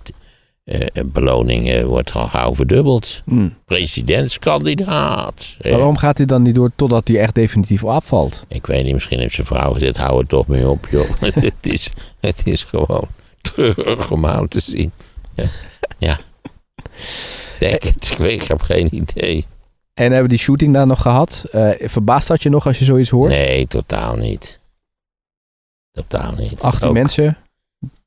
beloning 1.06 1.69
eh, 1.69 1.84
wordt 1.84 2.12
al 2.12 2.28
gauw 2.28 2.56
verdubbeld. 2.56 3.21
Hmm. 3.26 3.56
Presidentskandidaat. 3.65 5.56
eh. 5.62 5.71
Waarom 5.71 5.97
gaat 5.97 6.17
hij 6.17 6.26
dan 6.28 6.41
niet 6.41 6.56
door 6.56 6.71
totdat 6.76 7.08
hij 7.08 7.19
echt 7.19 7.36
definitief 7.36 7.86
afvalt? 7.86 8.45
Ik 8.47 8.65
weet 8.65 8.84
niet, 8.86 8.93
misschien 8.93 9.19
heeft 9.19 9.34
zijn 9.36 9.47
vrouw 9.47 9.73
gezegd, 9.73 9.97
hou 9.97 10.19
er 10.21 10.28
toch 10.28 10.47
mee 10.47 10.69
op, 10.69 10.88
joh. 10.91 11.10
het, 11.19 11.56
is, 11.67 11.91
het 12.19 12.47
is 12.47 12.63
gewoon 12.63 13.08
treurig 13.41 14.12
om 14.12 14.26
aan 14.26 14.47
te 14.47 14.60
zien. 14.60 14.91
Ja. 15.36 15.45
ja. 15.97 16.19
Denk 17.60 17.84
het, 17.84 18.17
ik, 18.19 18.43
heb 18.43 18.62
geen 18.62 18.95
idee. 18.95 19.45
En 19.93 20.12
hebben 20.12 20.30
die 20.30 20.38
shooting 20.38 20.73
daar 20.73 20.88
nog 20.88 21.02
gehad? 21.02 21.45
Eh, 21.52 21.69
verbaast 21.89 22.28
dat 22.28 22.43
je 22.43 22.49
nog 22.49 22.67
als 22.67 22.80
je 22.80 22.86
zoiets 22.86 23.10
hoort? 23.10 23.32
Nee, 23.32 23.67
totaal 23.67 24.15
niet. 24.15 24.60
Totaal 25.91 26.32
niet. 26.38 26.62
18 26.62 26.88
Ook- 26.88 26.93
mensen. 26.93 27.38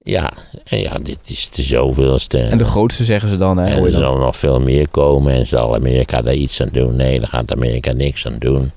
Ja, 0.06 0.32
en 0.64 0.78
ja, 0.78 0.98
dit 1.02 1.18
is 1.22 1.50
de 1.50 1.62
zoveelste. 1.62 2.38
En 2.38 2.58
de 2.58 2.64
grootste 2.64 3.04
zeggen 3.04 3.28
ze 3.28 3.36
dan. 3.36 3.56
Hè, 3.58 3.66
En 3.66 3.84
er 3.84 3.90
zal 3.90 4.16
nog 4.16 4.36
veel 4.36 4.60
meer 4.60 4.88
komen. 4.88 5.32
En 5.32 5.46
zal 5.46 5.74
Amerika 5.74 6.22
daar 6.22 6.34
iets 6.34 6.62
aan 6.62 6.68
doen? 6.72 6.96
Nee, 6.96 7.20
daar 7.20 7.28
gaat 7.28 7.52
Amerika 7.52 7.92
niks 7.92 8.26
aan 8.26 8.38
doen. 8.38 8.72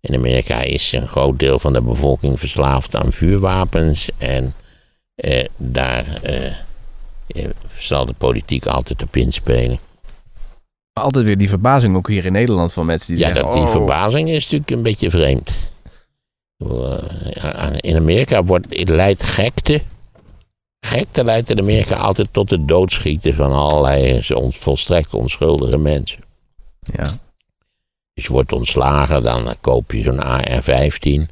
In 0.00 0.14
Amerika 0.14 0.60
is 0.60 0.92
een 0.92 1.08
groot 1.08 1.38
deel 1.38 1.58
van 1.58 1.72
de 1.72 1.82
bevolking 1.82 2.38
verslaafd 2.38 2.96
aan 2.96 3.12
vuurwapens. 3.12 4.08
En 4.18 4.54
eh, 5.14 5.44
daar 5.56 6.04
eh, 6.22 6.46
eh, 7.26 7.44
zal 7.78 8.06
de 8.06 8.14
politiek 8.18 8.66
altijd 8.66 9.02
op 9.02 9.16
inspelen. 9.16 9.78
Maar 10.92 11.04
altijd 11.04 11.26
weer 11.26 11.38
die 11.38 11.48
verbazing 11.48 11.96
ook 11.96 12.08
hier 12.08 12.24
in 12.24 12.32
Nederland 12.32 12.72
van 12.72 12.86
mensen 12.86 13.14
die 13.14 13.24
Ja, 13.24 13.30
zeggen... 13.30 13.44
dat, 13.44 13.54
die 13.54 13.62
oh, 13.66 13.70
verbazing 13.70 14.28
is 14.28 14.42
natuurlijk 14.42 14.70
een 14.70 14.82
beetje 14.82 15.10
vreemd. 15.10 15.50
Eh, 16.56 17.70
In 17.76 17.96
Amerika 17.96 18.42
wordt, 18.44 18.88
leidt 18.88 19.22
gekte. 19.22 19.80
Gekte 20.80 21.24
leidt 21.24 21.50
in 21.50 21.58
Amerika 21.58 21.96
altijd 21.96 22.32
tot 22.32 22.50
het 22.50 22.68
doodschieten 22.68 23.34
van 23.34 23.52
allerlei 23.52 24.20
volstrekt 24.50 25.14
onschuldige 25.14 25.78
mensen. 25.78 26.20
Ja. 26.92 27.10
Dus 28.14 28.24
je 28.26 28.32
wordt 28.32 28.52
ontslagen, 28.52 29.22
dan 29.22 29.54
koop 29.60 29.92
je 29.92 30.02
zo'n 30.02 30.22
AR-15. 30.22 31.30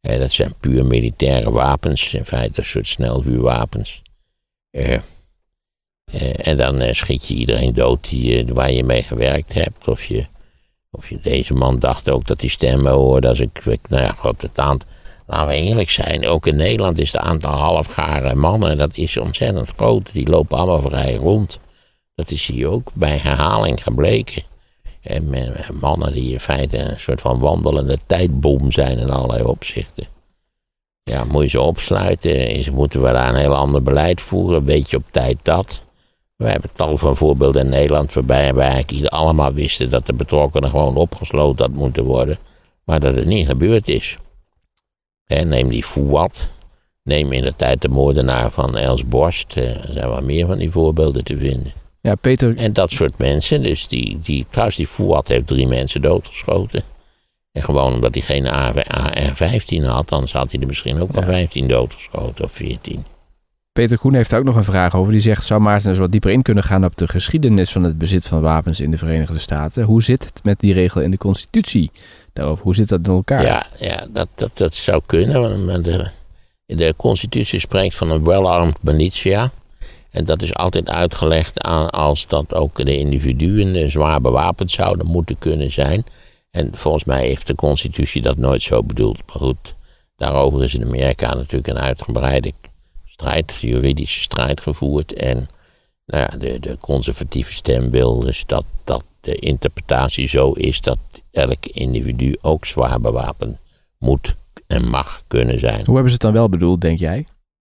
Eh, 0.00 0.18
dat 0.18 0.30
zijn 0.30 0.54
puur 0.60 0.86
militaire 0.86 1.50
wapens, 1.50 2.14
in 2.14 2.24
feite 2.24 2.60
een 2.60 2.66
soort 2.66 2.88
snelvuurwapens. 2.88 4.02
Eh, 4.70 4.94
eh, 4.94 5.00
en 6.46 6.56
dan 6.56 6.80
eh, 6.80 6.94
schiet 6.94 7.26
je 7.28 7.34
iedereen 7.34 7.74
dood 7.74 8.08
die, 8.08 8.44
eh, 8.44 8.50
waar 8.52 8.70
je 8.72 8.84
mee 8.84 9.02
gewerkt 9.02 9.52
hebt. 9.52 9.88
Of 9.88 10.04
je, 10.04 10.26
of 10.90 11.08
je, 11.08 11.18
deze 11.22 11.54
man 11.54 11.78
dacht 11.78 12.10
ook 12.10 12.26
dat 12.26 12.40
hij 12.40 12.50
stemmen 12.50 12.92
hoorde. 12.92 13.28
Als 13.28 13.40
ik, 13.40 13.64
ik- 13.64 13.88
nou 13.88 14.02
ja, 14.02 14.12
god, 14.18 14.42
het 14.42 14.58
aantal, 14.58 14.88
laten 15.28 15.48
we 15.48 15.54
eerlijk 15.54 15.90
zijn, 15.90 16.26
ook 16.26 16.46
in 16.46 16.56
Nederland 16.56 17.00
is 17.00 17.12
het 17.12 17.20
aantal 17.20 17.52
halfgare 17.52 18.34
mannen, 18.34 18.78
dat 18.78 18.96
is 18.96 19.16
ontzettend 19.16 19.68
groot. 19.76 20.12
Die 20.12 20.28
lopen 20.28 20.58
allemaal 20.58 20.90
vrij 20.90 21.14
rond. 21.14 21.58
Dat 22.14 22.30
is 22.30 22.46
hier 22.46 22.68
ook 22.68 22.90
bij 22.94 23.16
herhaling 23.16 23.82
gebleken. 23.82 24.42
En 25.02 25.34
mannen 25.80 26.12
die 26.12 26.32
in 26.32 26.40
feite 26.40 26.78
een 26.78 27.00
soort 27.00 27.20
van 27.20 27.38
wandelende 27.38 27.98
tijdbom 28.06 28.72
zijn 28.72 28.98
in 28.98 29.10
allerlei 29.10 29.44
opzichten. 29.44 30.06
Ja, 31.02 31.24
moet 31.24 31.42
je 31.42 31.48
ze 31.48 31.60
opsluiten? 31.60 32.48
Is, 32.48 32.70
moeten 32.70 33.02
we 33.02 33.12
daar 33.12 33.28
een 33.28 33.40
heel 33.40 33.54
ander 33.56 33.82
beleid 33.82 34.20
voeren? 34.20 34.64
Weet 34.64 34.90
je 34.90 34.96
op 34.96 35.04
tijd 35.10 35.38
dat? 35.42 35.82
We 36.36 36.48
hebben 36.48 36.70
tal 36.72 36.98
van 36.98 37.16
voorbeelden 37.16 37.62
in 37.62 37.68
Nederland 37.68 38.12
waarbij 38.12 38.54
we 38.54 38.60
eigenlijk 38.60 39.12
allemaal 39.12 39.52
wisten 39.52 39.90
dat 39.90 40.06
de 40.06 40.12
betrokkenen 40.12 40.70
gewoon 40.70 40.96
opgesloten 40.96 41.66
had 41.66 41.74
moeten 41.74 42.04
worden. 42.04 42.38
Maar 42.84 43.00
dat 43.00 43.14
het 43.14 43.26
niet 43.26 43.46
gebeurd 43.46 43.88
is. 43.88 44.18
Neem 45.34 45.68
die 45.68 45.84
Fouad. 45.84 46.50
Neem 47.02 47.32
in 47.32 47.42
de 47.42 47.52
tijd 47.56 47.80
de 47.82 47.88
moordenaar 47.88 48.50
van 48.50 48.76
Els 48.76 49.06
Borst. 49.08 49.56
eh, 49.56 49.86
Er 49.86 49.92
zijn 49.92 50.08
wel 50.08 50.22
meer 50.22 50.46
van 50.46 50.58
die 50.58 50.70
voorbeelden 50.70 51.24
te 51.24 51.36
vinden. 51.38 51.72
ja, 52.00 52.14
Peter, 52.14 52.56
En 52.56 52.72
dat 52.72 52.90
soort 52.90 53.18
mensen, 53.18 53.62
dus 53.62 53.88
die, 53.88 54.18
die 54.22 54.46
trouwens 54.50 54.76
die 54.76 54.86
Fouad 54.86 55.28
heeft 55.28 55.46
drie 55.46 55.66
mensen 55.66 56.02
doodgeschoten. 56.02 56.82
En 57.52 57.62
gewoon 57.62 57.92
omdat 57.92 58.14
hij 58.14 58.22
geen 58.22 58.46
AR-15 58.46 59.84
had, 59.86 60.08
dan 60.08 60.26
had 60.32 60.50
hij 60.52 60.60
er 60.60 60.66
misschien 60.66 61.00
ook 61.00 61.12
wel 61.12 61.22
15 61.22 61.68
doodgeschoten 61.68 62.44
of 62.44 62.52
14. 62.52 63.04
Peter 63.72 63.98
Koen 63.98 64.14
heeft 64.14 64.30
daar 64.30 64.38
ook 64.38 64.44
nog 64.44 64.56
een 64.56 64.64
vraag 64.64 64.94
over. 64.94 65.12
Die 65.12 65.20
zegt, 65.20 65.44
zou 65.44 65.60
Maarten 65.60 65.88
eens 65.88 65.98
wat 65.98 66.12
dieper 66.12 66.30
in 66.30 66.42
kunnen 66.42 66.64
gaan 66.64 66.84
op 66.84 66.96
de 66.96 67.08
geschiedenis 67.08 67.70
van 67.72 67.82
het 67.84 67.98
bezit 67.98 68.26
van 68.26 68.40
wapens 68.40 68.80
in 68.80 68.90
de 68.90 68.98
Verenigde 68.98 69.38
Staten? 69.38 69.84
Hoe 69.84 70.02
zit 70.02 70.24
het 70.24 70.40
met 70.44 70.60
die 70.60 70.72
regel 70.72 71.00
in 71.00 71.10
de 71.10 71.18
constitutie 71.18 71.90
daarover? 72.38 72.64
Hoe 72.64 72.74
zit 72.74 72.88
dat 72.88 73.06
in 73.06 73.12
elkaar? 73.12 73.42
Ja, 73.42 73.66
ja 73.78 74.06
dat, 74.08 74.28
dat, 74.34 74.50
dat 74.54 74.74
zou 74.74 75.02
kunnen. 75.06 75.82
De, 75.82 76.10
de 76.66 76.94
constitutie 76.96 77.60
spreekt 77.60 77.94
van 77.94 78.10
een 78.10 78.24
well-armed 78.24 78.82
militia. 78.82 79.50
En 80.10 80.24
dat 80.24 80.42
is 80.42 80.54
altijd 80.54 80.90
uitgelegd 80.90 81.62
aan 81.62 81.90
als 81.90 82.26
dat 82.26 82.54
ook 82.54 82.84
de 82.84 82.98
individuen 82.98 83.74
eh, 83.74 83.90
zwaar 83.90 84.20
bewapend 84.20 84.70
zouden 84.70 85.06
moeten 85.06 85.38
kunnen 85.38 85.72
zijn. 85.72 86.04
En 86.50 86.70
volgens 86.74 87.04
mij 87.04 87.26
heeft 87.26 87.46
de 87.46 87.54
constitutie 87.54 88.22
dat 88.22 88.36
nooit 88.36 88.62
zo 88.62 88.82
bedoeld. 88.82 89.16
Maar 89.26 89.36
goed, 89.36 89.74
daarover 90.16 90.64
is 90.64 90.74
in 90.74 90.84
Amerika 90.84 91.34
natuurlijk 91.34 91.66
een 91.66 91.78
uitgebreide 91.78 92.52
strijd, 93.04 93.54
juridische 93.60 94.20
strijd 94.20 94.60
gevoerd. 94.60 95.12
En 95.12 95.48
nou 96.06 96.22
ja, 96.30 96.38
de, 96.38 96.60
de 96.60 96.76
conservatieve 96.80 97.54
stem 97.54 97.90
wil 97.90 98.20
dus 98.20 98.46
dat, 98.46 98.64
dat 98.84 99.02
de 99.20 99.34
interpretatie 99.34 100.28
zo 100.28 100.52
is 100.52 100.80
dat 100.80 100.98
elk 101.38 101.66
individu 101.66 102.36
ook 102.40 102.64
zwaar 102.64 103.00
bewapend 103.00 103.58
moet 103.98 104.36
en 104.66 104.88
mag 104.88 105.22
kunnen 105.26 105.60
zijn. 105.60 105.84
Hoe 105.84 105.94
hebben 105.94 106.06
ze 106.06 106.12
het 106.12 106.20
dan 106.20 106.32
wel 106.32 106.48
bedoeld, 106.48 106.80
denk 106.80 106.98
jij? 106.98 107.26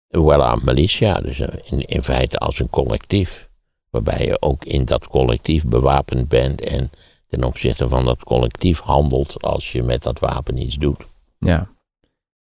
Well-armed 0.08 0.64
militia, 0.66 1.14
dus 1.14 1.40
in, 1.40 1.80
in 1.86 2.04
feite 2.04 2.38
als 2.38 2.60
een 2.60 2.70
collectief. 2.70 3.50
Waarbij 3.90 4.26
je 4.26 4.42
ook 4.42 4.66
in 4.66 4.86
dat 4.86 5.08
collectief 5.08 5.66
bewapend 5.66 6.28
bent 6.28 6.62
en 6.62 6.92
ten 7.28 7.44
opzichte 7.44 7.88
van 7.88 8.06
dat 8.06 8.24
collectief 8.24 8.80
handelt 8.80 9.44
als 9.44 9.72
je 9.72 9.84
met 9.84 10.04
dat 10.04 10.20
wapen 10.20 10.58
iets 10.58 10.76
doet. 10.76 11.06
Ja. 11.38 11.70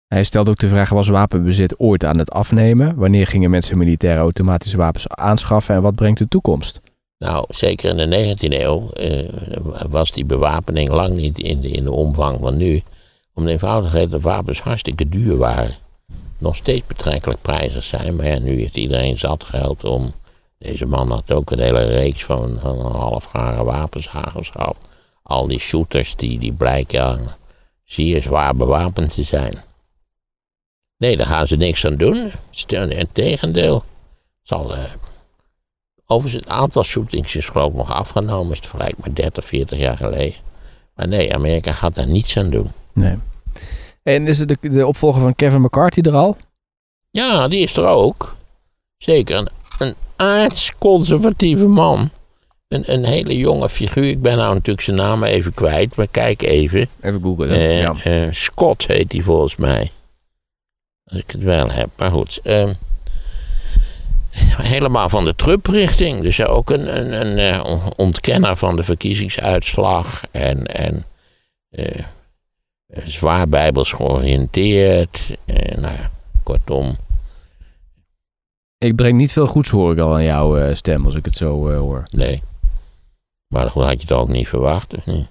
Hij 0.06 0.24
stelt 0.24 0.48
ook 0.48 0.58
de 0.58 0.68
vraag, 0.68 0.88
was 0.88 1.08
wapenbezit 1.08 1.78
ooit 1.78 2.04
aan 2.04 2.18
het 2.18 2.30
afnemen? 2.30 2.96
Wanneer 2.96 3.26
gingen 3.26 3.50
mensen 3.50 3.78
militaire 3.78 4.20
automatische 4.20 4.76
wapens 4.76 5.08
aanschaffen 5.08 5.74
en 5.74 5.82
wat 5.82 5.94
brengt 5.94 6.18
de 6.18 6.28
toekomst? 6.28 6.80
Nou, 7.22 7.44
zeker 7.48 7.98
in 7.98 8.10
de 8.10 8.36
19e 8.36 8.60
eeuw 8.60 8.90
eh, 8.90 9.28
was 9.88 10.10
die 10.10 10.24
bewapening 10.24 10.88
lang 10.88 11.14
niet 11.14 11.38
in 11.38 11.60
de, 11.60 11.68
in 11.68 11.84
de 11.84 11.92
omvang 11.92 12.38
van 12.40 12.56
nu. 12.56 12.82
Om 13.34 13.44
de 13.44 13.50
eenvoudige 13.50 13.96
reden 13.96 14.10
dat 14.10 14.20
wapens 14.20 14.60
hartstikke 14.60 15.08
duur 15.08 15.36
waren. 15.36 15.74
nog 16.38 16.56
steeds 16.56 16.86
betrekkelijk 16.86 17.42
prijzig 17.42 17.82
zijn. 17.84 18.16
Maar 18.16 18.26
ja, 18.26 18.38
nu 18.38 18.58
heeft 18.58 18.76
iedereen 18.76 19.18
zat 19.18 19.44
geld 19.44 19.84
om. 19.84 20.12
Deze 20.58 20.86
man 20.86 21.10
had 21.10 21.32
ook 21.32 21.50
een 21.50 21.60
hele 21.60 21.84
reeks 21.84 22.24
van, 22.24 22.58
van 22.60 22.78
halfgare 22.78 23.64
wapens 23.64 24.08
aangeschaft. 24.08 24.80
Al 25.22 25.46
die 25.46 25.58
shooters 25.58 26.16
die, 26.16 26.38
die 26.38 26.52
blijken 26.52 27.26
zeer 27.84 28.22
zwaar 28.22 28.56
bewapend 28.56 29.14
te 29.14 29.22
zijn. 29.22 29.54
Nee, 30.96 31.16
daar 31.16 31.26
gaan 31.26 31.46
ze 31.46 31.56
niks 31.56 31.86
aan 31.86 31.96
doen. 31.96 32.30
Integendeel. 32.88 33.84
Zal, 34.42 34.72
uh, 34.72 34.82
overigens, 36.12 36.44
het 36.44 36.52
aantal 36.52 36.82
shootings 36.82 37.36
is 37.36 37.46
geloof 37.46 37.70
ik 37.70 37.76
nog 37.76 37.92
afgenomen. 37.92 38.52
Is 38.52 38.58
het 38.58 38.66
vergelijkbaar 38.66 39.14
30, 39.14 39.44
40 39.44 39.78
jaar 39.78 39.96
geleden. 39.96 40.34
Maar 40.94 41.08
nee, 41.08 41.34
Amerika 41.34 41.72
gaat 41.72 41.94
daar 41.94 42.06
niets 42.06 42.36
aan 42.36 42.50
doen. 42.50 42.70
Nee. 42.92 43.16
En 44.02 44.26
is 44.26 44.38
het 44.38 44.48
de, 44.48 44.56
de 44.60 44.86
opvolger 44.86 45.22
van 45.22 45.34
Kevin 45.34 45.60
McCarthy 45.60 46.00
er 46.00 46.14
al? 46.14 46.36
Ja, 47.10 47.48
die 47.48 47.62
is 47.62 47.76
er 47.76 47.86
ook. 47.86 48.36
Zeker. 48.96 49.36
Een, 49.36 49.48
een 49.78 49.94
aardsconservatieve 50.16 51.66
man. 51.66 52.10
Een, 52.68 52.92
een 52.92 53.04
hele 53.04 53.36
jonge 53.36 53.68
figuur. 53.68 54.08
Ik 54.08 54.22
ben 54.22 54.36
nou 54.36 54.54
natuurlijk 54.54 54.84
zijn 54.84 54.96
naam 54.96 55.22
even 55.22 55.54
kwijt, 55.54 55.96
maar 55.96 56.06
kijk 56.10 56.42
even. 56.42 56.88
Even 57.00 57.22
googlen. 57.22 57.50
Uh, 57.50 57.80
ja. 57.80 57.94
uh, 58.06 58.28
Scott 58.30 58.86
heet 58.86 59.12
hij 59.12 59.22
volgens 59.22 59.56
mij. 59.56 59.90
Als 61.04 61.20
ik 61.20 61.30
het 61.30 61.42
wel 61.42 61.70
heb, 61.70 61.88
maar 61.96 62.10
goed. 62.10 62.40
Uh, 62.44 62.68
helemaal 64.62 65.08
van 65.08 65.24
de 65.24 65.34
Trump-richting. 65.34 66.20
Dus 66.20 66.44
ook 66.44 66.70
een, 66.70 66.98
een, 66.98 67.26
een 67.26 67.54
uh, 67.54 67.86
ontkenner 67.96 68.56
van 68.56 68.76
de 68.76 68.82
verkiezingsuitslag. 68.82 70.22
En, 70.30 70.66
en 70.66 71.04
zwaar 73.04 73.48
bijbels 73.48 73.92
georiënteerd. 73.92 75.36
En, 75.44 75.80
nou 75.80 75.94
ja, 75.94 76.10
kortom. 76.42 76.96
Ik 78.78 78.96
breng 78.96 79.16
niet 79.16 79.32
veel 79.32 79.46
goeds, 79.46 79.70
hoor 79.70 79.92
ik 79.92 79.98
al 79.98 80.14
aan 80.14 80.24
jouw 80.24 80.74
stem, 80.74 81.04
als 81.04 81.14
ik 81.14 81.24
het 81.24 81.36
zo 81.36 81.76
hoor. 81.76 82.02
Nee. 82.10 82.42
Maar 83.46 83.70
goed, 83.70 83.84
had 83.84 83.92
je 83.92 84.00
het 84.00 84.12
ook 84.12 84.28
niet 84.28 84.48
verwacht, 84.48 84.96
of 84.96 85.06
niet? 85.06 85.28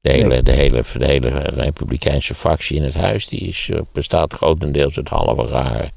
De 0.00 0.10
hele, 0.10 0.28
nee. 0.28 0.42
de, 0.42 0.52
hele, 0.52 0.84
de 0.98 1.06
hele 1.06 1.28
republikeinse 1.38 2.34
fractie 2.34 2.76
in 2.76 2.82
het 2.82 2.94
huis 2.94 3.26
die 3.26 3.40
is, 3.40 3.70
bestaat 3.92 4.32
grotendeels 4.32 4.96
uit 4.96 5.08
halve 5.08 5.46
raren. 5.46 5.90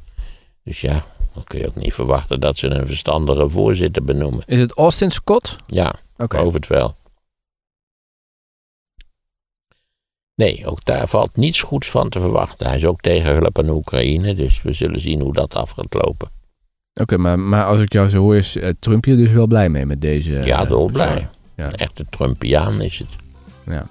Dus 0.64 0.82
ja, 0.82 1.06
dan 1.34 1.44
kun 1.44 1.60
je 1.60 1.68
ook 1.68 1.76
niet 1.76 1.94
verwachten 1.94 2.40
dat 2.40 2.58
ze 2.58 2.68
een 2.68 2.88
verstandige 2.88 3.50
voorzitter 3.50 4.04
benoemen. 4.04 4.44
Is 4.46 4.60
het 4.60 4.74
Austin 4.74 5.12
Scott? 5.12 5.58
Ja, 5.68 5.94
okay. 6.18 6.40
geloof 6.40 6.54
het 6.54 6.68
wel. 6.68 6.96
Nee, 10.36 10.66
ook 10.66 10.86
daar 10.86 11.08
valt 11.08 11.36
niets 11.36 11.62
goeds 11.62 11.90
van 11.90 12.10
te 12.10 12.20
verwachten. 12.20 12.68
Hij 12.68 12.76
is 12.76 12.86
ook 12.86 13.02
tegen 13.02 13.34
hulp 13.34 13.60
aan 13.60 13.70
Oekraïne, 13.70 14.34
dus 14.34 14.62
we 14.62 14.74
zullen 14.74 15.02
zien 15.02 15.22
hoe 15.22 15.34
dat 15.34 15.56
af 15.56 15.72
gaat 15.72 15.94
lopen. 15.94 16.28
Oké, 16.94 17.02
okay, 17.02 17.18
maar, 17.18 17.40
maar 17.40 17.66
als 17.66 17.82
ik 17.82 17.94
jou 17.94 18.10
zo 18.10 18.18
hoor, 18.18 18.36
is 18.36 18.56
uh, 18.56 18.70
Trump 18.80 19.06
je 19.06 19.16
dus 19.16 19.32
wel 19.32 19.48
blij 19.48 19.70
mee 19.70 19.86
met 19.86 20.02
deze... 20.02 20.32
Ja, 20.32 20.66
dolblij. 20.66 21.16
Uh, 21.16 21.24
ja. 21.56 21.66
Een 21.66 21.76
echte 21.76 22.06
Trumpiaan 22.10 22.82
is 22.82 23.00
het. 23.00 23.16
Ja. 23.66 23.88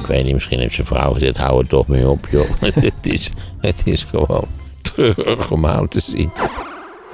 Ik 0.00 0.06
weet 0.06 0.24
niet, 0.24 0.34
misschien 0.34 0.58
heeft 0.58 0.74
zijn 0.74 0.86
vrouw 0.86 1.12
gezegd, 1.12 1.36
hou 1.36 1.60
er 1.60 1.68
toch 1.68 1.86
mee 1.86 2.08
op, 2.08 2.28
joh. 2.30 2.50
het, 2.60 3.06
is, 3.06 3.30
het 3.60 3.86
is 3.86 4.04
gewoon 4.04 4.48
treurig 4.94 5.50
om 5.56 5.66
aan 5.66 5.88
te 5.88 6.00
zien. 6.00 6.30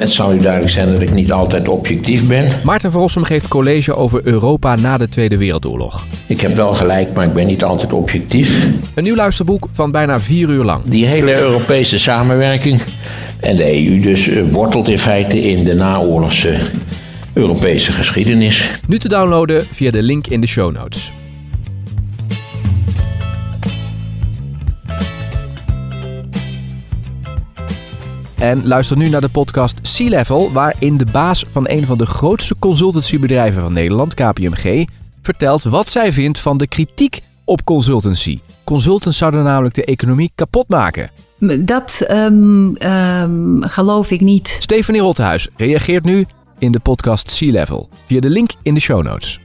Het 0.01 0.11
zal 0.11 0.35
u 0.35 0.39
duidelijk 0.39 0.73
zijn 0.73 0.93
dat 0.93 1.01
ik 1.01 1.13
niet 1.13 1.33
altijd 1.33 1.69
objectief 1.69 2.27
ben. 2.27 2.51
Maarten 2.65 2.91
Verrossum 2.91 3.25
geeft 3.25 3.49
college 3.49 3.95
over 3.95 4.21
Europa 4.25 4.77
na 4.77 4.97
de 4.97 5.09
Tweede 5.09 5.37
Wereldoorlog. 5.37 6.07
Ik 6.27 6.41
heb 6.41 6.57
wel 6.57 6.75
gelijk, 6.75 7.13
maar 7.15 7.25
ik 7.25 7.33
ben 7.33 7.47
niet 7.47 7.65
altijd 7.65 7.93
objectief. 7.93 8.67
Een 8.95 9.05
nieuw 9.05 9.15
luisterboek 9.15 9.69
van 9.73 9.91
bijna 9.91 10.21
vier 10.21 10.49
uur 10.49 10.65
lang. 10.65 10.83
Die 10.85 11.07
hele 11.07 11.39
Europese 11.39 11.99
samenwerking 11.99 12.83
en 13.41 13.57
de 13.57 13.87
EU 13.87 14.01
dus 14.01 14.31
wortelt 14.51 14.89
in 14.89 14.99
feite 14.99 15.41
in 15.41 15.65
de 15.65 15.75
naoorlogse 15.75 16.57
Europese 17.33 17.93
geschiedenis. 17.93 18.81
Nu 18.87 18.99
te 18.99 19.09
downloaden 19.09 19.67
via 19.73 19.91
de 19.91 20.03
link 20.03 20.27
in 20.27 20.41
de 20.41 20.47
show 20.47 20.73
notes. 20.73 21.13
En 28.41 28.67
luister 28.67 28.97
nu 28.97 29.09
naar 29.09 29.21
de 29.21 29.29
podcast 29.29 29.79
Sea 29.83 30.09
Level, 30.09 30.53
waarin 30.53 30.97
de 30.97 31.05
baas 31.13 31.45
van 31.49 31.69
een 31.69 31.87
van 31.87 31.99
de 31.99 32.07
grootste 32.07 32.55
consultancybedrijven 32.59 33.63
van 33.63 33.73
Nederland, 33.73 34.15
KPMG, 34.15 34.87
vertelt 35.23 35.63
wat 35.63 35.89
zij 35.89 36.13
vindt 36.13 36.39
van 36.39 36.57
de 36.57 36.67
kritiek 36.67 37.21
op 37.45 37.65
consultancy. 37.65 38.41
Consultants 38.65 39.19
zouden 39.19 39.45
namelijk 39.45 39.75
de 39.75 39.85
economie 39.85 40.33
kapot 40.35 40.69
maken. 40.69 41.11
Dat 41.59 42.07
um, 42.11 42.77
um, 42.83 43.63
geloof 43.63 44.11
ik 44.11 44.21
niet. 44.21 44.57
Stephanie 44.61 45.01
Rottehuis 45.01 45.49
reageert 45.57 46.05
nu 46.05 46.27
in 46.59 46.73
de 46.73 46.81
podcast 46.81 47.31
Sea 47.31 47.53
Level 47.53 47.89
via 48.07 48.21
de 48.21 48.31
link 48.31 48.51
in 48.63 48.75
de 48.75 48.81
show 48.81 49.03
notes. 49.03 49.41